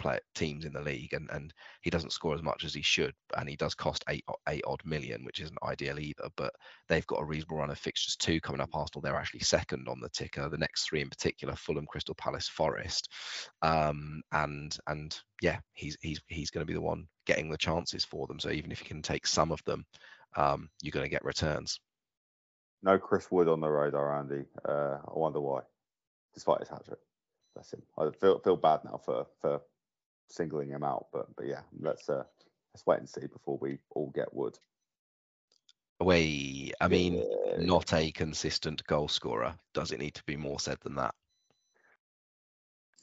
play 0.00 0.18
teams 0.34 0.64
in 0.64 0.72
the 0.72 0.80
league, 0.80 1.12
and 1.12 1.28
and 1.30 1.52
he 1.82 1.90
doesn't 1.90 2.12
score 2.12 2.34
as 2.34 2.42
much 2.42 2.64
as 2.64 2.74
he 2.74 2.82
should, 2.82 3.14
and 3.36 3.48
he 3.48 3.56
does 3.56 3.74
cost 3.74 4.04
eight 4.08 4.24
eight 4.48 4.64
odd 4.66 4.80
million, 4.84 5.24
which 5.24 5.40
isn't 5.40 5.58
ideal 5.62 5.98
either. 5.98 6.28
But 6.36 6.52
they've 6.88 7.06
got 7.06 7.20
a 7.20 7.24
reasonable 7.24 7.58
run 7.58 7.70
of 7.70 7.78
fixtures 7.78 8.16
too 8.16 8.40
coming 8.40 8.60
up. 8.60 8.74
Arsenal 8.74 9.02
they're 9.02 9.16
actually 9.16 9.40
second 9.40 9.88
on 9.88 10.00
the 10.00 10.08
ticker. 10.08 10.48
The 10.48 10.58
next 10.58 10.88
three 10.88 11.02
in 11.02 11.10
particular: 11.10 11.54
Fulham, 11.54 11.86
Crystal 11.86 12.14
Palace, 12.14 12.48
Forest, 12.48 13.12
um, 13.62 14.22
and 14.32 14.76
and 14.86 15.18
yeah, 15.42 15.58
he's 15.74 15.96
he's 16.00 16.20
he's 16.28 16.50
going 16.50 16.62
to 16.62 16.70
be 16.70 16.74
the 16.74 16.80
one 16.80 17.06
getting 17.26 17.50
the 17.50 17.58
chances 17.58 18.04
for 18.04 18.26
them. 18.26 18.40
So 18.40 18.50
even 18.50 18.72
if 18.72 18.80
you 18.80 18.86
can 18.86 19.02
take 19.02 19.26
some 19.26 19.52
of 19.52 19.62
them, 19.64 19.84
um, 20.36 20.68
you're 20.82 20.92
going 20.92 21.06
to 21.06 21.10
get 21.10 21.24
returns. 21.24 21.78
No 22.82 22.98
Chris 22.98 23.30
Wood 23.30 23.48
on 23.48 23.60
the 23.60 23.68
radar, 23.68 24.18
Andy. 24.18 24.44
Uh, 24.66 24.98
I 25.06 25.12
wonder 25.12 25.40
why, 25.40 25.60
despite 26.34 26.60
his 26.60 26.68
hat 26.68 26.84
trick. 26.86 26.98
That's 27.54 27.72
him. 27.72 27.82
I 27.98 28.08
feel 28.10 28.38
feel 28.38 28.56
bad 28.56 28.80
now 28.84 29.00
for 29.04 29.26
for 29.40 29.60
singling 30.30 30.70
him 30.70 30.82
out, 30.82 31.06
but 31.12 31.34
but 31.36 31.46
yeah, 31.46 31.62
let's 31.80 32.08
uh, 32.08 32.24
let's 32.74 32.86
wait 32.86 33.00
and 33.00 33.08
see 33.08 33.26
before 33.26 33.58
we 33.60 33.78
all 33.90 34.10
get 34.14 34.32
Wood. 34.32 34.58
Away. 36.00 36.72
I 36.80 36.88
mean, 36.88 37.16
yeah. 37.16 37.56
not 37.58 37.92
a 37.92 38.10
consistent 38.12 38.82
goal 38.86 39.08
scorer. 39.08 39.54
Does 39.74 39.92
it 39.92 39.98
need 39.98 40.14
to 40.14 40.24
be 40.24 40.36
more 40.36 40.58
said 40.58 40.78
than 40.82 40.94
that? 40.94 41.14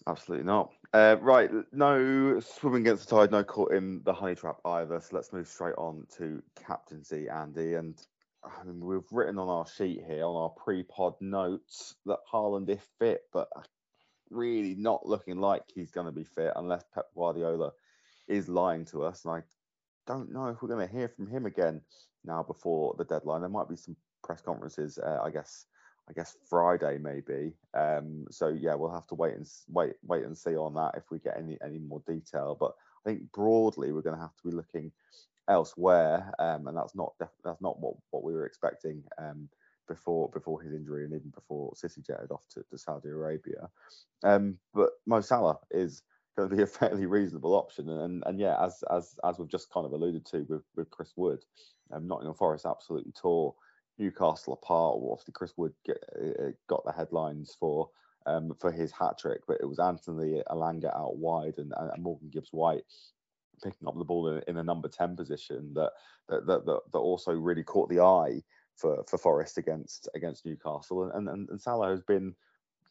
Absolutely 0.08 0.46
not. 0.46 0.72
Uh, 0.94 1.18
right, 1.22 1.52
no 1.74 2.40
swimming 2.40 2.82
against 2.82 3.08
the 3.08 3.16
tide, 3.16 3.32
no 3.32 3.44
caught 3.44 3.74
in 3.74 4.02
the 4.04 4.14
honey 4.14 4.36
trap 4.36 4.58
either. 4.64 5.02
So 5.02 5.10
let's 5.12 5.34
move 5.34 5.48
straight 5.48 5.76
on 5.78 6.08
to 6.18 6.42
captaincy, 6.56 7.28
Andy. 7.28 7.74
And 7.74 8.02
I 8.44 8.64
mean, 8.64 8.80
we've 8.84 9.12
written 9.12 9.38
on 9.38 9.50
our 9.50 9.68
sheet 9.68 10.02
here 10.08 10.24
on 10.24 10.36
our 10.36 10.50
pre-pod 10.50 11.16
notes 11.20 11.96
that 12.06 12.20
Haaland 12.32 12.70
if 12.70 12.88
fit, 13.00 13.24
but 13.34 13.50
really 14.30 14.76
not 14.76 15.06
looking 15.06 15.40
like 15.40 15.64
he's 15.74 15.92
going 15.92 16.06
to 16.06 16.12
be 16.12 16.24
fit 16.24 16.54
unless 16.56 16.84
Pep 16.94 17.06
Guardiola 17.16 17.72
is 18.28 18.50
lying 18.50 18.86
to 18.86 19.04
us. 19.04 19.26
And 19.26 19.34
I 19.36 19.42
don't 20.06 20.32
know 20.32 20.48
if 20.48 20.62
we're 20.62 20.70
going 20.70 20.88
to 20.88 20.94
hear 20.94 21.10
from 21.10 21.28
him 21.28 21.46
again 21.46 21.82
now 22.26 22.44
before 22.44 22.96
the 22.98 23.06
deadline. 23.06 23.42
There 23.42 23.50
might 23.50 23.70
be 23.70 23.76
some 23.76 23.96
press 24.24 24.42
conferences, 24.42 24.98
uh, 24.98 25.20
I 25.24 25.30
guess, 25.30 25.66
I 26.10 26.14
guess 26.14 26.36
Friday 26.50 26.98
maybe. 26.98 27.54
Um, 27.74 28.26
so 28.30 28.48
yeah, 28.50 28.76
we'll 28.76 28.94
have 28.94 29.08
to 29.08 29.16
wait 29.16 29.36
and 29.36 29.48
wait 29.70 29.94
wait 30.04 30.24
and 30.24 30.38
see 30.38 30.56
on 30.56 30.74
that 30.76 30.96
if 30.96 31.04
we 31.12 31.20
get 31.20 31.38
any 31.38 31.58
any 31.64 31.80
more 31.80 32.02
detail. 32.08 32.56
But 32.60 32.74
I 33.06 33.10
think 33.10 33.32
broadly 33.32 33.92
we're 33.92 34.02
going 34.02 34.16
to 34.16 34.22
have 34.22 34.36
to 34.38 34.50
be 34.50 34.56
looking 34.56 34.92
elsewhere, 35.50 36.32
um, 36.40 36.68
and 36.68 36.78
that's 36.78 36.96
not 36.96 37.14
that's 37.20 37.62
not 37.62 37.80
what 37.80 37.96
what 38.12 38.24
we 38.24 38.34
were 38.34 38.46
expecting 38.46 39.04
um, 39.18 39.50
before 39.88 40.30
before 40.30 40.62
his 40.62 40.74
injury 40.74 41.06
and 41.06 41.14
even 41.14 41.30
before 41.30 41.74
City 41.76 42.02
jetted 42.02 42.32
off 42.32 42.44
to, 42.52 42.64
to 42.70 42.78
Saudi 42.78 43.10
Arabia. 43.10 43.70
Um, 44.24 44.58
but 44.74 44.92
Mo 45.06 45.22
Salah 45.22 45.60
is 45.72 46.04
going 46.38 46.50
to 46.50 46.56
be 46.56 46.62
a 46.62 46.68
fairly 46.68 47.06
reasonable 47.06 47.56
option, 47.56 47.90
and 47.90 48.24
and 48.26 48.40
yeah, 48.40 48.56
as 48.64 48.84
as 48.92 49.16
as 49.24 49.38
we've 49.38 49.50
just 49.50 49.72
kind 49.72 49.86
of 49.86 49.94
alluded 49.94 50.26
to 50.28 50.46
with 50.50 50.64
with 50.76 50.90
Chris 50.92 51.14
Wood, 51.16 51.44
um, 51.92 52.08
Nottingham 52.08 52.36
Forest 52.36 52.66
absolutely 52.66 53.12
tore 53.12 53.56
Newcastle 53.98 54.54
apart. 54.54 55.00
Obviously, 55.02 55.34
Chris 55.34 55.54
Wood 55.58 55.74
get, 55.86 55.98
uh, 56.20 56.52
got 56.68 56.86
the 56.86 56.92
headlines 56.92 57.56
for 57.60 57.90
um, 58.26 58.54
for 58.60 58.72
his 58.72 58.92
hat 58.92 59.18
trick, 59.18 59.42
but 59.48 59.58
it 59.60 59.66
was 59.66 59.80
Anthony 59.80 60.42
Elanga 60.50 60.96
out 60.96 61.18
wide 61.18 61.56
and, 61.58 61.74
and 61.78 62.04
Morgan 62.04 62.30
Gibbs 62.30 62.50
White 62.52 62.84
picking 63.64 63.88
up 63.88 63.98
the 63.98 64.04
ball 64.06 64.28
in, 64.30 64.44
in 64.48 64.58
a 64.58 64.64
number 64.64 64.88
ten 64.88 65.16
position 65.16 65.74
that 65.74 65.92
that, 66.30 66.46
that 66.46 66.66
that 66.66 66.80
that 66.94 67.00
also 67.00 67.32
really 67.32 67.64
caught 67.64 67.90
the 67.90 68.02
eye 68.02 68.42
for 68.78 69.04
for 69.08 69.18
Forest 69.18 69.58
against 69.58 70.08
against 70.16 70.46
Newcastle. 70.46 71.12
And 71.12 71.28
and, 71.28 71.50
and 71.50 71.62
Salah 71.62 71.90
has 71.90 72.02
been 72.02 72.36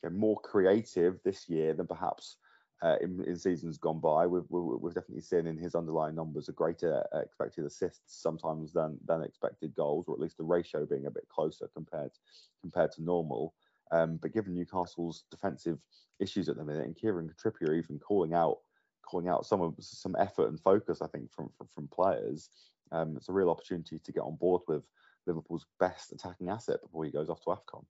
you 0.02 0.10
know, 0.10 0.16
more 0.16 0.38
creative 0.40 1.18
this 1.24 1.48
year 1.48 1.72
than 1.72 1.86
perhaps 1.86 2.36
uh, 2.82 2.96
in, 3.00 3.24
in, 3.24 3.36
seasons 3.36 3.78
gone 3.78 4.00
by. 4.00 4.26
We've, 4.26 4.44
we've, 4.50 4.94
definitely 4.94 5.22
seen 5.22 5.46
in 5.46 5.56
his 5.56 5.74
underlying 5.74 6.14
numbers 6.14 6.48
a 6.48 6.52
greater 6.52 7.02
uh, 7.14 7.20
expected 7.20 7.64
assists 7.64 8.20
sometimes 8.22 8.72
than 8.72 8.98
than 9.06 9.22
expected 9.22 9.74
goals, 9.74 10.06
or 10.08 10.14
at 10.14 10.20
least 10.20 10.36
the 10.36 10.44
ratio 10.44 10.84
being 10.84 11.06
a 11.06 11.10
bit 11.10 11.26
closer 11.28 11.68
compared 11.72 12.12
compared 12.60 12.92
to 12.92 13.02
normal. 13.02 13.54
Um, 13.92 14.18
but 14.20 14.34
given 14.34 14.54
Newcastle's 14.54 15.24
defensive 15.30 15.78
issues 16.20 16.48
at 16.48 16.56
the 16.56 16.64
minute, 16.64 16.84
and 16.84 16.96
Kieran 16.96 17.32
Trippier 17.42 17.76
even 17.76 17.98
calling 17.98 18.34
out 18.34 18.58
calling 19.02 19.28
out 19.28 19.46
some 19.46 19.62
of 19.62 19.74
some 19.80 20.16
effort 20.18 20.48
and 20.48 20.60
focus, 20.60 21.00
I 21.00 21.06
think 21.06 21.32
from 21.32 21.48
from, 21.56 21.68
from 21.74 21.88
players, 21.88 22.50
um, 22.92 23.16
it's 23.16 23.30
a 23.30 23.32
real 23.32 23.50
opportunity 23.50 23.98
to 23.98 24.12
get 24.12 24.20
on 24.20 24.36
board 24.36 24.62
with 24.68 24.82
Liverpool's 25.26 25.66
best 25.78 26.12
attacking 26.12 26.48
asset 26.48 26.80
before 26.82 27.04
he 27.04 27.10
goes 27.10 27.28
off 27.28 27.40
to 27.42 27.50
AFCON. 27.50 27.84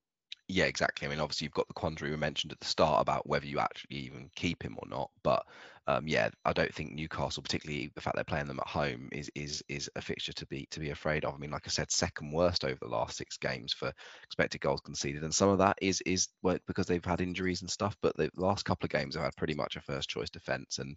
Yeah, 0.48 0.66
exactly. 0.66 1.06
I 1.06 1.10
mean, 1.10 1.18
obviously, 1.18 1.46
you've 1.46 1.54
got 1.54 1.66
the 1.66 1.74
quandary 1.74 2.12
we 2.12 2.16
mentioned 2.16 2.52
at 2.52 2.60
the 2.60 2.66
start 2.66 3.00
about 3.00 3.26
whether 3.26 3.46
you 3.46 3.58
actually 3.58 3.96
even 3.96 4.30
keep 4.36 4.62
him 4.62 4.76
or 4.78 4.88
not. 4.88 5.10
But 5.24 5.44
um, 5.88 6.06
yeah, 6.06 6.30
I 6.44 6.52
don't 6.52 6.72
think 6.72 6.92
Newcastle, 6.92 7.42
particularly 7.42 7.90
the 7.96 8.00
fact 8.00 8.14
they're 8.14 8.22
playing 8.22 8.46
them 8.46 8.60
at 8.60 8.68
home, 8.68 9.08
is 9.10 9.28
is 9.34 9.64
is 9.68 9.90
a 9.96 10.00
fixture 10.00 10.32
to 10.34 10.46
be 10.46 10.68
to 10.70 10.78
be 10.78 10.90
afraid 10.90 11.24
of. 11.24 11.34
I 11.34 11.38
mean, 11.38 11.50
like 11.50 11.66
I 11.66 11.70
said, 11.70 11.90
second 11.90 12.30
worst 12.30 12.64
over 12.64 12.78
the 12.80 12.86
last 12.86 13.16
six 13.16 13.38
games 13.38 13.72
for 13.72 13.92
expected 14.22 14.60
goals 14.60 14.80
conceded, 14.82 15.24
and 15.24 15.34
some 15.34 15.48
of 15.48 15.58
that 15.58 15.78
is 15.82 16.00
is 16.06 16.28
because 16.44 16.86
they've 16.86 17.04
had 17.04 17.20
injuries 17.20 17.62
and 17.62 17.70
stuff. 17.70 17.96
But 18.00 18.16
the 18.16 18.30
last 18.36 18.64
couple 18.64 18.86
of 18.86 18.90
games 18.92 19.16
have 19.16 19.24
had 19.24 19.36
pretty 19.36 19.54
much 19.54 19.74
a 19.74 19.80
first 19.80 20.08
choice 20.08 20.30
defence, 20.30 20.78
and 20.78 20.96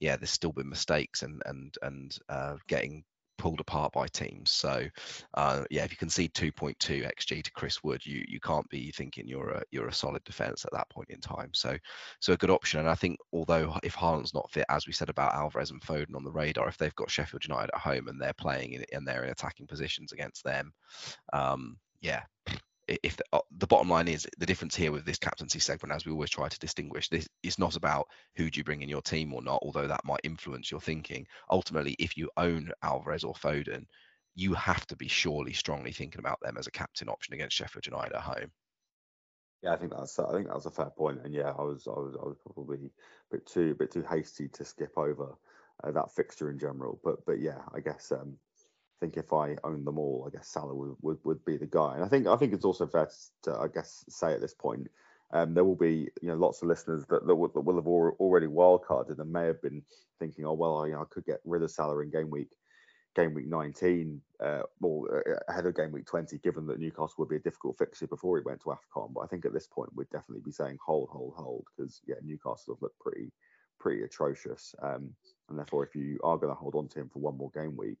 yeah, 0.00 0.16
there's 0.16 0.30
still 0.30 0.52
been 0.52 0.68
mistakes 0.68 1.22
and 1.22 1.40
and 1.46 1.72
and 1.82 2.18
uh, 2.28 2.56
getting 2.66 3.04
pulled 3.38 3.60
apart 3.60 3.92
by 3.92 4.06
teams. 4.08 4.50
So 4.50 4.86
uh, 5.34 5.64
yeah, 5.70 5.84
if 5.84 5.90
you 5.90 5.96
concede 5.96 6.34
2.2 6.34 6.76
xG 6.76 7.42
to 7.42 7.52
Chris 7.52 7.82
Wood, 7.82 8.04
you 8.04 8.24
you 8.28 8.40
can't 8.40 8.68
be 8.68 8.90
thinking 8.90 9.26
you're 9.26 9.50
a 9.50 9.62
you're 9.70 9.88
a 9.88 9.92
solid 9.92 10.22
defence 10.24 10.64
at 10.64 10.72
that 10.72 10.90
point 10.90 11.08
in 11.10 11.20
time. 11.20 11.50
So 11.54 11.76
so 12.20 12.32
a 12.32 12.36
good 12.36 12.50
option. 12.50 12.80
And 12.80 12.88
I 12.88 12.94
think 12.94 13.18
although 13.32 13.78
if 13.82 13.94
Haaland's 13.94 14.34
not 14.34 14.50
fit, 14.50 14.66
as 14.68 14.86
we 14.86 14.92
said 14.92 15.08
about 15.08 15.34
Alvarez 15.34 15.70
and 15.70 15.80
Foden 15.80 16.14
on 16.14 16.24
the 16.24 16.32
radar, 16.32 16.68
if 16.68 16.76
they've 16.76 16.94
got 16.96 17.10
Sheffield 17.10 17.44
United 17.44 17.70
at 17.74 17.80
home 17.80 18.08
and 18.08 18.20
they're 18.20 18.32
playing 18.34 18.72
in, 18.72 18.84
and 18.92 19.06
they're 19.06 19.24
in 19.24 19.30
attacking 19.30 19.66
positions 19.66 20.12
against 20.12 20.44
them, 20.44 20.72
um, 21.32 21.78
yeah, 22.00 22.22
if 22.88 23.16
the, 23.16 23.24
uh, 23.32 23.40
the, 23.58 23.66
bottom 23.66 23.88
line 23.88 24.08
is 24.08 24.26
the 24.38 24.46
difference 24.46 24.74
here 24.74 24.92
with 24.92 25.04
this 25.04 25.18
captaincy 25.18 25.58
segment, 25.58 25.94
as 25.94 26.06
we 26.06 26.12
always 26.12 26.30
try 26.30 26.48
to 26.48 26.58
distinguish, 26.58 27.08
this 27.08 27.28
is 27.42 27.58
not 27.58 27.76
about 27.76 28.08
who 28.36 28.50
do 28.50 28.58
you 28.58 28.64
bring 28.64 28.82
in 28.82 28.88
your 28.88 29.02
team 29.02 29.34
or 29.34 29.42
not, 29.42 29.60
although 29.62 29.86
that 29.86 30.04
might 30.04 30.20
influence 30.24 30.70
your 30.70 30.80
thinking. 30.80 31.26
Ultimately, 31.50 31.94
if 31.98 32.16
you 32.16 32.30
own 32.36 32.70
Alvarez 32.82 33.24
or 33.24 33.34
Foden, 33.34 33.84
you 34.34 34.54
have 34.54 34.86
to 34.86 34.96
be 34.96 35.08
surely 35.08 35.52
strongly 35.52 35.92
thinking 35.92 36.20
about 36.20 36.38
them 36.40 36.56
as 36.56 36.66
a 36.66 36.72
captain 36.72 37.08
option 37.08 37.34
against 37.34 37.56
Sheffield 37.56 37.86
United 37.86 38.14
at 38.14 38.22
home. 38.22 38.50
Yeah, 39.62 39.72
I 39.72 39.76
think 39.76 39.92
that's 39.92 40.18
I 40.18 40.32
think 40.32 40.46
that 40.46 40.54
was 40.54 40.66
a 40.66 40.70
fair 40.70 40.90
point, 40.96 41.20
and 41.24 41.34
yeah, 41.34 41.52
I 41.58 41.62
was 41.62 41.88
I 41.88 41.98
was 41.98 42.14
I 42.14 42.24
was 42.24 42.36
probably 42.44 42.78
a 42.86 43.36
bit 43.36 43.46
too 43.46 43.72
a 43.72 43.74
bit 43.74 43.90
too 43.90 44.04
hasty 44.08 44.48
to 44.48 44.64
skip 44.64 44.96
over 44.96 45.34
uh, 45.82 45.90
that 45.90 46.12
fixture 46.12 46.50
in 46.50 46.60
general, 46.60 47.00
but 47.02 47.26
but 47.26 47.40
yeah, 47.40 47.62
I 47.74 47.80
guess 47.80 48.12
um, 48.12 48.38
think 49.00 49.16
if 49.16 49.32
I 49.32 49.56
owned 49.64 49.86
them 49.86 49.98
all, 49.98 50.24
I 50.26 50.36
guess 50.36 50.48
Salah 50.48 50.74
would, 50.74 50.96
would, 51.02 51.18
would 51.24 51.44
be 51.44 51.56
the 51.56 51.66
guy. 51.66 51.94
And 51.94 52.04
I 52.04 52.08
think 52.08 52.26
I 52.26 52.36
think 52.36 52.52
it's 52.52 52.64
also 52.64 52.86
fair 52.86 53.08
to, 53.44 53.56
I 53.56 53.68
guess, 53.68 54.04
say 54.08 54.32
at 54.32 54.40
this 54.40 54.54
point, 54.54 54.88
um, 55.32 55.54
there 55.54 55.64
will 55.64 55.76
be 55.76 56.08
you 56.22 56.28
know 56.28 56.36
lots 56.36 56.62
of 56.62 56.68
listeners 56.68 57.04
that, 57.08 57.26
that, 57.26 57.34
will, 57.34 57.48
that 57.48 57.60
will 57.60 57.76
have 57.76 57.86
already 57.86 58.46
wildcarded 58.46 59.18
and 59.18 59.32
may 59.32 59.46
have 59.46 59.62
been 59.62 59.82
thinking, 60.18 60.44
oh 60.44 60.54
well, 60.54 60.78
I, 60.78 60.86
you 60.86 60.92
know, 60.92 61.02
I 61.02 61.04
could 61.10 61.24
get 61.24 61.40
rid 61.44 61.62
of 61.62 61.70
Salah 61.70 62.00
in 62.00 62.10
game 62.10 62.30
week, 62.30 62.50
game 63.14 63.34
week 63.34 63.46
19, 63.46 64.20
uh, 64.40 64.62
or 64.80 65.28
uh, 65.28 65.38
ahead 65.48 65.66
of 65.66 65.76
game 65.76 65.92
week 65.92 66.06
20, 66.06 66.38
given 66.38 66.66
that 66.66 66.80
Newcastle 66.80 67.14
would 67.18 67.28
be 67.28 67.36
a 67.36 67.40
difficult 67.40 67.78
fixture 67.78 68.06
before 68.06 68.38
he 68.38 68.44
went 68.44 68.60
to 68.62 68.70
Afcon. 68.70 69.12
But 69.12 69.20
I 69.20 69.26
think 69.26 69.44
at 69.44 69.52
this 69.52 69.66
point 69.66 69.94
we'd 69.94 70.10
definitely 70.10 70.42
be 70.44 70.52
saying 70.52 70.78
hold, 70.84 71.08
hold, 71.10 71.34
hold, 71.36 71.66
because 71.76 72.00
yeah, 72.06 72.16
Newcastle 72.22 72.74
have 72.74 72.82
looked 72.82 72.98
pretty 73.00 73.30
pretty 73.78 74.02
atrocious. 74.02 74.74
Um, 74.82 75.10
and 75.48 75.58
therefore, 75.58 75.84
if 75.84 75.94
you 75.94 76.18
are 76.22 76.36
going 76.36 76.50
to 76.50 76.58
hold 76.58 76.74
on 76.74 76.88
to 76.88 77.00
him 77.00 77.08
for 77.08 77.20
one 77.20 77.36
more 77.36 77.50
game 77.54 77.76
week, 77.76 77.98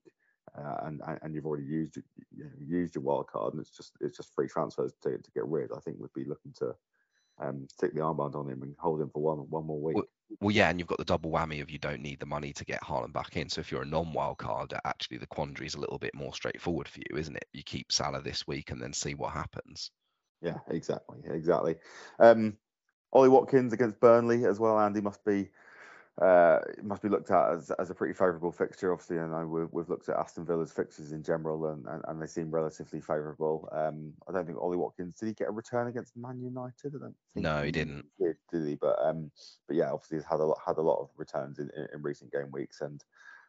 uh, 0.56 0.86
and 0.86 1.02
and 1.22 1.34
you've 1.34 1.46
already 1.46 1.64
used 1.64 1.96
you 1.96 2.44
know, 2.44 2.50
used 2.66 2.94
your 2.94 3.02
wild 3.02 3.26
card, 3.26 3.54
and 3.54 3.60
it's 3.60 3.76
just 3.76 3.92
it's 4.00 4.16
just 4.16 4.34
free 4.34 4.48
transfers 4.48 4.92
to, 5.02 5.18
to 5.18 5.30
get 5.32 5.46
rid. 5.46 5.70
I 5.72 5.80
think 5.80 5.98
we'd 5.98 6.12
be 6.14 6.28
looking 6.28 6.52
to 6.58 6.74
um, 7.40 7.66
stick 7.70 7.94
the 7.94 8.00
armband 8.00 8.34
on 8.34 8.48
him 8.48 8.62
and 8.62 8.74
hold 8.78 9.00
him 9.00 9.10
for 9.10 9.22
one 9.22 9.38
one 9.50 9.66
more 9.66 9.80
week. 9.80 9.96
Well, 9.96 10.06
well, 10.40 10.50
yeah, 10.54 10.68
and 10.68 10.78
you've 10.78 10.88
got 10.88 10.98
the 10.98 11.04
double 11.04 11.30
whammy 11.30 11.62
of 11.62 11.70
you 11.70 11.78
don't 11.78 12.02
need 12.02 12.20
the 12.20 12.26
money 12.26 12.52
to 12.52 12.64
get 12.64 12.82
Haaland 12.82 13.12
back 13.12 13.36
in. 13.36 13.48
So 13.48 13.60
if 13.60 13.72
you're 13.72 13.82
a 13.82 13.86
non-wild 13.86 14.38
card, 14.38 14.74
actually 14.84 15.18
the 15.18 15.26
quandary 15.26 15.66
is 15.66 15.74
a 15.74 15.80
little 15.80 15.98
bit 15.98 16.14
more 16.14 16.34
straightforward 16.34 16.86
for 16.86 16.98
you, 16.98 17.16
isn't 17.16 17.36
it? 17.36 17.46
You 17.52 17.62
keep 17.62 17.90
Salah 17.90 18.20
this 18.20 18.46
week 18.46 18.70
and 18.70 18.80
then 18.80 18.92
see 18.92 19.14
what 19.14 19.32
happens. 19.32 19.90
Yeah, 20.42 20.58
exactly, 20.68 21.20
exactly. 21.24 21.76
Um, 22.18 22.58
Ollie 23.12 23.30
Watkins 23.30 23.72
against 23.72 24.00
Burnley 24.00 24.44
as 24.44 24.60
well. 24.60 24.78
Andy 24.78 25.00
must 25.00 25.24
be 25.24 25.48
uh, 26.20 26.58
it 26.76 26.84
must 26.84 27.02
be 27.02 27.08
looked 27.08 27.30
at 27.30 27.52
as, 27.52 27.70
as 27.78 27.90
a 27.90 27.94
pretty 27.94 28.12
favourable 28.12 28.50
fixture. 28.50 28.92
Obviously, 28.92 29.20
I 29.20 29.26
know 29.26 29.46
we've, 29.46 29.68
we've, 29.70 29.88
looked 29.88 30.08
at 30.08 30.16
Aston 30.16 30.44
Villa's 30.44 30.72
fixtures 30.72 31.12
in 31.12 31.22
general, 31.22 31.66
and, 31.66 31.86
and, 31.86 32.02
and 32.08 32.20
they 32.20 32.26
seem 32.26 32.50
relatively 32.50 33.00
favourable. 33.00 33.68
Um, 33.70 34.12
I 34.28 34.32
don't 34.32 34.44
think 34.44 34.58
Ollie 34.60 34.76
Watkins 34.76 35.14
did 35.14 35.26
he 35.26 35.34
get 35.34 35.48
a 35.48 35.52
return 35.52 35.86
against 35.86 36.16
Man 36.16 36.40
United? 36.40 36.94
I 36.96 36.98
don't 36.98 37.14
no, 37.36 37.62
he 37.62 37.70
didn't. 37.70 38.06
Did, 38.20 38.36
did 38.50 38.66
he? 38.66 38.74
But 38.74 38.98
um, 39.00 39.30
but 39.68 39.76
yeah, 39.76 39.92
obviously 39.92 40.18
he's 40.18 40.26
had 40.26 40.40
a 40.40 40.44
lot 40.44 40.58
had 40.66 40.78
a 40.78 40.82
lot 40.82 41.00
of 41.00 41.10
returns 41.16 41.60
in, 41.60 41.70
in, 41.76 41.86
in 41.94 42.02
recent 42.02 42.32
game 42.32 42.50
weeks, 42.50 42.80
and 42.80 43.04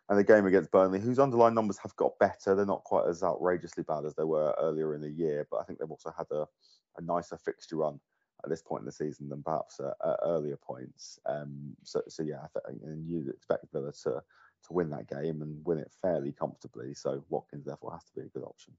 and 0.09 0.19
the 0.19 0.23
game 0.23 0.45
against 0.45 0.71
Burnley, 0.71 0.99
whose 0.99 1.19
underlying 1.19 1.55
numbers 1.55 1.79
have 1.79 1.95
got 1.95 2.19
better. 2.19 2.53
They're 2.53 2.65
not 2.65 2.83
quite 2.83 3.07
as 3.07 3.23
outrageously 3.23 3.83
bad 3.83 4.05
as 4.05 4.13
they 4.13 4.23
were 4.23 4.55
earlier 4.59 4.93
in 4.93 5.01
the 5.01 5.09
year, 5.09 5.47
but 5.49 5.57
I 5.57 5.63
think 5.63 5.79
they've 5.79 5.89
also 5.89 6.13
had 6.15 6.27
a, 6.31 6.45
a 6.97 7.01
nicer 7.01 7.37
fixture 7.37 7.77
run 7.77 7.99
at 8.43 8.49
this 8.49 8.61
point 8.61 8.81
in 8.81 8.85
the 8.85 8.91
season 8.91 9.29
than 9.29 9.43
perhaps 9.43 9.79
at, 9.79 9.95
at 10.07 10.17
earlier 10.23 10.57
points. 10.57 11.19
Um, 11.25 11.75
so, 11.83 12.01
so 12.07 12.23
yeah, 12.23 12.41
I 12.43 12.69
think, 12.69 12.81
and 12.83 13.07
you'd 13.07 13.29
expect 13.29 13.65
Villa 13.71 13.91
to 14.03 14.21
to 14.61 14.73
win 14.73 14.89
that 14.89 15.07
game 15.07 15.41
and 15.41 15.65
win 15.65 15.77
it 15.77 15.91
fairly 16.01 16.33
comfortably. 16.33 16.93
So 16.93 17.23
Watkins 17.29 17.65
therefore 17.65 17.93
has 17.93 18.03
to 18.03 18.11
be 18.13 18.25
a 18.25 18.29
good 18.29 18.43
option. 18.43 18.73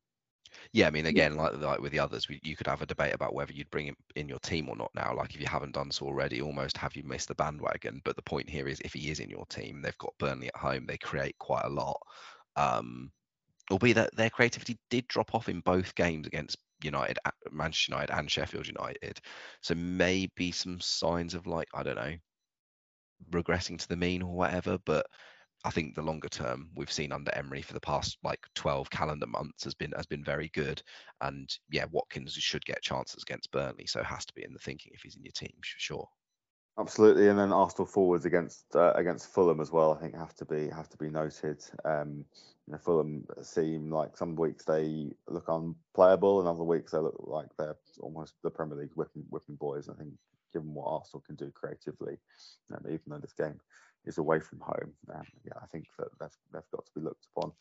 Yeah, 0.73 0.89
I 0.89 0.91
mean, 0.91 1.07
again, 1.07 1.37
like 1.37 1.57
like 1.59 1.81
with 1.81 1.93
the 1.93 2.01
others, 2.01 2.29
we, 2.29 2.41
you 2.43 2.57
could 2.57 2.67
have 2.67 2.83
a 2.83 2.87
debate 2.87 3.15
about 3.15 3.35
whether 3.35 3.53
you'd 3.53 3.71
bring 3.71 3.87
him 3.87 3.97
in 4.17 4.29
your 4.29 4.41
team 4.41 4.69
or 4.69 4.77
not. 4.77 4.91
Now, 4.95 5.15
like 5.17 5.35
if 5.35 5.41
you 5.41 5.47
haven't 5.47 5.75
done 5.75 5.91
so 5.91 6.07
already, 6.07 6.43
almost 6.43 6.77
have 6.77 6.97
you 6.97 7.03
missed 7.05 7.29
the 7.29 7.35
bandwagon? 7.35 8.01
But 8.05 8.17
the 8.17 8.23
point 8.23 8.51
here 8.51 8.69
is, 8.69 8.81
if 8.85 8.93
he 8.93 9.11
is 9.11 9.21
in 9.21 9.31
your 9.31 9.47
team, 9.47 9.81
they've 9.81 9.97
got 9.99 10.19
Burnley 10.19 10.49
at 10.49 10.57
home. 10.57 10.87
They 10.87 10.99
create 10.99 11.39
quite 11.39 11.65
a 11.65 11.71
lot. 11.71 12.01
Um, 12.57 13.13
albeit 13.71 13.95
that 13.95 14.17
their 14.17 14.31
creativity 14.31 14.79
did 14.91 15.07
drop 15.07 15.35
off 15.35 15.49
in 15.49 15.61
both 15.61 15.95
games 15.95 16.27
against 16.27 16.59
United, 16.85 17.19
Manchester 17.51 17.93
United, 17.93 18.13
and 18.13 18.31
Sheffield 18.31 18.67
United. 18.67 19.21
So 19.63 19.75
maybe 19.75 20.53
some 20.53 20.81
signs 20.81 21.35
of 21.35 21.47
like 21.47 21.69
I 21.75 21.83
don't 21.83 21.97
know, 21.97 22.17
regressing 23.31 23.79
to 23.79 23.89
the 23.89 23.97
mean 23.97 24.23
or 24.23 24.35
whatever. 24.35 24.79
But 24.85 25.07
I 25.65 25.71
think 25.71 25.95
the 25.95 26.03
longer 26.03 26.29
term 26.29 26.71
we've 26.75 26.91
seen 26.91 27.13
under 27.13 27.35
Emery 27.35 27.63
for 27.63 27.75
the 27.75 27.81
past 27.81 28.17
like 28.23 28.41
12 28.55 28.89
calendar 28.91 29.27
months 29.27 29.65
has 29.65 29.75
been 29.75 29.93
has 29.93 30.07
been 30.07 30.25
very 30.25 30.51
good. 30.55 30.83
And 31.21 31.51
yeah, 31.71 31.85
Watkins 31.91 32.33
should 32.35 32.65
get 32.65 32.83
chances 32.83 33.23
against 33.23 33.51
Burnley, 33.53 33.87
so 33.87 34.03
has 34.03 34.25
to 34.27 34.35
be 34.35 34.45
in 34.45 34.53
the 34.53 34.59
thinking 34.59 34.93
if 34.95 35.03
he's 35.03 35.17
in 35.17 35.25
your 35.25 35.33
team, 35.33 35.55
sure. 35.63 36.09
Absolutely, 36.79 37.29
and 37.29 37.39
then 37.39 37.53
Arsenal 37.53 37.87
forwards 37.87 38.25
against 38.25 38.65
uh, 38.75 38.93
against 38.95 39.33
Fulham 39.33 39.61
as 39.61 39.71
well. 39.71 39.93
I 39.93 40.01
think 40.01 40.15
have 40.15 40.35
to 40.37 40.45
be 40.45 40.69
have 40.69 40.89
to 40.91 40.97
be 40.97 41.11
noted. 41.11 41.63
Um, 41.85 42.25
you 42.67 42.73
know, 42.73 42.79
Fulham 42.79 43.27
seem 43.43 43.91
like 43.91 44.17
some 44.17 44.37
weeks 44.37 44.65
they 44.65 45.11
look 45.29 45.49
unplayable, 45.49 46.41
and 46.41 46.49
other 46.49 46.65
weeks 46.65 46.93
they 46.93 46.99
look 46.99 47.17
like 47.19 47.49
they're 47.59 47.77
almost 48.01 48.35
the 48.43 48.51
Premier 48.51 48.79
League 48.79 48.93
whipping 48.95 49.25
whipping 49.29 49.57
boys. 49.57 49.89
I 49.89 49.95
think 49.95 50.13
given 50.53 50.73
what 50.73 50.87
Arsenal 50.87 51.23
can 51.27 51.37
do 51.37 51.51
creatively, 51.51 52.17
um, 52.73 52.85
even 52.87 53.01
though 53.09 53.19
this 53.19 53.35
game 53.35 53.61
is 54.07 54.19
away 54.19 54.41
from 54.41 54.61
home, 54.61 54.93
um, 55.15 55.27
yeah, 55.45 55.53
I 55.63 55.67
think 55.67 55.87
that 55.99 56.09
they've, 56.19 56.29
they've 56.53 56.71
got 56.73 56.87
to 56.87 56.93
be 56.95 57.03
looked 57.03 57.27
upon 57.37 57.53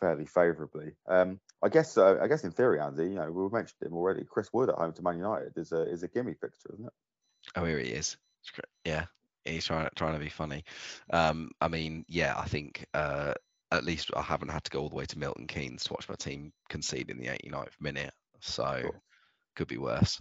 fairly 0.00 0.26
favourably. 0.26 0.92
Um, 1.06 1.40
I 1.62 1.68
guess 1.68 1.96
uh, 1.96 2.18
I 2.20 2.28
guess 2.28 2.44
in 2.44 2.50
theory, 2.50 2.80
Andy, 2.80 3.04
you 3.04 3.14
know, 3.14 3.30
we 3.30 3.48
mentioned 3.48 3.80
him 3.82 3.94
already. 3.94 4.24
Chris 4.24 4.52
Wood 4.52 4.68
at 4.68 4.74
home 4.74 4.92
to 4.92 5.02
Man 5.02 5.16
United 5.16 5.52
is 5.56 5.72
a 5.72 5.82
is 5.82 6.02
a 6.02 6.08
gimme 6.08 6.34
fixture, 6.34 6.70
isn't 6.74 6.86
it? 6.86 6.92
Oh, 7.56 7.64
here 7.64 7.78
he 7.78 7.90
is. 7.90 8.16
Yeah, 8.84 9.06
he's 9.44 9.66
trying 9.66 9.88
trying 9.96 10.14
to 10.14 10.20
be 10.20 10.28
funny. 10.28 10.64
Um, 11.12 11.50
I 11.60 11.68
mean, 11.68 12.04
yeah, 12.08 12.34
I 12.36 12.46
think 12.46 12.86
uh, 12.94 13.34
at 13.70 13.84
least 13.84 14.10
I 14.16 14.22
haven't 14.22 14.50
had 14.50 14.64
to 14.64 14.70
go 14.70 14.80
all 14.80 14.88
the 14.88 14.96
way 14.96 15.06
to 15.06 15.18
Milton 15.18 15.46
Keynes 15.46 15.84
to 15.84 15.92
watch 15.92 16.08
my 16.08 16.14
team 16.14 16.52
concede 16.68 17.10
in 17.10 17.18
the 17.18 17.26
89th 17.26 17.80
minute. 17.80 18.12
So 18.40 18.78
sure. 18.80 19.02
could 19.56 19.68
be 19.68 19.78
worse. 19.78 20.20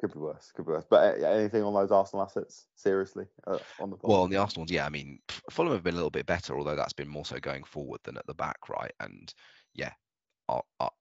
Could 0.00 0.12
be 0.12 0.18
worse. 0.18 0.50
Could 0.54 0.66
be 0.66 0.72
worse. 0.72 0.84
But 0.88 1.22
uh, 1.22 1.26
anything 1.26 1.62
on 1.62 1.72
those 1.72 1.92
Arsenal 1.92 2.24
assets? 2.24 2.66
Seriously, 2.74 3.26
uh, 3.46 3.58
on 3.80 3.90
the 3.90 3.96
well, 4.02 4.22
on 4.22 4.30
the 4.30 4.36
Arsenal 4.36 4.62
ones, 4.62 4.72
yeah. 4.72 4.84
I 4.84 4.90
mean, 4.90 5.20
Fulham 5.50 5.72
have 5.72 5.84
been 5.84 5.94
a 5.94 5.96
little 5.96 6.10
bit 6.10 6.26
better, 6.26 6.58
although 6.58 6.76
that's 6.76 6.92
been 6.92 7.08
more 7.08 7.24
so 7.24 7.38
going 7.38 7.64
forward 7.64 8.00
than 8.04 8.18
at 8.18 8.26
the 8.26 8.34
back, 8.34 8.68
right? 8.68 8.92
And 9.00 9.32
yeah, 9.72 9.92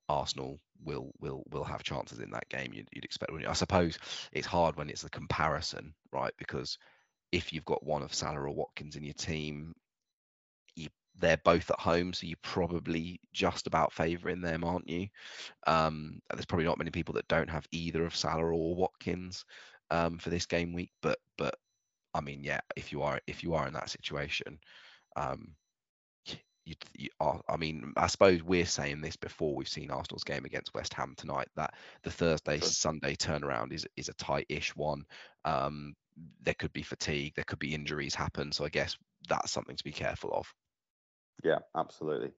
Arsenal 0.10 0.60
will 0.84 1.12
will 1.20 1.44
will 1.52 1.64
have 1.64 1.84
chances 1.84 2.20
in 2.20 2.32
that 2.32 2.50
game. 2.50 2.74
You'd, 2.74 2.88
you'd 2.92 3.06
expect. 3.06 3.32
I 3.48 3.54
suppose 3.54 3.98
it's 4.32 4.48
hard 4.48 4.76
when 4.76 4.90
it's 4.90 5.04
a 5.04 5.10
comparison, 5.10 5.94
right? 6.12 6.34
Because 6.38 6.78
if 7.32 7.52
you've 7.52 7.66
got 7.66 7.86
one 7.86 8.04
of 8.04 8.14
Salah 8.14 8.42
or 8.42 8.52
Watkins 8.52 8.96
in 8.96 9.04
your 9.04 9.14
team, 9.14 9.74
you 10.76 10.90
they're 11.20 11.38
both 11.44 11.70
at 11.72 11.80
home, 11.80 12.14
so 12.14 12.28
you're 12.28 12.38
probably 12.42 13.20
just 13.34 13.68
about 13.68 13.94
favouring 13.94 14.42
them, 14.42 14.64
aren't 14.64 14.90
you? 14.90 15.08
Um, 15.68 16.20
there's 16.32 16.46
probably 16.46 16.66
not 16.66 16.78
many 16.78 16.92
people 16.92 17.14
that 17.16 17.28
don't 17.28 17.50
have 17.50 17.68
either 17.72 18.06
of 18.06 18.16
Salah 18.16 18.46
or 18.46 18.76
Watkins 18.76 19.46
um, 19.92 20.18
for 20.18 20.30
this 20.30 20.46
game 20.46 20.74
week, 20.74 20.92
but 21.02 21.20
but 21.38 21.56
I 22.14 22.22
mean, 22.22 22.44
yeah, 22.44 22.62
if 22.76 22.92
you 22.92 23.02
are 23.02 23.20
if 23.28 23.44
you 23.44 23.54
are 23.56 23.68
in 23.68 23.74
that 23.74 23.90
situation, 23.90 24.60
um, 25.16 25.56
you, 26.66 26.76
you 26.96 27.10
are, 27.20 27.42
I 27.48 27.58
mean, 27.58 27.94
I 27.98 28.08
suppose 28.08 28.42
we're 28.42 28.66
saying 28.66 29.02
this 29.02 29.16
before 29.16 29.56
we've 29.56 29.68
seen 29.68 29.92
Arsenal's 29.92 30.24
game 30.24 30.46
against 30.46 30.74
West 30.74 30.94
Ham 30.94 31.14
tonight 31.18 31.50
that 31.56 31.74
the 32.04 32.12
Thursday 32.12 32.60
sure. 32.60 32.70
Sunday 32.70 33.16
turnaround 33.16 33.74
is 33.74 33.86
is 33.98 34.10
a 34.10 34.14
tight-ish 34.14 34.76
one. 34.76 35.06
Um, 35.46 35.96
there 36.42 36.54
could 36.54 36.74
be 36.74 36.84
fatigue, 36.84 37.34
there 37.36 37.46
could 37.46 37.60
be 37.60 37.74
injuries 37.74 38.16
happen, 38.16 38.52
so 38.52 38.66
I 38.66 38.70
guess 38.70 38.98
that's 39.28 39.52
something 39.52 39.76
to 39.76 39.84
be 39.84 39.92
careful 39.92 40.32
of. 40.32 40.54
Yeah, 41.44 41.60
absolutely. 41.76 42.32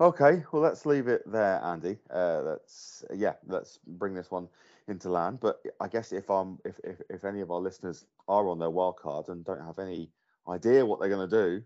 Okay, 0.00 0.42
well 0.52 0.62
let's 0.62 0.86
leave 0.86 1.08
it 1.08 1.22
there, 1.30 1.60
Andy. 1.62 1.98
Uh, 2.10 2.42
let's 2.44 3.04
yeah, 3.14 3.34
let's 3.46 3.78
bring 3.86 4.14
this 4.14 4.30
one 4.30 4.48
into 4.88 5.10
land. 5.10 5.40
But 5.40 5.60
I 5.80 5.88
guess 5.88 6.12
if 6.12 6.30
um 6.30 6.58
if 6.64 6.78
if, 6.84 7.00
if 7.10 7.24
any 7.24 7.40
of 7.40 7.50
our 7.50 7.60
listeners 7.60 8.06
are 8.28 8.48
on 8.48 8.58
their 8.58 8.70
wild 8.70 8.96
card 8.96 9.28
and 9.28 9.44
don't 9.44 9.64
have 9.64 9.78
any 9.78 10.10
idea 10.48 10.86
what 10.86 11.00
they're 11.00 11.08
going 11.08 11.28
to 11.28 11.44
do, 11.44 11.64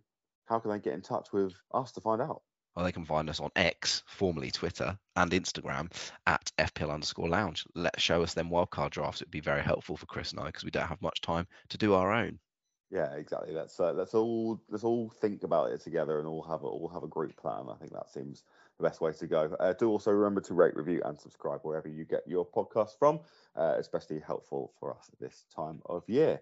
how 0.51 0.59
can 0.59 0.73
they 0.73 0.81
get 0.81 0.95
in 0.95 1.01
touch 1.01 1.33
with 1.33 1.55
us 1.73 1.93
to 1.93 2.01
find 2.01 2.21
out? 2.21 2.43
Well, 2.75 2.85
they 2.85 2.93
can 2.93 3.05
find 3.05 3.31
us 3.31 3.41
on 3.41 3.51
X, 3.57 4.03
formerly 4.07 4.51
Twitter, 4.51 4.99
and 5.17 5.31
Instagram 5.31 5.93
at 6.27 6.53
FPL 6.59 6.93
underscore 6.93 7.29
lounge. 7.29 7.65
Let 7.75 8.01
show 8.01 8.23
us 8.23 8.35
them 8.35 8.51
wildcard 8.51 8.91
drafts. 8.91 9.23
It'd 9.23 9.31
be 9.31 9.41
very 9.41 9.63
helpful 9.63 9.97
for 9.97 10.07
Chris 10.07 10.33
and 10.33 10.41
I 10.41 10.47
because 10.47 10.65
we 10.65 10.71
don't 10.71 10.87
have 10.87 11.03
much 11.03 11.21
time 11.21 11.47
to 11.71 11.79
do 11.79 11.95
our 11.95 12.13
own. 12.13 12.39
Yeah, 12.91 13.13
exactly. 13.15 13.55
Let's 13.55 13.79
uh, 13.79 13.93
let's 13.93 14.15
all 14.15 14.61
let's 14.69 14.83
all 14.83 15.11
think 15.21 15.45
about 15.45 15.71
it 15.71 15.81
together 15.81 16.19
and 16.19 16.27
all 16.27 16.43
have 16.43 16.63
a, 16.63 16.67
all 16.67 16.89
have 16.89 17.05
a 17.05 17.09
group 17.09 17.37
plan. 17.37 17.67
I 17.71 17.77
think 17.77 17.93
that 17.93 18.11
seems 18.11 18.43
the 18.79 18.83
best 18.83 19.01
way 19.01 19.13
to 19.13 19.27
go. 19.29 19.57
Uh, 19.61 19.73
do 19.75 19.89
also 19.89 20.11
remember 20.11 20.41
to 20.43 20.55
rate, 20.55 20.75
review, 20.75 21.01
and 21.05 21.19
subscribe 21.19 21.61
wherever 21.63 21.89
you 21.89 22.05
get 22.05 22.27
your 22.27 22.45
podcast 22.45 22.99
from. 22.99 23.21
Uh, 23.55 23.75
especially 23.79 24.21
helpful 24.21 24.73
for 24.81 24.97
us 24.97 25.09
at 25.13 25.21
this 25.21 25.45
time 25.55 25.81
of 25.87 26.09
year. 26.09 26.41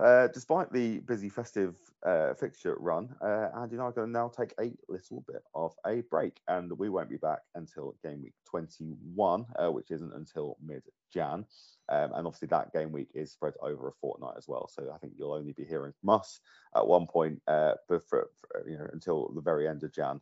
Uh, 0.00 0.28
despite 0.28 0.72
the 0.72 0.98
busy 1.00 1.28
festive 1.28 1.76
uh, 2.06 2.32
fixture 2.32 2.76
run, 2.80 3.14
uh, 3.20 3.48
Andy 3.54 3.74
and 3.74 3.82
I 3.82 3.86
are 3.86 3.92
going 3.92 4.08
to 4.08 4.12
now 4.12 4.28
take 4.28 4.54
a 4.58 4.72
little 4.88 5.22
bit 5.26 5.42
of 5.54 5.74
a 5.86 6.00
break, 6.10 6.40
and 6.48 6.72
we 6.78 6.88
won't 6.88 7.10
be 7.10 7.18
back 7.18 7.40
until 7.54 7.94
game 8.02 8.22
week 8.22 8.32
21, 8.48 9.44
uh, 9.58 9.70
which 9.70 9.90
isn't 9.90 10.14
until 10.14 10.56
mid 10.64 10.82
Jan. 11.12 11.44
Um, 11.90 12.12
and 12.14 12.26
obviously, 12.26 12.48
that 12.48 12.72
game 12.72 12.92
week 12.92 13.08
is 13.14 13.32
spread 13.32 13.54
over 13.60 13.88
a 13.88 13.92
fortnight 14.00 14.36
as 14.38 14.48
well. 14.48 14.68
So 14.68 14.90
I 14.94 14.96
think 14.98 15.14
you'll 15.18 15.34
only 15.34 15.52
be 15.52 15.64
hearing 15.64 15.92
from 16.00 16.10
us 16.10 16.40
at 16.74 16.86
one 16.86 17.06
point, 17.06 17.42
uh, 17.46 17.74
for, 17.86 18.00
for, 18.00 18.30
you 18.66 18.78
know, 18.78 18.86
until 18.94 19.30
the 19.34 19.42
very 19.42 19.68
end 19.68 19.82
of 19.82 19.92
Jan. 19.92 20.20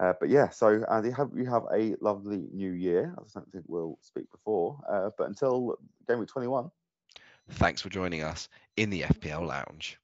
Uh, 0.00 0.14
but 0.18 0.30
yeah, 0.30 0.48
so 0.48 0.82
Andy, 0.90 1.10
have 1.12 1.30
you 1.36 1.46
have 1.46 1.64
a 1.72 1.94
lovely 2.00 2.48
new 2.52 2.72
year. 2.72 3.14
I 3.16 3.22
don't 3.32 3.52
think 3.52 3.66
we'll 3.68 3.98
speak 4.00 4.28
before, 4.32 4.80
uh, 4.90 5.10
but 5.16 5.28
until 5.28 5.76
game 6.08 6.18
week 6.18 6.28
21. 6.28 6.70
Thanks 7.50 7.80
for 7.80 7.88
joining 7.88 8.22
us 8.22 8.48
in 8.76 8.90
the 8.90 9.02
FPL 9.02 9.46
Lounge. 9.46 9.98